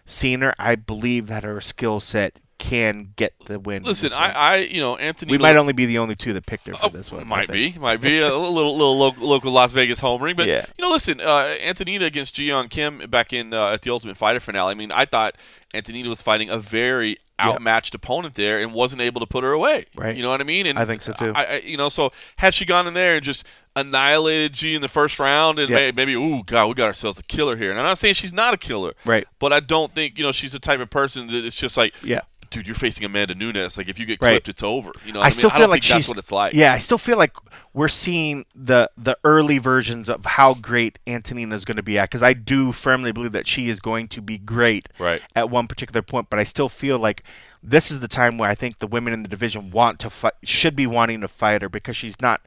[0.06, 0.54] seeing her.
[0.58, 3.84] I believe that her skill set can get the win.
[3.84, 4.12] Listen.
[4.12, 5.30] I, I, you know, Anthony.
[5.30, 7.26] we might only be the only two that picked her for Oh, this one.
[7.28, 10.66] Might be, might be a little little local, local Las Vegas homering, but Yeah.
[10.76, 14.16] you know, listen, uh, Antonina against Ji Yeon Kim back in uh, at the Ultimate
[14.16, 14.72] Fighter finale.
[14.72, 15.36] I mean, I thought
[15.72, 19.84] Antonina was fighting a very outmatched opponent there and wasn't able to put her away.
[19.94, 20.16] Right.
[20.16, 20.66] You know what I mean?
[20.66, 21.30] And I think so, too.
[21.36, 23.46] I, I, you know, so had she gone in there and just
[23.80, 27.22] annihilated G in the first round, and may, maybe, ooh, God, we got ourselves a
[27.22, 27.70] killer here.
[27.70, 29.26] And I'm not saying she's not a killer, Right.
[29.38, 31.94] But I don't think you know she's the type of person that it's just like,
[32.02, 32.20] Yeah.
[32.50, 33.76] Dude, you're facing Amanda Nunes.
[33.76, 34.30] Like, if you get Right.
[34.30, 34.90] clipped, it's over.
[35.04, 35.52] You know, I I, still mean?
[35.52, 36.54] I feel don't like think that's she's what it's like.
[36.54, 37.32] Yeah, I still feel like
[37.74, 42.08] we're seeing the the early versions of how great Antonina is going to be at
[42.08, 45.20] because I do firmly believe that she is going to be great Right.
[45.36, 46.30] at one particular point.
[46.30, 47.22] But I still feel like
[47.62, 50.32] this is the time where I think the women in the division want to fight,
[50.42, 52.40] should be wanting to fight her because she's not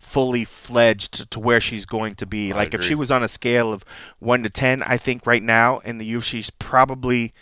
[0.00, 2.52] fully fledged to where she's going to be.
[2.52, 3.84] I like if she was on a scale of
[4.18, 7.32] one to ten, I think right now in the UFC she's probably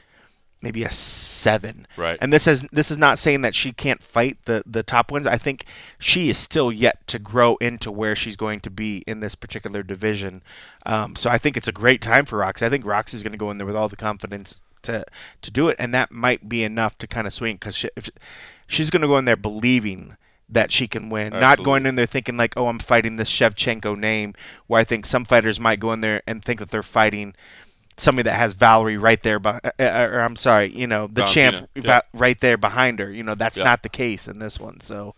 [0.60, 1.86] maybe a seven.
[1.96, 2.18] Right.
[2.20, 5.26] And this is this is not saying that she can't fight the the top ones.
[5.26, 5.64] I think
[5.98, 9.82] she is still yet to grow into where she's going to be in this particular
[9.82, 10.42] division.
[10.84, 12.66] Um, so I think it's a great time for Roxy.
[12.66, 15.04] I think Roxy's going to go in there with all the confidence to
[15.42, 17.90] to do it, and that might be enough to kind of swing because she,
[18.66, 20.16] she's going to go in there believing.
[20.50, 23.98] That she can win, not going in there thinking like, "Oh, I'm fighting this Shevchenko
[23.98, 24.34] name."
[24.66, 27.34] Where I think some fighters might go in there and think that they're fighting
[27.98, 31.56] somebody that has Valerie right there, but uh, or I'm sorry, you know, the champ
[31.74, 33.10] Valentina, va- right there behind her.
[33.12, 33.64] You know, that's Yeah.
[33.64, 34.80] not the case in this one.
[34.80, 35.14] So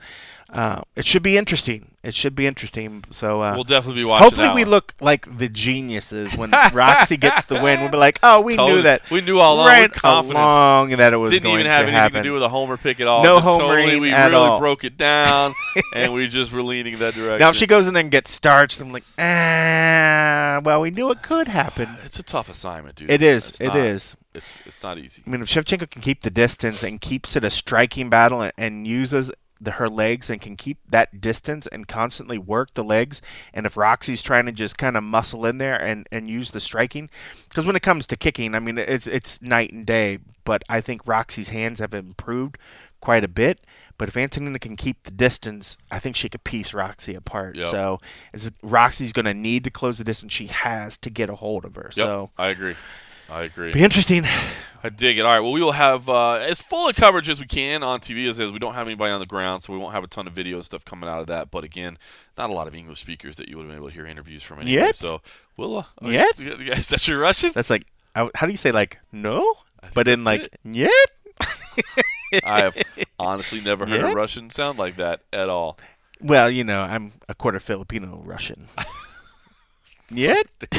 [0.52, 1.86] uh, it should be interesting.
[2.02, 3.04] It should be interesting.
[3.10, 4.24] So uh, We'll definitely be watching.
[4.24, 4.70] hopefully we one.
[4.70, 7.80] look like the geniuses when Roxy gets the win.
[7.80, 8.76] We'll be like, oh, we Totally.
[8.76, 9.02] knew that.
[9.10, 10.38] We knew all along right with confidence.
[10.42, 12.16] along that it was Didn't even have to anything happen.
[12.16, 13.22] to do with a homer pick at all.
[13.22, 14.58] No just totally, we at really all.
[14.58, 15.52] broke it down,
[15.94, 17.40] and we just were leaning that direction.
[17.40, 21.10] now, if she goes in there and gets starched, I'm like, ah, well, we knew
[21.10, 21.88] it could happen.
[22.04, 23.10] it's a tough assignment, dude.
[23.10, 23.48] It It's- is.
[23.50, 24.16] it's It not- is.
[24.32, 25.24] It's it's not easy.
[25.26, 28.52] I mean, if Shevchenko can keep the distance and keeps it a striking battle and,
[28.56, 33.20] and uses the, her legs and can keep that distance and constantly work the legs,
[33.52, 36.60] and if Roxy's trying to just kind of muscle in there and, and use the
[36.60, 37.10] striking,
[37.48, 40.18] because when it comes to kicking, I mean, it's it's night and day.
[40.44, 42.58] But I think Roxy's hands have improved
[43.00, 43.60] quite a bit.
[43.98, 47.56] But if Antonina can keep the distance, I think she could piece Roxy apart.
[47.56, 47.66] Yep.
[47.66, 48.00] So
[48.32, 51.66] is Roxy's going to need to close the distance she has to get a hold
[51.66, 51.90] of her.
[51.94, 52.76] Yep, So I agree.
[53.30, 53.72] I agree.
[53.72, 54.24] be interesting.
[54.82, 55.26] I dig it.
[55.26, 55.40] All right.
[55.40, 58.40] Well, we will have uh, as full a coverage as we can on TV as,
[58.40, 60.32] as we don't have anybody on the ground, so we won't have a ton of
[60.32, 61.50] video stuff coming out of that.
[61.50, 61.98] But again,
[62.38, 64.42] not a lot of English speakers that you would have been able to hear interviews
[64.42, 64.60] from.
[64.60, 64.96] Anyway, Yet?
[64.96, 65.20] So
[65.56, 65.78] we'll.
[65.78, 66.36] Uh, uh, Yet?
[66.66, 67.52] guys, that's your Russian.
[67.54, 67.84] That's like,
[68.14, 69.54] how do you say like no?
[69.94, 70.90] But in like yet?
[72.44, 72.76] I have
[73.18, 74.12] honestly never heard Yet?
[74.12, 75.78] a Russian sound like that at all.
[76.22, 78.68] Well, you know, I'm a quarter Filipino Russian.
[80.10, 80.46] yet?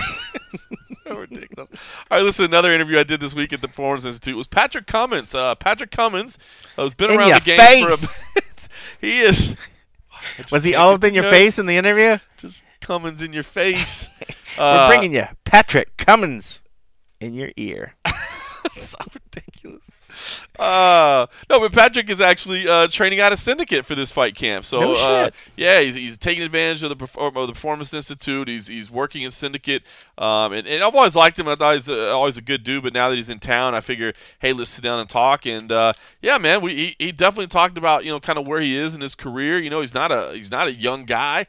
[1.08, 1.70] So ridiculous.
[2.12, 2.44] All right, listen.
[2.46, 5.34] Another interview I did this week at the Performance Institute was Patrick Cummins.
[5.34, 6.38] Uh, Patrick Cummins
[6.76, 8.18] has been In around the game face.
[8.20, 8.68] for a bit.
[9.02, 9.56] he is.
[10.52, 11.32] Was he all up in your gut.
[11.34, 12.18] face in the interview?
[12.38, 14.10] Just Cummins in your face.
[14.58, 16.62] We're Uh, bringing you Patrick Cummins
[17.22, 17.96] in your ear.
[18.74, 19.81] so ridiculous.
[20.60, 24.66] Uh, no, but Patrick is actually uh, training out of Syndicate for this fight camp.
[24.66, 28.48] So No uh, yeah, he's, he's taking advantage of the perform- of the Performance Institute.
[28.48, 29.84] He's he's working in Syndicate,
[30.18, 31.48] um, and, and I've always liked him.
[31.48, 32.84] I thought he's uh, always a good dude.
[32.84, 35.46] But now that he's in town, I figure, hey, let's sit down and talk.
[35.46, 38.62] And uh, yeah, man, we he, he definitely talked about you know kind of where
[38.62, 39.60] he is in his career.
[39.60, 41.48] You know, he's not a he's not a young guy.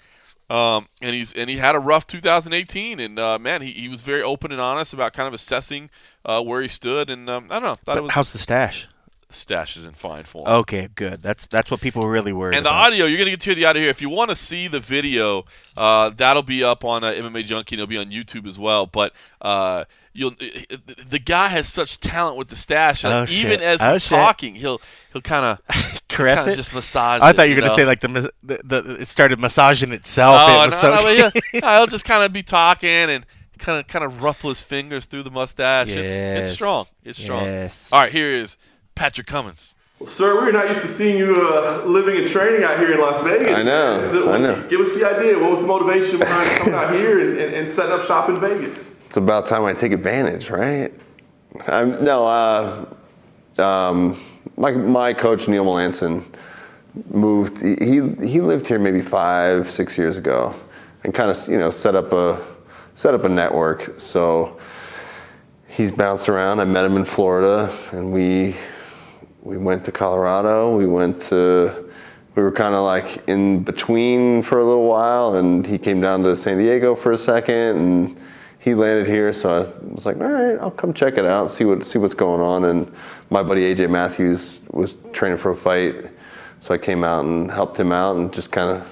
[0.53, 4.03] Um, and he's and he had a rough 2018, and uh, man, he, he was
[4.03, 5.89] very open and honest about kind of assessing
[6.27, 8.87] uh, where he stood, and um, I don't know, thought it was How's the stash?
[9.33, 10.47] The stash is in fine form.
[10.47, 11.23] Okay, good.
[11.23, 12.87] That's that's what people really worry And the about.
[12.93, 13.91] audio, you're going to get to hear the audio here.
[13.91, 15.45] If you want to see the video,
[15.77, 17.75] uh, that'll be up on uh, MMA Junkie.
[17.77, 18.87] and It'll be on YouTube as well.
[18.87, 20.35] But uh, you'll
[21.09, 23.05] the guy has such talent with the stash.
[23.05, 24.11] Like, Oh, even as Oh, he's shit.
[24.11, 24.81] talking, he'll
[25.13, 26.57] he'll kind of Caress it.
[26.57, 27.21] just massage.
[27.23, 27.67] I it, thought you were know?
[27.69, 30.37] gonna say like the, the, the it started massaging itself.
[30.41, 31.07] Oh it no, so no,
[31.53, 33.25] he'll, he'll just kind of be talking and
[33.59, 35.89] kind of kind of ruffle his fingers through the mustache.
[35.89, 36.85] It's it's strong.
[37.05, 37.45] It's strong.
[37.45, 37.93] Yes.
[37.93, 38.57] All right, here is
[38.95, 39.75] Patrick Cummins.
[39.99, 43.01] Well, Sir, we're not used to seeing you uh, living and training out here in
[43.01, 43.59] Las Vegas.
[43.59, 44.67] I know, Is it- I know.
[44.69, 45.39] Give us the idea.
[45.39, 48.41] What was the motivation behind coming out here and, and, and setting up shop in
[48.41, 48.95] Vegas?
[49.07, 50.93] It's about time I take advantage, right?
[51.67, 52.85] I'm, no, uh,
[53.59, 54.21] um,
[54.57, 56.25] my, my coach Neil Melanson
[57.11, 57.59] moved.
[57.63, 60.55] He he lived here maybe five six years ago,
[61.05, 62.43] and kind of you know set up a
[62.95, 64.01] set up a network.
[64.01, 64.59] So
[65.69, 66.61] he's bounced around.
[66.61, 68.57] I met him in Florida, and we
[69.43, 70.77] we went to Colorado.
[70.77, 71.91] We went to
[72.35, 76.23] we were kind of like in between for a little while, and he came down
[76.23, 78.21] to San Diego for a second, and
[78.59, 79.33] he landed here.
[79.35, 82.15] So I was like, all right, I'll come check it out, see what see what's
[82.15, 82.65] going on.
[82.65, 82.91] And
[83.31, 86.11] my buddy AJ Matthews was training for a fight,
[86.61, 88.87] so I came out and helped him out and just kind of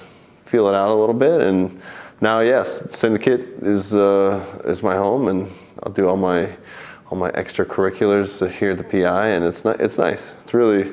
[0.44, 1.40] feel it out a little bit.
[1.40, 1.81] And
[2.20, 5.51] now, yes, Syndicate is uh, is my home, and
[5.82, 6.55] I'll do all my
[7.11, 10.32] all my extracurriculars here at the PI, and it's ni- it's nice.
[10.45, 10.93] It's really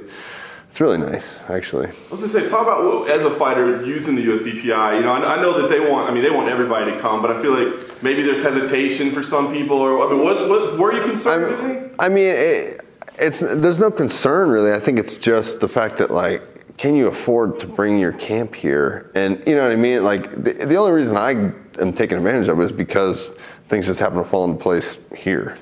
[0.69, 1.88] it's really nice, actually.
[1.88, 4.98] I was gonna say, talk about as a fighter using the UFC PI.
[4.98, 6.10] You know, I, I know that they want.
[6.10, 9.23] I mean, they want everybody to come, but I feel like maybe there's hesitation for
[9.23, 9.77] some people.
[9.77, 11.68] Or I mean, what, what were you concerned?
[11.68, 11.95] you?
[11.99, 12.85] I mean, it,
[13.19, 14.73] it's there's no concern really.
[14.73, 18.56] I think it's just the fact that like, can you afford to bring your camp
[18.56, 19.11] here?
[19.14, 20.03] And you know what I mean?
[20.03, 23.34] Like, the, the only reason I am taking advantage of it is because
[23.68, 25.57] things just happen to fall into place here.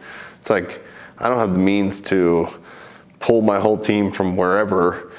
[0.46, 0.84] It's like
[1.18, 2.48] I don't have the means to
[3.20, 5.12] pull my whole team from wherever,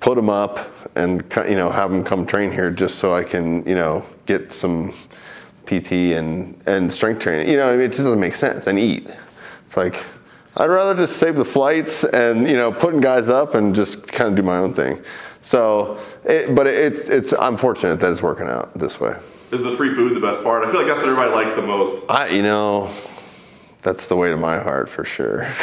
[0.00, 3.64] put them up, and you know have them come train here just so I can
[3.68, 4.92] you know get some
[5.66, 7.48] PT and and strength training.
[7.48, 7.82] You know I mean?
[7.82, 8.66] It just doesn't make sense.
[8.66, 9.08] And eat.
[9.68, 10.04] It's like
[10.56, 14.28] I'd rather just save the flights and you know putting guys up and just kind
[14.28, 15.00] of do my own thing.
[15.40, 19.16] So, it, but it's it's I'm fortunate that it's working out this way.
[19.52, 20.64] Is the free food the best part?
[20.64, 22.04] I feel like that's what everybody likes the most.
[22.08, 22.92] I you know
[23.84, 25.46] that's the way to my heart for sure.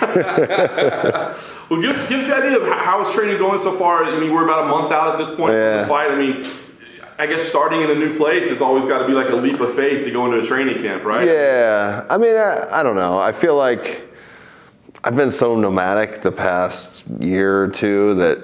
[1.68, 4.04] Well, give us, give us the idea of how, is training going so far.
[4.04, 5.80] I mean, we're about a month out at this point from Yeah.
[5.82, 6.10] the fight.
[6.12, 6.44] I mean,
[7.18, 9.58] I guess starting in a new place has always got to be like a leap
[9.58, 11.26] of faith to go into a training camp, right?
[11.26, 13.18] Yeah, I mean, I, I don't know.
[13.18, 14.08] I feel like
[15.02, 18.38] I've been so nomadic the past year or two that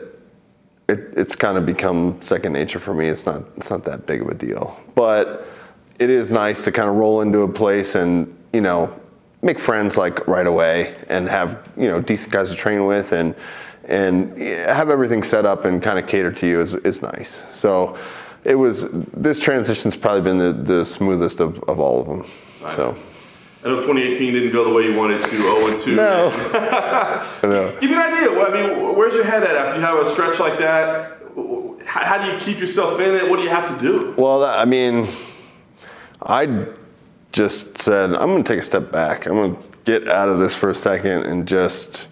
[0.89, 3.07] it, it's kind of become second nature for me.
[3.07, 5.47] It's not it's not that big of a deal, but
[6.01, 8.99] it is nice to kind of roll into a place and you know
[9.43, 13.35] make friends like right away and have you know decent guys to train with and
[13.85, 17.43] and have everything set up and kind of cater to you is, is nice.
[17.53, 17.99] So
[18.45, 22.25] it was this transition's probably been the, the smoothest of, of all of them.
[22.77, 22.97] So
[23.65, 25.97] I know 2018 didn't go the way you wanted to, 0 and 2.
[25.97, 27.77] no, I know.
[27.81, 28.31] Give me an idea.
[28.37, 31.19] What- I mean, where's your head at after you have a stretch like that?
[31.85, 33.29] How, how do you keep yourself in it?
[33.29, 34.15] What do you have to do?
[34.17, 35.09] Well, that, I mean,
[36.23, 36.67] I
[37.33, 39.27] just said I'm going to take a step back.
[39.27, 42.09] I'm going to get out of this for a second and just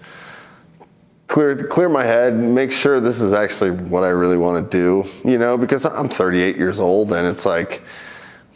[1.28, 5.08] clear clear my head, make sure this is actually what I really want to do.
[5.28, 7.82] You know, because I'm 38 years old, and it's like,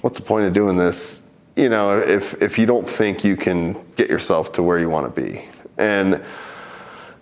[0.00, 1.22] what's the point of doing this?
[1.56, 5.14] You know, if if you don't think you can get yourself to where you want
[5.14, 5.46] to be,
[5.78, 6.22] and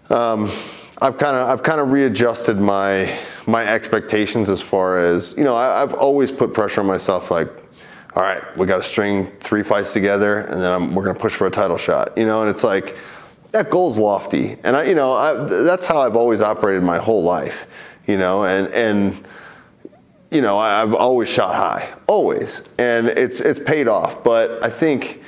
[0.08, 0.50] um,
[1.02, 5.54] I've kind of I've kind of readjusted my my expectations as far as you know
[5.54, 7.48] I, I've always put pressure on myself like
[8.14, 11.34] all right we got to string three fights together and then I'm, we're gonna push
[11.34, 12.96] for a title shot you know and it's like
[13.52, 14.56] that goal's lofty.
[14.64, 17.66] And I you know I, that's how I've always operated my whole life
[18.06, 19.24] you know and and
[20.30, 22.62] you know I, I've always shot high always.
[22.78, 25.22] And it's it's paid off but I think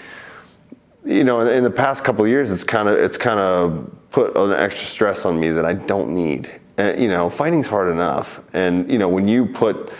[1.04, 4.36] you know, in, in the past couple years, it's kind of it's kind of put
[4.36, 6.50] an extra stress on me that I don't need.
[6.76, 9.92] And, you know, fighting's hard enough, and you know, when you put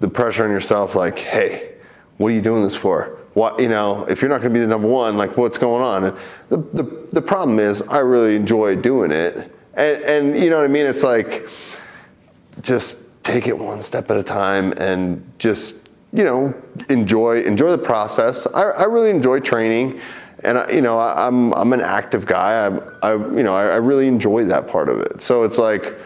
[0.00, 1.73] the pressure on yourself, like, hey,
[2.18, 3.18] what are you doing this for?
[3.34, 5.82] What you know, if you're not going to be the number one, like, what's going
[5.82, 6.04] on?
[6.04, 6.16] And
[6.48, 10.64] the the the problem is, I really enjoy doing it, and and you know what
[10.64, 10.86] I mean.
[10.86, 11.48] It's like
[12.62, 15.76] just take it one step at a time and just
[16.12, 16.54] you know
[16.88, 20.00] enjoy enjoy the process i, I really enjoy training
[20.44, 23.64] and I, you know I, i'm i'm an active guy i, I you know I,
[23.64, 25.96] I really enjoy that part of it so it's like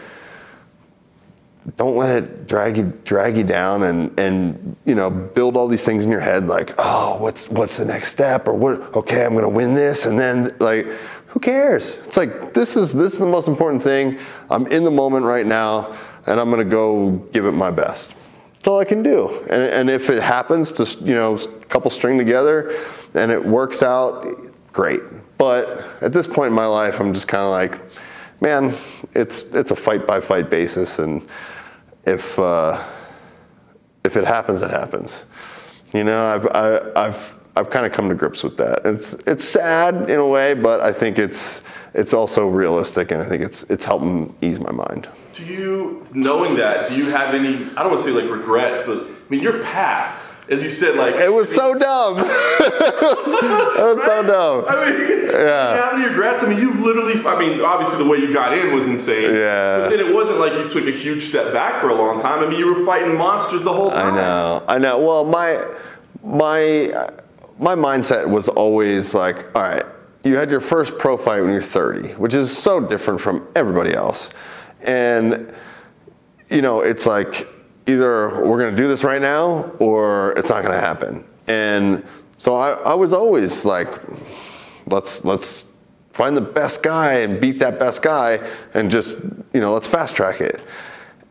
[1.77, 5.83] don't let it drag you drag you down and and you know build all these
[5.83, 9.35] things in your head like oh what's what's the next step or what okay i'm
[9.35, 10.85] gonna win this and then like
[11.29, 11.95] who cares?
[12.07, 14.19] It's like this is this is the most important thing.
[14.49, 18.13] I'm in the moment right now, and I'm gonna go give it my best.
[18.53, 19.29] That's all I can do.
[19.49, 21.37] And, and if it happens to you know
[21.69, 22.79] couple string together,
[23.13, 24.25] and it works out,
[24.73, 25.01] great.
[25.37, 27.79] But at this point in my life, I'm just kind of like,
[28.41, 28.75] man,
[29.13, 31.25] it's it's a fight by fight basis, and
[32.09, 32.83] if uh,
[34.03, 35.25] if it happens, it happens.
[35.93, 38.85] You know, I've I, I've I've kind of come to grips with that.
[38.85, 41.61] It's it's sad in a way, but I think it's
[41.93, 45.09] it's also realistic, and I think it's it's helping ease my mind.
[45.33, 47.55] Do you, knowing that, do you have any?
[47.55, 50.19] I don't want to say like regrets, but I mean your path,
[50.49, 52.17] as you said, like It was so dumb.
[52.19, 52.25] it
[53.83, 54.65] was so dumb.
[54.67, 55.75] I mean, Yeah.
[55.75, 56.43] you have any regrets?
[56.43, 57.13] I mean, you've literally.
[57.25, 59.33] I mean, obviously the way you got in was insane.
[59.33, 59.79] Yeah.
[59.79, 62.43] But then it wasn't like you took a huge step back for a long time.
[62.43, 64.13] I mean, you were fighting monsters the whole time.
[64.13, 64.63] I know.
[64.67, 64.99] I know.
[64.99, 65.63] Well, my
[66.23, 67.09] my
[67.59, 69.83] my mindset was always like, all right,
[70.23, 73.93] you had your first pro fight when you're 30, which is so different from everybody
[73.93, 74.29] else,
[74.81, 75.53] and
[76.49, 77.47] you know, it's like
[77.89, 81.23] either we're gonna do this right now or it's not gonna happen.
[81.47, 82.03] And
[82.37, 83.89] so I, I was always like,
[84.85, 85.65] let's let's
[86.11, 88.39] find the best guy and beat that best guy
[88.73, 89.17] and just
[89.53, 90.61] you know let's fast track it.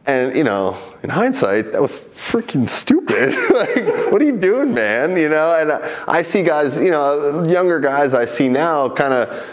[0.06, 3.34] And you know, in hindsight, that was freaking stupid.
[3.50, 5.16] like, what are you doing, man?
[5.16, 9.12] You know, and I, I see guys, you know, younger guys I see now, kind
[9.12, 9.46] of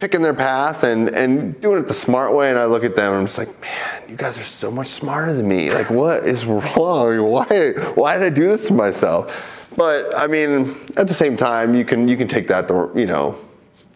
[0.00, 2.48] picking their path and, and doing it the smart way.
[2.48, 4.88] And I look at them and I'm just like, man, you guys are so much
[4.88, 5.70] smarter than me.
[5.70, 6.70] Like, what is wrong?
[7.30, 9.68] Why, why did I do this to myself?
[9.76, 13.06] But I mean, at the same time, you can, you can take that, the, you
[13.06, 13.38] know,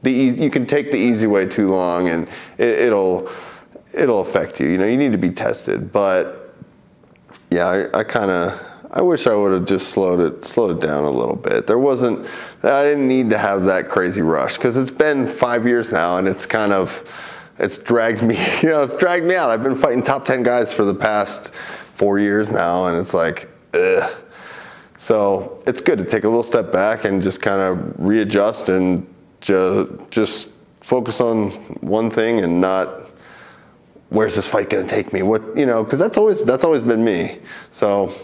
[0.03, 2.29] the, you can take the easy way too long and
[2.59, 3.31] it, it'll,
[3.93, 4.69] it'll affect you.
[4.69, 5.91] You know, you need to be tested.
[5.91, 6.55] But
[7.51, 8.61] yeah, I, I kind of,
[8.91, 11.67] I wish I would have just slowed it, slowed it down a little bit.
[11.67, 12.29] There wasn't,
[12.65, 16.27] I didn't need to have that crazy rush because it's been five years now and
[16.27, 17.09] it's kind of,
[17.59, 19.51] it's dragged me, you know, it's dragged me out.
[19.51, 21.53] I've been fighting top 10 guys for the past
[21.95, 24.15] four years now and it's like, ugh.
[24.97, 29.07] So it's good to take a little step back and just kind of readjust and
[29.41, 30.49] ju- just
[30.81, 31.51] focus on
[31.81, 33.05] one thing and not
[34.11, 35.23] where's this fight going to take me?
[35.23, 35.83] What you know?
[35.85, 37.39] Because that's always that's always been me.
[37.71, 38.15] So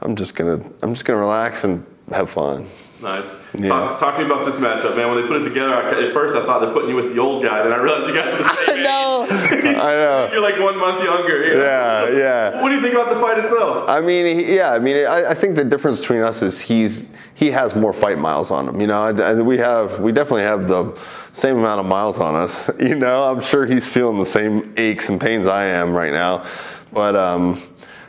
[0.00, 2.68] I'm just gonna I'm just gonna relax and have fun.
[3.00, 3.36] Nice.
[3.56, 3.68] Yeah.
[3.68, 5.08] Talk, talk to me about this matchup, man.
[5.12, 7.20] When they put it together, I, at first I thought they're putting you with the
[7.20, 9.26] old guy, then I realized you guys are the same I know.
[9.30, 10.28] I know.
[10.32, 11.44] You're like one month younger.
[11.46, 11.62] you know?
[11.64, 12.60] Yeah, yeah.
[12.62, 13.88] What do you think about the fight itself?
[13.88, 14.72] I mean, he, yeah.
[14.72, 18.18] I mean, I, I think the difference between us is he's he has more fight
[18.18, 18.80] miles on him.
[18.80, 20.98] You know, and- and we have we definitely have the
[21.32, 22.68] same amount of miles on us.
[22.80, 26.44] You know, I'm sure he's feeling the same aches and pains I am right now.
[26.92, 27.62] But um,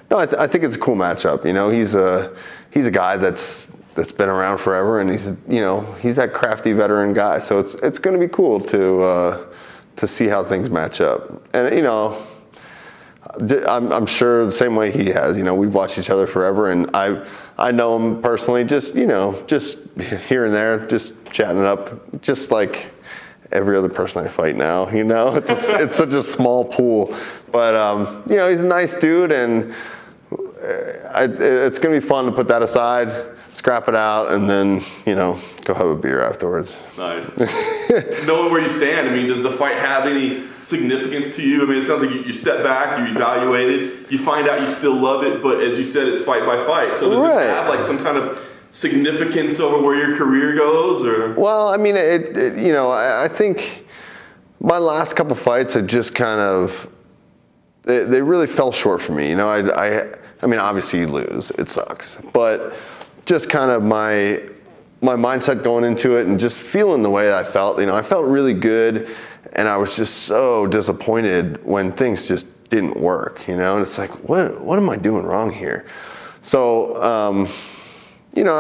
[0.10, 1.46] no, I, th- I think it's a cool matchup.
[1.46, 2.36] You know, he's a
[2.72, 6.74] he's a guy that's that's been around forever, and he's you know he's that crafty
[6.74, 7.40] veteran guy.
[7.40, 9.46] So it's it's going to be cool to uh,
[9.98, 11.44] to see how things match up.
[11.54, 12.26] And you know,
[13.68, 15.38] I'm, I'm sure the same way he has.
[15.38, 17.26] You know, we've watched each other forever, and I
[17.58, 18.64] I know him personally.
[18.64, 19.80] Just you know, just
[20.28, 22.92] here and there, just chatting up, just like
[23.52, 24.90] every other person I fight now.
[24.90, 27.16] You know, it's a, it's such a small pool,
[27.52, 29.74] but um, you know, he's a nice dude, and
[30.62, 33.12] I, it's gonna be fun to put that aside,
[33.54, 36.82] scrap it out, and then you know, go have a beer afterwards.
[36.98, 37.26] Nice.
[38.26, 41.64] Knowing where you stand, I mean, does the fight have any significance to you?
[41.64, 44.60] I mean, it sounds like you, you step back, you evaluate it, you find out
[44.60, 46.96] you still love it, but as you said, it's fight by fight.
[46.96, 47.36] So does Right.
[47.36, 51.34] this have like some kind of significance over where your career goes, or?
[51.36, 53.86] Well, I mean, it, it you know, I, I think
[54.60, 56.88] my last couple fights are just kind of
[57.84, 59.30] they, they really fell short for me.
[59.30, 62.74] You know, I, I I mean, obviously you lose, it sucks, but
[63.26, 64.42] just kind of my
[65.02, 67.80] my mindset going into it and just feeling the way I felt.
[67.80, 69.16] You know, I felt really good,
[69.54, 73.48] and I was just so disappointed when things just didn't work.
[73.48, 75.86] You know, and it's like, what what am I doing wrong here?
[76.42, 77.02] So.
[77.02, 77.50] Um,
[78.36, 78.56] you know,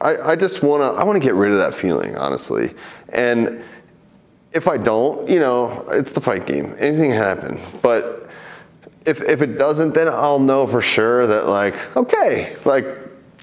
[0.00, 2.72] I, I just want to I want to get rid of that feeling, honestly.
[3.10, 3.62] And
[4.52, 6.74] if I don't, you know, it's the fight game.
[6.78, 7.60] Anything can happen.
[7.82, 8.27] But
[9.08, 12.86] if if it doesn't, then I'll know for sure that like, okay, like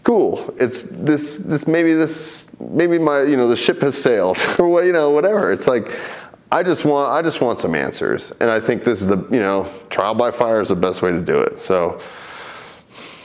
[0.03, 0.53] cool.
[0.59, 4.85] It's this this maybe this maybe my you know the ship has sailed or what
[4.85, 5.51] you know whatever.
[5.51, 5.91] It's like
[6.51, 9.39] I just want I just want some answers, and I think this is the you
[9.39, 11.59] know trial by fire is the best way to do it.
[11.59, 11.99] So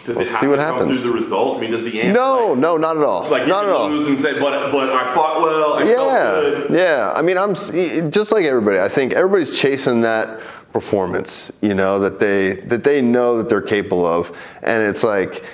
[0.07, 1.03] Does Let's it have see what to come happens.
[1.03, 1.59] through the result?
[1.59, 3.29] I mean, does the answer no, like, no, not at all.
[3.29, 3.91] like not at all.
[3.91, 6.71] lose and say, but but I fought well, I Yeah, good.
[6.75, 7.12] yeah.
[7.15, 8.79] I mean, I'm just like everybody.
[8.81, 10.41] I think everybody's chasing that
[10.73, 11.51] performance.
[11.61, 15.45] You know that they that they know that they're capable of, and it's like,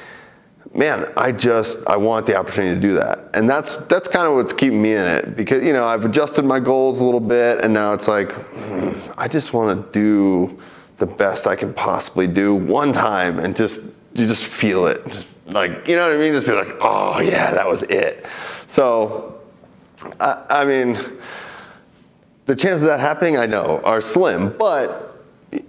[0.74, 4.34] man, I just I want the opportunity to do that, and that's that's kind of
[4.34, 7.64] what's keeping me in it because you know I've adjusted my goals a little bit,
[7.64, 10.58] and now it's like mm, I just want to do
[10.98, 13.80] the best I can possibly do one time, and just
[14.14, 17.20] you just feel it, just like you know what I mean, just be like, oh
[17.20, 18.26] yeah, that was it.
[18.66, 19.40] So,
[20.18, 20.98] I, I mean,
[22.46, 25.05] the chances of that happening, I know, are slim, but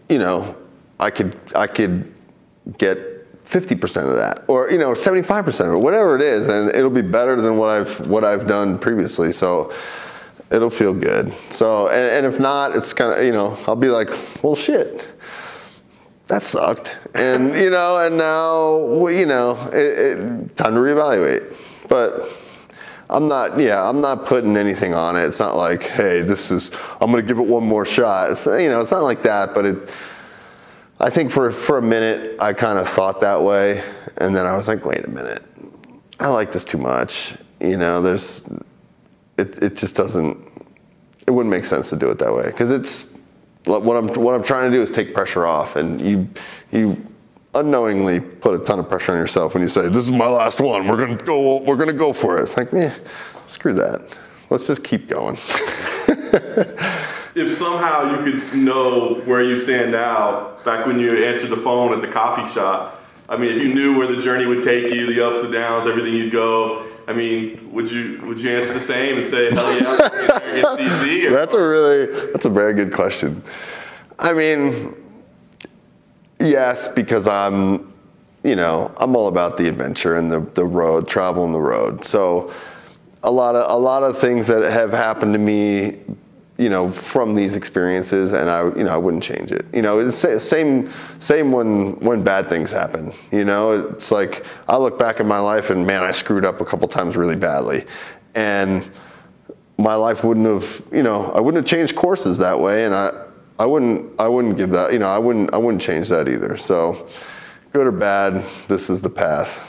[0.10, 0.56] you know,
[1.00, 2.14] I could I could
[2.78, 2.98] get
[3.46, 7.02] 50% of that or you know 75% of it whatever it is and it'll be
[7.02, 9.32] better than what I've what I've done previously.
[9.32, 9.74] So
[10.52, 11.34] it'll feel good.
[11.50, 14.10] So and, and if not it's kind of you know I'll be like
[14.44, 15.06] well shit
[16.28, 16.98] that sucked.
[17.16, 21.56] And you know and now you know it, it, time to reevaluate.
[21.88, 22.30] But
[23.10, 25.24] I'm not, yeah, I'm not putting anything on it.
[25.24, 28.46] It's not like, hey, this is, I'm going to give it one more shot.
[28.46, 29.90] You know, it's not like that, but it,
[31.00, 33.82] I think for, for a minute, I kind of thought that way.
[34.18, 35.44] And then I was like, wait a minute.
[36.20, 37.36] I like this too much.
[37.62, 38.44] You know, there's,
[39.38, 40.46] it, it just doesn't,
[41.28, 42.48] it wouldn't make sense to do it that way.
[42.48, 43.14] Because it's,
[43.64, 45.78] what I'm, what I'm trying to do is take pressure off.
[45.78, 46.28] And you,
[46.72, 47.07] you
[47.60, 50.60] unknowingly put a ton of pressure on yourself when you say, this is my last
[50.60, 50.88] one.
[50.88, 52.44] We're going to go, we're to go for it.
[52.44, 52.94] It's like, eh,
[53.46, 54.18] screw that.
[54.50, 55.36] Let's just keep going.
[57.36, 61.94] if somehow you could know where you stand now, back when you answered the phone
[61.94, 65.06] at the coffee shop, I mean, if you knew where the journey would take you,
[65.06, 68.82] the ups and downs, everything you'd go, I mean, would you would you answer the
[68.82, 71.32] same and say, hell yeah, DC?
[71.32, 73.42] That's a really that's a very good question.
[74.20, 74.96] I mean,
[76.40, 77.94] yes, because I'm,
[78.44, 82.06] you know, I'm all about the adventure and the the road, travel on the road.
[82.06, 82.54] So,
[83.24, 85.98] a lot of a lot of things that have happened to me
[86.58, 89.66] you know, from these experiences, and I, you know, I wouldn't change it.
[89.74, 93.14] You know, it's same, same when when bad things happen.
[93.32, 96.60] You know, it's like I look back at my life, and man, I screwed up
[96.60, 97.86] a couple times really badly,
[98.34, 98.90] and
[99.78, 103.27] my life wouldn't have, you know, I wouldn't have changed courses that way, and I,
[103.60, 106.58] I wouldn't, I wouldn't give that, you know, I wouldn't, I wouldn't change that either.
[106.58, 107.08] So,
[107.74, 109.64] good or bad, this is the path.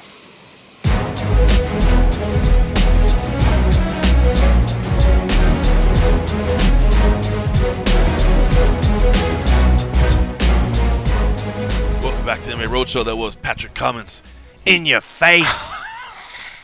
[12.02, 13.06] Welcome back to the MMA Roadshow.
[13.06, 14.22] That was Patrick Cummins.
[14.66, 15.76] In your face.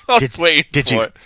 [0.06, 1.16] Oh, did, wait did you, it.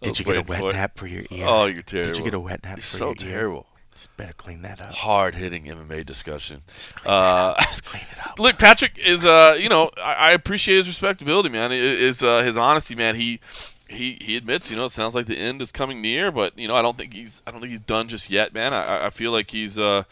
[0.00, 1.44] Did you get oh, a wet nap for your ear?
[1.46, 2.12] Oh, you're terrible.
[2.12, 3.66] Did you get a wet nap you're for so your terrible.
[3.96, 4.92] Just better clean that up.
[4.94, 6.62] Hard hitting MMA discussion.
[6.68, 8.38] Just clean, uh, Just clean it up.
[8.38, 11.70] Look, Patrick is, uh, you know, I, I appreciate his respectability, man.
[11.72, 13.14] Is uh, his honesty, man.
[13.16, 13.40] He
[13.88, 16.66] he he admits, you know, it sounds like the end is coming near, but you
[16.66, 18.72] know, I don't think he's I don't think he's done just yet, man.
[18.72, 20.04] I I feel like he's uh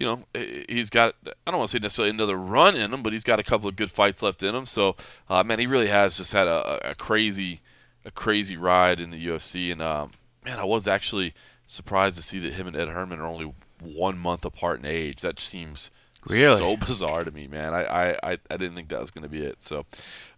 [0.00, 0.24] you know,
[0.66, 3.38] he's got, I don't want to say necessarily another run in him, but he's got
[3.38, 4.64] a couple of good fights left in him.
[4.64, 4.96] So,
[5.28, 7.60] uh, man, he really has just had a, a, crazy,
[8.06, 9.70] a crazy ride in the UFC.
[9.70, 10.12] And, um,
[10.42, 11.34] man, I was actually
[11.70, 15.20] surprised to see that him and Ed Herman are only one month apart in age.
[15.22, 15.90] That seems
[16.28, 17.72] really so bizarre to me, man.
[17.74, 19.62] I, I, I didn't think that was going to be it.
[19.62, 19.86] So,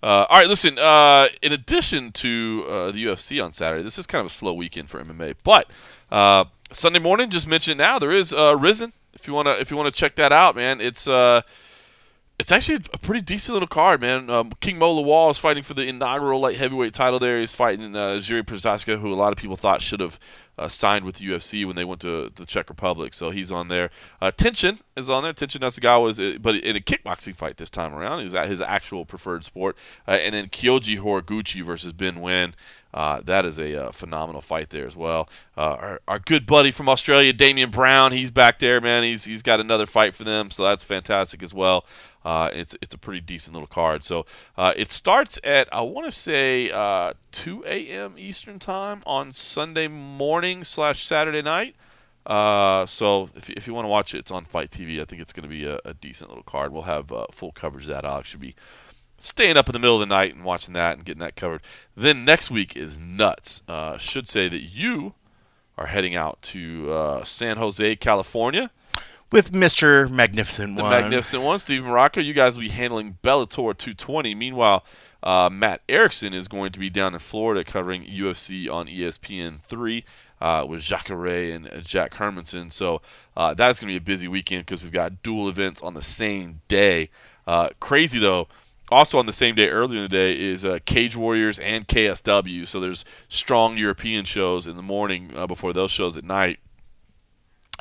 [0.02, 4.06] uh, all right, listen, uh, in addition to uh, the UFC on Saturday, this is
[4.06, 5.34] kind of a slow weekend for MMA.
[5.42, 5.68] But
[6.10, 9.76] uh, Sunday morning, just mentioned now, there is uh, Rizin if you wanna if you
[9.76, 11.42] wanna check that out, man, it's uh,
[12.38, 14.28] it's actually a pretty decent little card, man.
[14.30, 17.18] Um, King Mo Lawal is fighting for the inaugural light heavyweight title.
[17.18, 20.18] There, he's fighting uh, Jiri who a lot of people thought should have
[20.58, 23.14] uh, signed with UFC when they went to the Czech Republic.
[23.14, 23.90] So he's on there.
[24.20, 25.32] Uh, Tenshin is on there.
[25.32, 28.20] Tenshin Nasukawa is, uh, but in a kickboxing fight this time around.
[28.20, 29.76] He's at his actual preferred sport.
[30.06, 32.52] Uh, and then Kyoji Horiguchi versus Ben Nguyen.
[32.94, 35.26] Uh, that is a uh, phenomenal fight there as well.
[35.56, 39.02] Our, our, good buddy from Australia, Damien Brown, he's back there, man.
[39.02, 41.86] He's he's got another fight for them, so that's fantastic as well.
[42.24, 44.04] Uh, it's it's a pretty decent little card.
[44.04, 44.26] So
[44.56, 48.14] uh, it starts at I want to say uh, 2 a.m.
[48.18, 51.74] Eastern time on Sunday morning slash Saturday night.
[52.24, 55.00] Uh, so if, if you want to watch it, it's on FITE TV.
[55.00, 56.72] I think it's going to be a, a, decent little card.
[56.72, 58.04] We'll have uh, full coverage of that.
[58.04, 58.54] Alex should be
[59.18, 61.62] staying up in the middle of the night and watching that and getting that covered.
[61.96, 63.62] Then next week is nuts.
[63.66, 65.14] Uh, should say that you
[65.76, 68.70] are heading out to San Jose, California
[69.32, 70.08] with Mr.
[70.10, 70.92] Magnificent the One.
[70.92, 72.20] Magnificent One, Steven Rocco.
[72.20, 74.34] You guys will be handling Bellator 220.
[74.34, 74.84] Meanwhile,
[75.22, 80.04] uh, Matt Erickson is going to be down in Florida covering UFC on ESPN 3
[80.40, 82.70] uh, with Jacare and uh, Jack Hermansson.
[82.70, 83.00] So
[83.36, 86.02] uh, that's going to be a busy weekend because we've got dual events on the
[86.02, 87.10] same day.
[87.46, 88.48] Uh, crazy, though.
[88.90, 92.66] Also on the same day, earlier in the day, is uh, Cage Warriors and KSW.
[92.66, 96.58] So there's strong European shows in the morning uh, before those shows at night.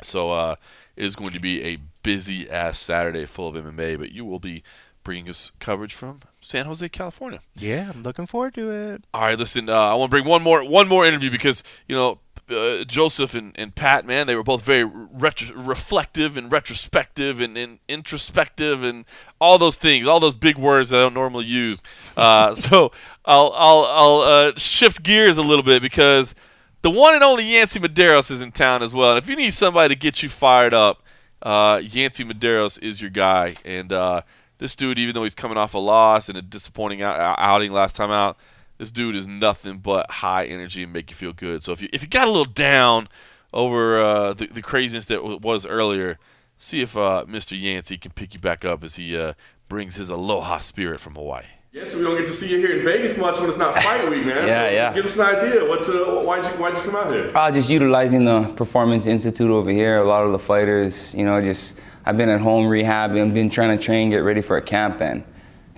[0.02, 0.56] So
[0.96, 4.62] is going to be a busy ass Saturday full of MMA, but you will be
[5.04, 7.40] bringing us coverage from San Jose, California.
[7.56, 9.04] Yeah, I'm looking forward to it.
[9.12, 9.68] All right, listen.
[9.68, 12.18] Uh, I want to bring one more one more interview because you know
[12.50, 17.56] uh, Joseph and, and Pat, man, they were both very retro- reflective and retrospective and,
[17.56, 19.04] and, introspective and
[19.40, 21.80] all those things, all those big words that I don't normally use.
[22.16, 22.92] Uh, so
[23.24, 26.34] I'll I'll I'll uh, shift gears a little bit because
[26.82, 29.10] the one and only Yancy Medeiros is in town as well.
[29.10, 31.02] And if you need somebody to get you fired up,
[31.40, 33.54] uh, Yancy Medeiros is your guy.
[33.64, 34.22] And uh,
[34.58, 37.96] this dude, even though he's coming off a loss and a disappointing out- outing last
[37.96, 38.36] time out,
[38.78, 41.62] this dude is nothing but high energy and make you feel good.
[41.62, 43.08] So if you if you got a little down
[43.52, 46.18] over uh, the, the craziness that w- was earlier,
[46.56, 47.60] see if uh, Mr.
[47.60, 49.34] Yancy can pick you back up as he uh,
[49.68, 51.44] brings his aloha spirit from Hawaii.
[51.74, 53.74] Yeah, so we don't get to see you here in Vegas much when it's not
[53.82, 54.46] fight week, man.
[54.46, 54.90] Yeah, so, yeah.
[54.90, 55.64] So give us an idea.
[55.66, 55.88] What?
[55.88, 57.32] Uh, why'd you Why'd you come out here?
[57.34, 59.96] Uh, just utilizing the Performance Institute over here.
[59.96, 63.48] A lot of the fighters, you know, just I've been at home rehabbing, I've been
[63.48, 65.24] trying to train, get ready for a camp, and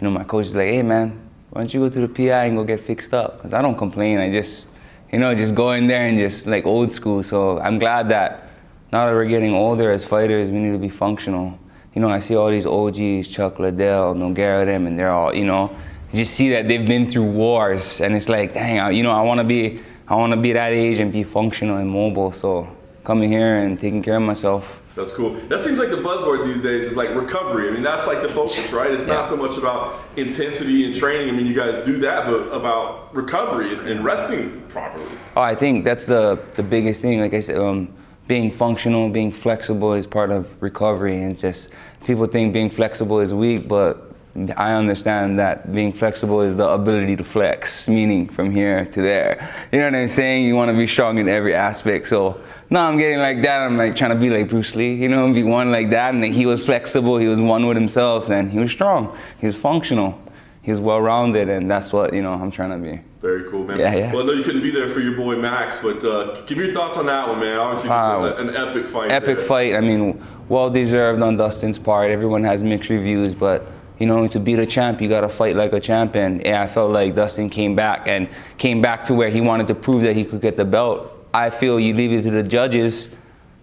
[0.01, 1.17] you know, my coach is like, "Hey, man,
[1.51, 3.79] why don't you go to the PI and go get fixed up?" Because I don't
[3.79, 4.19] complain.
[4.19, 4.67] I just,
[5.13, 7.23] you know, just go in there and just like old school.
[7.23, 8.49] So I'm glad that
[8.91, 11.57] now that we're getting older as fighters, we need to be functional.
[11.95, 15.45] You know, I see all these OGs, Chuck Liddell, Nogueira, them, and they're all, you
[15.45, 15.71] know,
[16.15, 19.11] you just see that they've been through wars, and it's like, dang, I, you know,
[19.11, 22.31] I want to be, I want to be that age and be functional and mobile.
[22.31, 22.69] So
[23.03, 24.81] coming here and taking care of myself.
[24.95, 25.31] That's cool.
[25.49, 27.69] That seems like the buzzword these days is like recovery.
[27.69, 28.93] I mean, that's like the focus, right?
[28.93, 31.29] It's not so much about intensity and training.
[31.29, 35.05] I mean, you guys do that, but about recovery and, and resting properly.
[35.37, 37.19] Oh, I think that's the the biggest thing.
[37.19, 37.93] Like I said, um,
[38.29, 41.21] being functional, being flexible is part of recovery.
[41.21, 41.71] And just
[42.07, 44.14] people think being flexible is weak, but
[44.57, 49.55] I understand that being flexible is the ability to flex, meaning from here to there.
[49.71, 50.45] You know what I'm saying?
[50.45, 52.09] You want to be strong in every aspect.
[52.09, 53.61] So now I'm getting like that.
[53.61, 56.15] I'm like trying to be like Bruce Lee, you know, be one like that.
[56.15, 57.17] And like, he was flexible.
[57.19, 59.17] He was one with himself, and he was strong.
[59.41, 60.21] He was functional.
[60.63, 63.01] He was well-rounded, and that's what you know I'm trying to be.
[63.21, 63.79] Very cool, man.
[63.79, 64.13] Yeah, yeah.
[64.13, 66.65] Well, I know you couldn't be there for your boy Max, but uh, give me
[66.65, 67.57] your thoughts on that one, man.
[67.59, 68.25] Obviously, Wow.
[68.25, 69.13] a- an epic fight.
[69.13, 69.47] epic there.
[69.47, 69.75] fight.
[69.77, 72.11] I mean, well deserved on Dustin's part.
[72.11, 73.67] Everyone has mixed reviews, but
[73.99, 76.41] you know, to beat a champ, you gotta fight like a champion.
[76.43, 79.75] And I felt like Dustin came back and came back to where he wanted to
[79.75, 81.11] prove that he could get the belt.
[81.33, 83.11] I feel you leave it to the judges.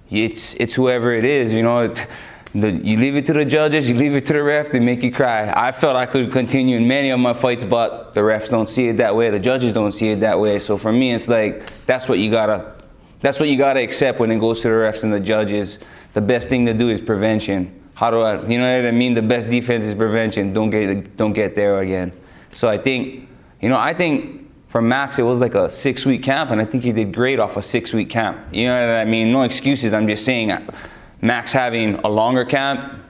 [0.09, 1.81] It's it's whoever it is, you know.
[1.81, 2.07] It,
[2.53, 5.03] the, you leave it to the judges, you leave it to the ref, they make
[5.03, 5.53] you cry.
[5.55, 8.89] I felt I could continue in many of my fights, but the refs don't see
[8.89, 10.59] it that way, the judges don't see it that way.
[10.59, 12.73] So for me, it's like that's what you gotta
[13.21, 15.79] that's what you got to accept when it goes to the refs and the judges.
[16.13, 17.80] The best thing to do is prevention.
[18.01, 19.13] How do I, you know what I mean?
[19.13, 20.53] The best defense is prevention.
[20.53, 22.11] Don't get, don't get there again.
[22.51, 23.29] So I think,
[23.61, 26.65] you know, I think for Max it was like a six week camp, and I
[26.65, 28.39] think he did great off a six week camp.
[28.51, 29.31] You know what I mean?
[29.31, 29.93] No excuses.
[29.93, 30.51] I'm just saying,
[31.21, 33.03] Max having a longer camp,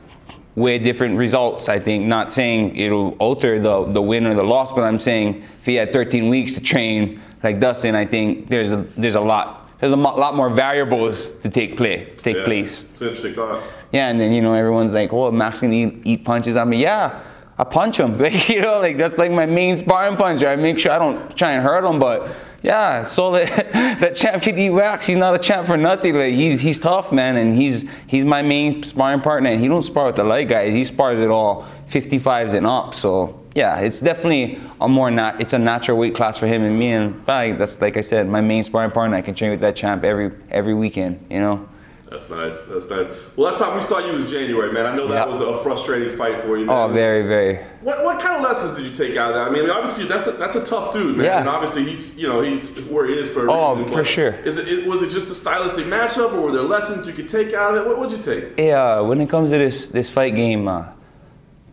[0.56, 1.70] way different results.
[1.70, 5.42] I think not saying it'll alter the the win or the loss, but I'm saying
[5.62, 9.22] if he had 13 weeks to train like Dustin, I think there's a there's a
[9.22, 12.44] lot there's a lot more variables to take play take Yeah.
[12.46, 12.84] place.
[12.84, 13.62] It's interesting thought.
[13.92, 16.56] Yeah, and then you know everyone's like, oh, Max can eat, eat punches.
[16.56, 17.20] I me." yeah,
[17.58, 18.18] I punch him.
[18.24, 20.48] Like you know, like that's like my main sparring puncher.
[20.48, 22.30] I make sure I don't try and hurt him, but
[22.64, 25.08] yeah, so that that champ can eat wax.
[25.08, 26.14] He's not a champ for nothing.
[26.16, 29.50] Like he's he's tough, man, and he's he's my main sparring partner.
[29.50, 30.72] And he don't spar with the light guys.
[30.74, 32.94] He spars it all 55s and up.
[32.94, 35.36] So yeah, it's definitely a more nat.
[35.40, 36.92] It's a natural weight class for him and me.
[36.94, 39.18] And like, that's like I said, my main sparring partner.
[39.18, 41.26] I can train with that champ every every weekend.
[41.30, 41.68] You know.
[42.10, 42.62] That's nice.
[42.64, 43.08] That's nice.
[43.38, 44.86] Well, last time we saw you was January, man.
[44.86, 45.26] I know that Yeah.
[45.28, 46.76] was a frustrating fight for you, man.
[46.78, 47.56] Oh, very very.
[47.80, 49.48] What, what kind of lessons did you take out of that?
[49.48, 51.26] I mean, obviously that's a, that's a tough dude, man.
[51.26, 51.40] Yeah.
[51.40, 53.94] And obviously he's you know he's where he is for a Oh, reason.
[53.94, 54.34] for sure.
[54.44, 57.30] Is it, it was it just a stylistic matchup, or were there lessons you could
[57.30, 57.88] take out of it?
[57.88, 58.60] What would you take?
[58.60, 60.88] Yeah, when it comes to this this fight game, uh,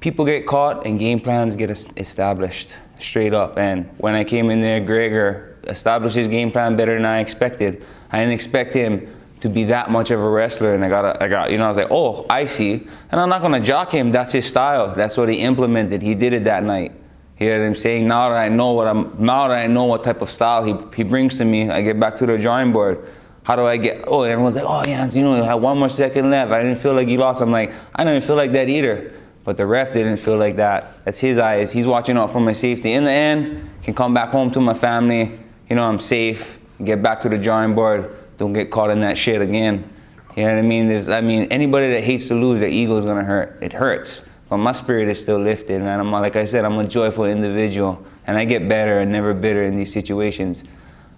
[0.00, 3.58] people get caught and game plans get established straight up.
[3.58, 7.84] And when I came in there, Gregor established his game plan better than I expected.
[8.10, 11.28] I didn't expect him to be that much of a wrestler, and I got, I
[11.28, 12.86] got, you know, I was like, oh, I see.
[13.10, 14.10] And I'm not gonna jock him.
[14.10, 14.94] That's his style.
[14.94, 16.02] That's what he implemented.
[16.02, 16.92] He did it that night.
[17.36, 18.08] Hear what I'm saying?
[18.08, 20.74] Now that I know what I'm, now that I know what type of style he,
[20.96, 23.12] he brings to me, I get back to the drawing board.
[23.44, 24.04] How do I get?
[24.08, 26.50] Oh, everyone's like, oh, yeah, you know, you had one more second left.
[26.50, 27.40] I didn't feel like you lost.
[27.40, 29.12] I'm like, I didn't even feel like that either.
[29.48, 31.02] But the ref didn't feel like that.
[31.06, 31.72] That's his eyes.
[31.72, 32.92] He's watching out for my safety.
[32.92, 35.40] In the end, can come back home to my family.
[35.70, 36.58] You know, I'm safe.
[36.84, 38.14] Get back to the drawing board.
[38.36, 39.90] Don't get caught in that shit again.
[40.36, 40.86] You know what I mean?
[40.86, 43.56] There's, I mean, anybody that hates to lose, their ego is gonna hurt.
[43.62, 44.20] It hurts.
[44.50, 48.04] But my spirit is still lifted, and I'm like I said, I'm a joyful individual,
[48.26, 50.62] and I get better and never bitter in these situations.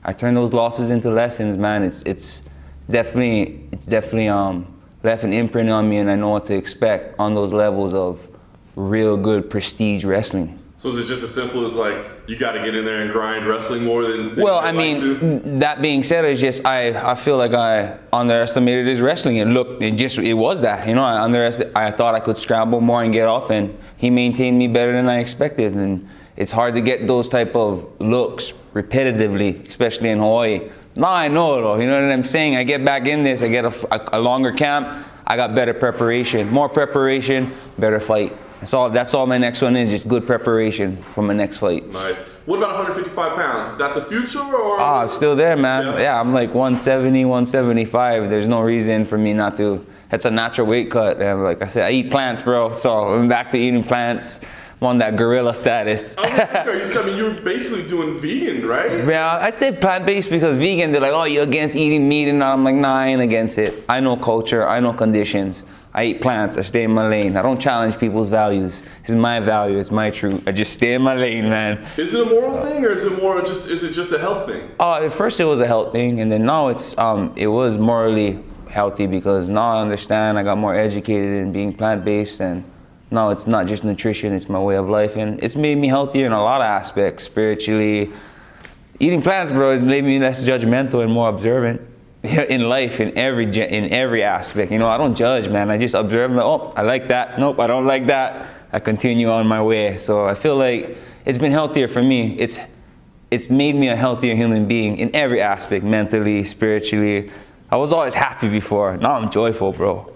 [0.04, 1.82] I turn those losses into lessons, man.
[1.82, 2.42] It's it's
[2.88, 7.18] definitely it's definitely um left an imprint on me, and I know what to expect
[7.18, 8.26] on those levels of
[8.76, 10.56] real good prestige wrestling.
[10.76, 11.96] So is it just as simple as like
[12.26, 14.34] you got to get in there and grind wrestling more than?
[14.34, 15.18] than Well, I like to?
[15.18, 19.40] mean, that being said, it's just I, I feel like I underestimated his wrestling.
[19.40, 21.76] And look, it just it was that you know I underestimated.
[21.76, 25.06] I thought I could scramble more and get off, and he maintained me better than
[25.06, 25.74] I expected.
[25.74, 30.70] And it's hard to get those type of looks repetitively, especially in Hawaii.
[30.96, 31.76] Now I know it though.
[31.76, 32.56] You know what I'm saying?
[32.56, 33.42] I get back in this.
[33.42, 35.06] I get a, a, a longer camp.
[35.26, 38.36] I got better preparation, more preparation, better fight.
[38.60, 38.90] That's all.
[38.90, 39.88] That's all my next one is.
[39.88, 41.86] Just good preparation for my next fight.
[41.88, 42.18] nice.
[42.46, 43.68] What about 155 pounds?
[43.68, 44.80] Is that the future or?
[44.80, 45.84] Ah, still there, man.
[45.84, 46.00] Yeah.
[46.00, 46.20] Yeah.
[46.20, 48.28] I'm like 170, 175.
[48.28, 49.86] There's no reason for me not to.
[50.10, 51.22] That's a natural weight cut.
[51.22, 52.72] And like I said, I eat plants, bro.
[52.72, 54.40] So I'm back to eating plants.
[54.80, 56.16] I'm on that gorilla status.
[56.16, 56.42] I was gonna
[56.80, 59.06] ask so, I mean, you're basically doing vegan, right?
[59.06, 62.64] Yeah, I say plant-based because vegan, they're like, oh, you're against eating meat, and I'm
[62.64, 63.84] like, nah, I ain't against it.
[63.90, 65.64] I know culture, I know conditions.
[65.92, 67.36] I eat plants, I stay in my lane.
[67.36, 68.80] I don't challenge people's values.
[69.02, 70.48] It's my value, it's my truth.
[70.48, 71.84] I just stay in my lane, man.
[71.98, 74.46] Is it a moral thing or is it more just is it just a health
[74.46, 74.70] thing?
[74.78, 77.76] Uh, at first it was a health thing, and then now it's um, it was
[77.76, 78.38] morally
[78.68, 80.38] healthy because now I understand.
[80.38, 82.62] I got more educated in being plant based, and
[83.10, 86.26] now it's not just nutrition; it's my way of life, and it's made me healthier
[86.26, 88.10] in a lot of aspects, spiritually.
[88.98, 91.80] Eating plants, bro, has made me less judgmental and more observant
[92.22, 94.70] in life, in every in every aspect.
[94.70, 95.70] You know, I don't judge, man.
[95.70, 96.30] I just observe.
[96.32, 97.38] Like, oh, I like that.
[97.38, 98.46] Nope, I don't like that.
[98.72, 99.96] I continue on my way.
[99.96, 102.38] So I feel like it's been healthier for me.
[102.38, 102.58] It's
[103.30, 107.30] it's made me a healthier human being in every aspect, mentally, spiritually.
[107.72, 108.96] I was always happy before.
[108.96, 110.12] Now I'm joyful, bro.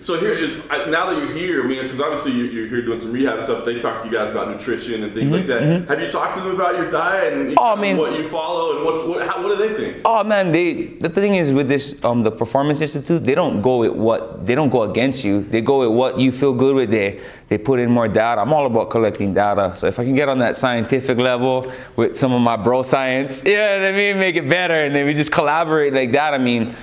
[0.00, 0.56] So here is
[0.88, 1.64] now that you're here.
[1.64, 3.64] I mean, because obviously you- you're here doing some rehab stuff.
[3.64, 5.62] They talk to you guys about nutrition and things like that.
[5.88, 8.28] Have you talked to them about your diet and Mm-hmm, Oh, I mean- what you
[8.28, 9.26] follow and what's what?
[9.28, 10.02] How, what do they think?
[10.04, 13.78] Oh man, they the thing is with this um the Performance Institute, they don't go
[13.78, 15.42] with what they don't go against you.
[15.42, 16.90] They go with what you feel good with.
[16.90, 18.40] They they put in more data.
[18.40, 19.74] I'm all about collecting data.
[19.76, 23.44] So if I can get on that scientific level with some of my bro science,
[23.44, 26.34] yeah, I mean, make it better, and then we just collaborate like that.
[26.34, 26.74] I mean.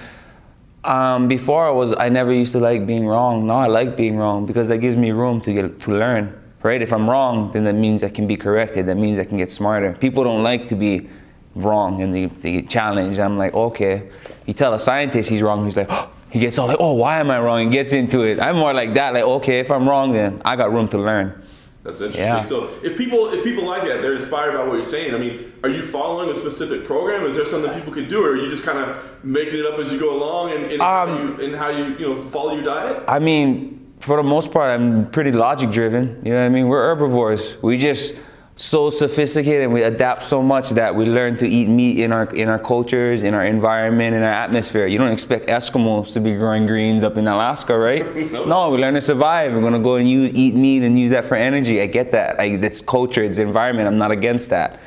[0.86, 3.48] Um, before I was, I never used to like being wrong.
[3.48, 6.38] Now I like being wrong because that gives me room to get to learn.
[6.62, 6.82] Right?
[6.82, 8.88] If I'm wrong, then that means I can be corrected.
[8.88, 9.94] That means I can get smarter.
[9.94, 11.10] People don't like to be
[11.56, 13.20] wrong and they, they get challenged.
[13.20, 14.10] I'm like, okay.
[14.46, 15.90] You tell a scientist he's wrong, he's like,
[16.34, 17.64] he gets all like, oh, why am I wrong?
[17.66, 18.40] He gets into it.
[18.40, 19.14] I'm more like that.
[19.14, 21.44] Like, okay, if I'm wrong, then I got room to learn.
[21.84, 22.26] That's interesting.
[22.26, 22.42] Yeah.
[22.42, 25.14] So if people if people like that, they're inspired by what you're saying.
[25.14, 27.28] I mean, are you following a specific program?
[27.28, 29.78] Is there something people can do, or are you just kind of making it up
[29.78, 32.56] as you go along and, and, how, Um, you, and how you you know follow
[32.56, 33.04] your diet?
[33.08, 36.20] I mean, for the most part, I'm pretty logic driven.
[36.24, 36.68] You know what I mean?
[36.68, 37.62] We're herbivores.
[37.62, 38.16] We just
[38.56, 42.26] so sophisticated and we adapt so much that we learn to eat meat in our
[42.36, 44.86] in our cultures, in our environment, in our atmosphere.
[44.86, 48.16] You don't expect Eskimos to be growing greens up in Alaska, right?
[48.32, 49.54] no, we learn to survive.
[49.54, 51.82] We're gonna go and use, eat meat and use that for energy.
[51.82, 52.40] I get that.
[52.40, 53.88] I, it's culture, it's environment.
[53.88, 54.80] I'm not against that.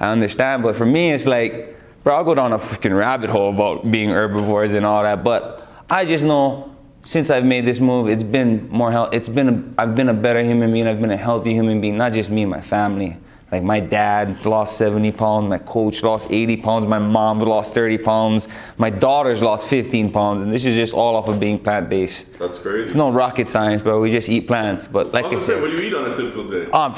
[0.00, 3.50] I understand, but for me, it's like, bro, I'll go down a freaking rabbit hole
[3.50, 5.22] about being herbivores and all that.
[5.22, 6.71] But I just know
[7.02, 9.10] since I've made this move, it's been more health.
[9.12, 10.86] It's been a, I've been a better human being.
[10.86, 11.96] I've been a healthy human being.
[11.96, 13.16] Not just me, my family.
[13.50, 17.98] Like my dad lost 70 pounds, my coach lost 80 pounds, my mom lost 30
[17.98, 18.48] pounds,
[18.78, 22.38] my daughters lost 15 pounds, and this is just all off of being plant-based.
[22.38, 22.86] That's crazy.
[22.86, 24.00] It's no rocket science, bro.
[24.00, 24.86] We just eat plants.
[24.86, 26.48] But like I I was gonna say, said, what do you eat on a typical
[26.48, 26.70] day?
[26.70, 26.94] um,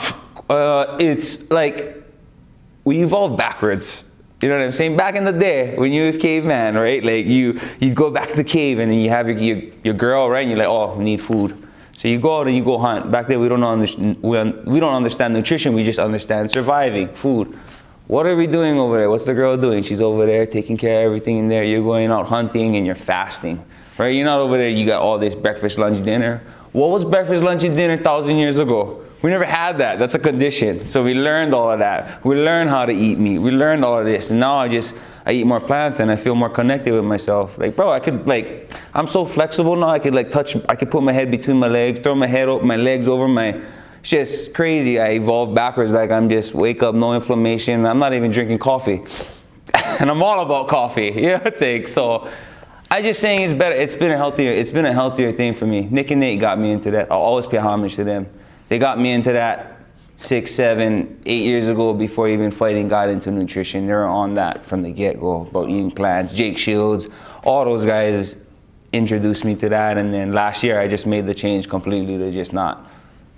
[0.49, 2.01] uh, it's like
[2.85, 4.05] we evolved backwards.
[4.45, 4.95] You know what I'm saying?
[4.95, 7.03] Back in the day, when you was caveman, right?
[7.03, 9.95] Like you, you'd go back to the cave and then you have your, your, your
[9.95, 10.43] girl, right?
[10.43, 11.67] And you're like, oh, we need food.
[11.97, 13.11] So you go out and you go hunt.
[13.11, 14.23] Back then, we don't understand.
[14.23, 15.73] We, we don't understand nutrition.
[15.73, 17.59] We just understand surviving, food.
[18.07, 19.09] What are we doing over there?
[19.09, 19.83] What's the girl doing?
[19.83, 21.65] She's over there taking care of everything in there.
[21.65, 23.65] You're going out hunting and you're fasting,
[23.97, 24.09] right?
[24.09, 24.69] You're not over there.
[24.69, 26.43] You got all this breakfast, lunch, dinner.
[26.73, 29.04] What was breakfast, lunch, and dinner thousand years ago?
[29.25, 29.99] We never had that.
[29.99, 30.85] That's a condition.
[30.85, 32.23] So we learned all of that.
[32.27, 33.39] We learned how to eat meat.
[33.39, 34.29] We learned all of this.
[34.29, 34.95] And now I just
[35.25, 37.57] I eat more plants and I feel more connected with myself.
[37.57, 39.89] Like, bro, I could like I'm so flexible now.
[39.89, 40.57] I could like touch.
[40.69, 43.27] I could put my head between my legs, throw my head, up, my legs over
[43.27, 43.63] my.
[44.01, 45.01] It's just crazy.
[45.01, 45.93] I evolved backwards.
[45.93, 47.87] Like I'm just wake up, no inflammation.
[47.87, 49.03] I'm not even drinking coffee,
[50.01, 51.13] and I'm all about coffee.
[51.17, 52.31] Yeah, take so.
[52.91, 53.75] I just saying it's better.
[53.75, 54.53] It's been a healthier.
[54.53, 55.89] It's been a healthier thing for me.
[55.91, 57.11] Nick and Nate got me into that.
[57.11, 58.29] I'll always pay homage to them.
[58.75, 59.79] They got me into that
[60.17, 63.87] six, seven, eight years ago before even fighting got into nutrition.
[63.87, 66.33] They were on that from the get go about eating plants.
[66.33, 67.07] Jake Shields,
[67.45, 68.35] all those guys
[68.93, 69.97] introduced me to that.
[69.97, 72.91] And then last year I just made the change completely to just not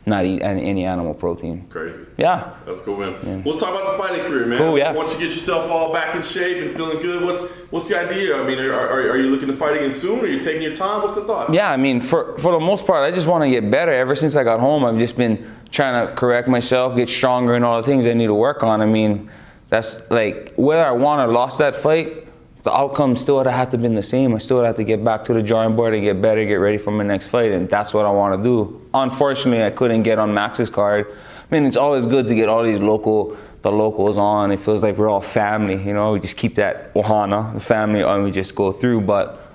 [0.06, 1.66] not eat any, any animal protein.
[1.68, 1.98] Crazy.
[2.16, 2.54] Yeah.
[2.64, 3.42] That's cool, man.
[3.42, 4.58] Well, let's talk about the fighting career, man.
[4.58, 4.92] Cool, yeah.
[4.92, 8.40] Once you get yourself all back in shape and feeling good, what's what's the idea?
[8.40, 10.20] I mean, are, are, are you looking to fight again soon?
[10.20, 11.02] Are you taking your time?
[11.02, 11.52] What's the thought?
[11.52, 13.92] Yeah, I mean, for for the most part, I just want to get better.
[13.92, 17.64] Ever since I got home, I've just been trying to correct myself, get stronger, and
[17.64, 18.80] all the things I need to work on.
[18.80, 19.28] I mean,
[19.70, 22.25] that's like whether I won or lost that fight,
[22.66, 24.34] the outcome still would have had to been the same.
[24.34, 26.56] I still would have to get back to the drawing board and get better, get
[26.56, 28.84] ready for my next fight, and that's what I want to do.
[28.92, 31.06] Unfortunately, I couldn't get on Max's card.
[31.08, 34.50] I mean, it's always good to get all these local the locals on.
[34.50, 36.14] It feels like we're all family, you know.
[36.14, 39.02] We just keep that ohana, the family, and we just go through.
[39.02, 39.48] But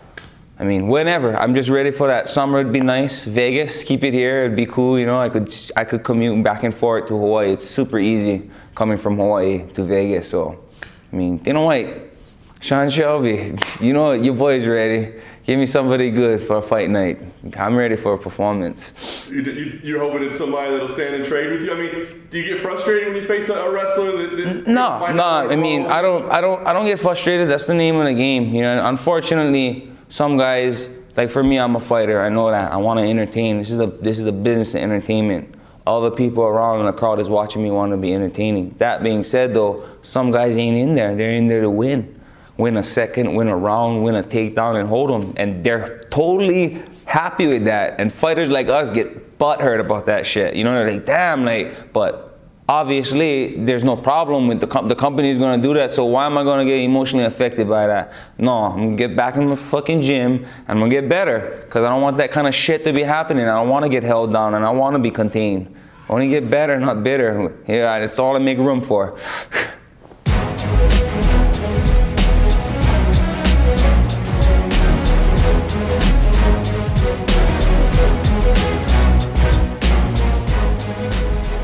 [0.57, 1.35] I mean, whenever.
[1.35, 2.61] I'm just ready for that summer.
[2.61, 3.25] It'd be nice.
[3.25, 4.45] Vegas, keep it here.
[4.45, 4.97] It'd be cool.
[4.97, 7.51] You know, I could I could commute back and forth to Hawaii.
[7.51, 10.29] It's super easy coming from Hawaii to Vegas.
[10.29, 10.63] So,
[11.11, 12.10] I mean, you know what?
[12.61, 14.23] Sean Shelby, you know what?
[14.23, 15.13] Your boy's ready.
[15.45, 17.19] Give me somebody good for a fight night.
[17.57, 19.27] I'm ready for a performance.
[19.31, 21.73] You, you, you're hoping it's somebody that'll stand and trade with you.
[21.73, 25.11] I mean, do you get frustrated when you face a, a wrestler that, that No,
[25.11, 25.23] no.
[25.23, 25.88] I mean.
[25.88, 27.49] I don't, I don't, I don't get frustrated.
[27.49, 28.53] That's the name of the game.
[28.53, 32.21] You know, unfortunately, some guys, like for me, I'm a fighter.
[32.21, 32.71] I know that.
[32.71, 33.57] I want to entertain.
[33.57, 35.55] This is a, this is a business of entertainment.
[35.88, 38.75] All the people around in the crowd is watching me want to be entertaining.
[38.77, 41.15] That being said, though, some guys ain't in there.
[41.15, 42.20] They're in there to win,
[42.61, 45.33] win a second, win a round, win a takedown, and hold them.
[45.35, 47.99] And they're totally happy with that.
[47.99, 50.55] And fighters like us get butthurt about that shit.
[50.55, 52.39] You know, they're like, damn, like, but
[52.69, 55.91] obviously there's no problem with the com- the company is going to do that.
[55.91, 58.13] So why am i to get emotionally affected by that?
[58.38, 60.45] No i'm to get back in the fucking gym.
[60.67, 63.03] And i'm to get better because i don't want that kind of shit to be
[63.03, 63.45] happening.
[63.45, 65.75] I don't want to get held down and i want to be contained.
[66.07, 67.57] I want to get better not bitter.
[67.67, 69.17] Yeah that's all i make room for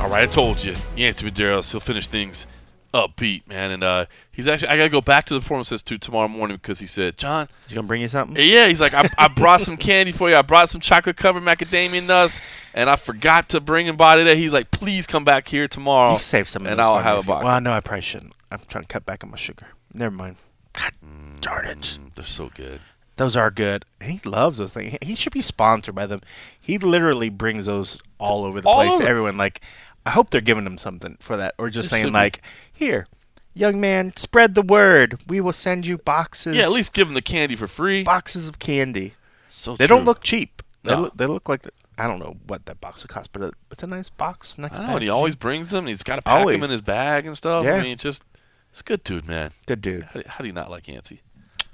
[0.07, 2.47] All right, I told you, Yancy Medeiros, he'll finish things
[2.93, 3.71] upbeat, man.
[3.71, 6.55] And uh, he's actually, I got to go back to the performance too tomorrow morning
[6.55, 8.37] because he said, John, He's gonna bring you something.
[8.41, 10.37] yeah, he's like, I, I brought some candy for you.
[10.37, 12.39] I brought some chocolate covered macadamia nuts,
[12.73, 14.37] and I forgot to bring him by today.
[14.37, 16.11] He's like, please come back here tomorrow.
[16.11, 17.43] You can save some, of and I'll have a you- box.
[17.43, 18.31] Well, no, I probably shouldn't.
[18.49, 19.67] I'm trying to cut back on my sugar.
[19.93, 20.37] Never mind.
[20.71, 20.93] God
[21.41, 21.97] darn it.
[22.01, 22.79] Mm, they're so good.
[23.17, 23.83] Those are good.
[23.99, 24.95] And he loves those things.
[25.01, 26.21] He should be sponsored by them.
[26.61, 28.93] He literally brings those all over the all place.
[28.93, 29.07] over.
[29.07, 29.59] Everyone like,
[30.07, 32.13] I hope they're giving him something for that, or just They saying should be.
[32.13, 33.07] like, here,
[33.53, 35.19] young man, spread the word.
[35.27, 36.55] We will send you boxes.
[36.55, 38.03] Yeah, at least give him the candy for free.
[38.03, 39.15] boxes of candy.
[39.49, 39.97] So They true.
[39.97, 40.63] don't look cheap.
[40.83, 41.17] They look.
[41.17, 41.63] They look like.
[41.63, 44.57] The, I don't know what that box would cost, but it, it's a nice box.
[44.57, 45.87] Nice I know, and he always brings them.
[45.87, 46.53] He's got to pack Always.
[46.55, 47.65] them in his bag and stuff.
[47.65, 47.73] Yeah.
[47.75, 48.23] I mean, just
[48.71, 49.51] it's a good dude, man.
[49.65, 50.03] good dude.
[50.03, 51.21] How do, how do you not like Yancy?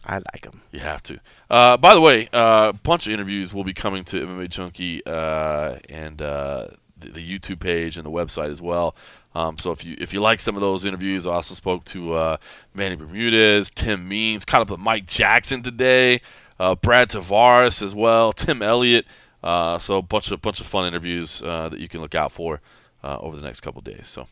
[0.06, 0.62] I like him.
[0.72, 1.20] You have to.
[1.50, 5.06] Uh, by the way, a uh, bunch of interviews will be coming to MMA Junkie
[5.06, 6.68] uh, and uh,
[7.10, 8.96] the, YouTube page and the website as well.
[9.36, 12.14] Um, so if you if you like some of those interviews, I also spoke to
[12.14, 12.38] uh,
[12.74, 16.22] Manny Bermudez, Tim Means, caught up with Mike Jackson today,
[16.60, 19.06] uh, Brad Tavares as well, Tim Elliott.
[19.44, 22.32] Uh, so a bunch of bunch of fun interviews uh, that you can look out
[22.32, 22.62] for.
[23.06, 24.08] Uh, over the next couple days.
[24.08, 24.28] So,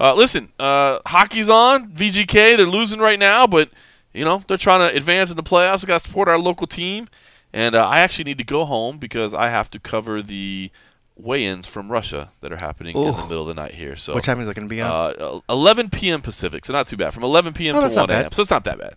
[0.00, 1.90] uh, listen, hockey's on.
[1.90, 3.68] VGK, they're losing right now, but
[4.14, 5.82] you know they're trying to advance in the playoffs.
[5.82, 7.08] We got to support our local team,
[7.52, 10.70] and I actually need to go home because I have to cover the
[11.16, 13.96] weigh-ins from Russia that are happening in the middle of the night here.
[13.96, 15.14] So, What time is it going to be on?
[15.18, 16.20] uh, 11 p.m.
[16.22, 17.14] Pacific, so not too bad.
[17.14, 17.76] From 11 p.m.
[17.76, 18.32] Oh, to 1 a.m.
[18.32, 18.94] So it's not that bad.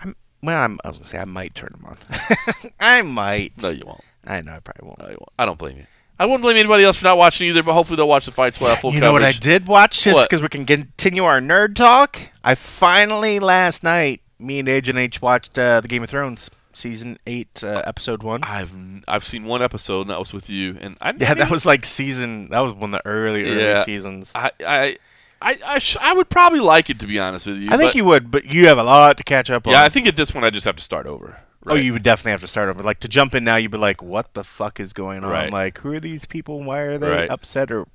[0.00, 2.70] I'm, well, I'm, I was going to say I might turn them on.
[2.80, 3.60] I might.
[3.62, 4.00] No, you won't.
[4.26, 4.98] I know I probably won't.
[4.98, 5.30] No, you won't.
[5.38, 5.86] I don't blame you.
[6.18, 8.56] I wouldn't blame anybody else for not watching either, but hopefully they'll watch the fights.
[8.58, 11.76] Have full you know what I did watch just because we can continue our nerd
[11.76, 12.18] talk.
[12.42, 17.18] I finally last night, me and Agent H watched uh, the Game of Thrones season
[17.26, 18.40] eight, uh, episode one.
[18.44, 18.76] I've
[19.08, 20.76] I've seen one episode, and that was with you.
[20.80, 22.48] And I Yeah, that was like season.
[22.50, 23.84] That was one of the early early Yeah.
[23.84, 24.30] seasons.
[24.34, 24.96] I I
[25.40, 27.68] I I, sh- I would probably like it to be honest with you.
[27.70, 29.72] I think you would, but you have a lot to catch up on.
[29.72, 31.40] Yeah, I think at this point I just have to start over.
[31.68, 32.80] Oh, you would definitely have to start over.
[32.82, 35.30] Like to jump in now, you'd be like, "What the fuck is going on?
[35.30, 35.50] Right.
[35.52, 36.62] Like, who are these people?
[36.62, 37.28] Why are they Right.
[37.30, 37.88] upset or,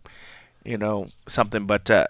[0.66, 2.08] you know, something?" But uh,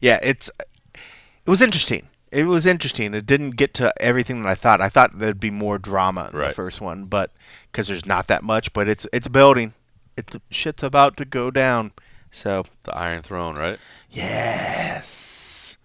[0.00, 0.48] yeah, it's
[0.94, 2.06] it was interesting.
[2.32, 3.12] It was interesting.
[3.14, 4.80] It didn't get to everything that I thought.
[4.80, 6.48] I thought there'd be more drama in Right.
[6.48, 7.30] the first one, but
[7.70, 8.72] because there's not that much.
[8.72, 9.74] But it's it's building.
[10.16, 11.92] It's shit's about to go down.
[12.30, 13.78] So the Iron Throne, right?
[14.10, 15.76] yes,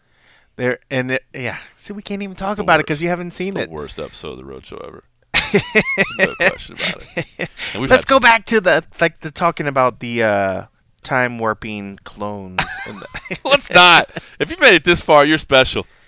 [0.55, 1.57] there and it, yeah.
[1.75, 3.69] See, we can't even talk about it because you haven't It's seen the it.
[3.69, 5.03] worst episode of the roadshow ever.
[5.51, 7.03] There's no question about
[7.39, 7.49] it.
[7.89, 10.65] Let's go back to the like the talking about the uh,
[11.03, 12.59] time warping clones.
[13.45, 14.09] Let's not.
[14.39, 15.85] If you made it this far, you're special.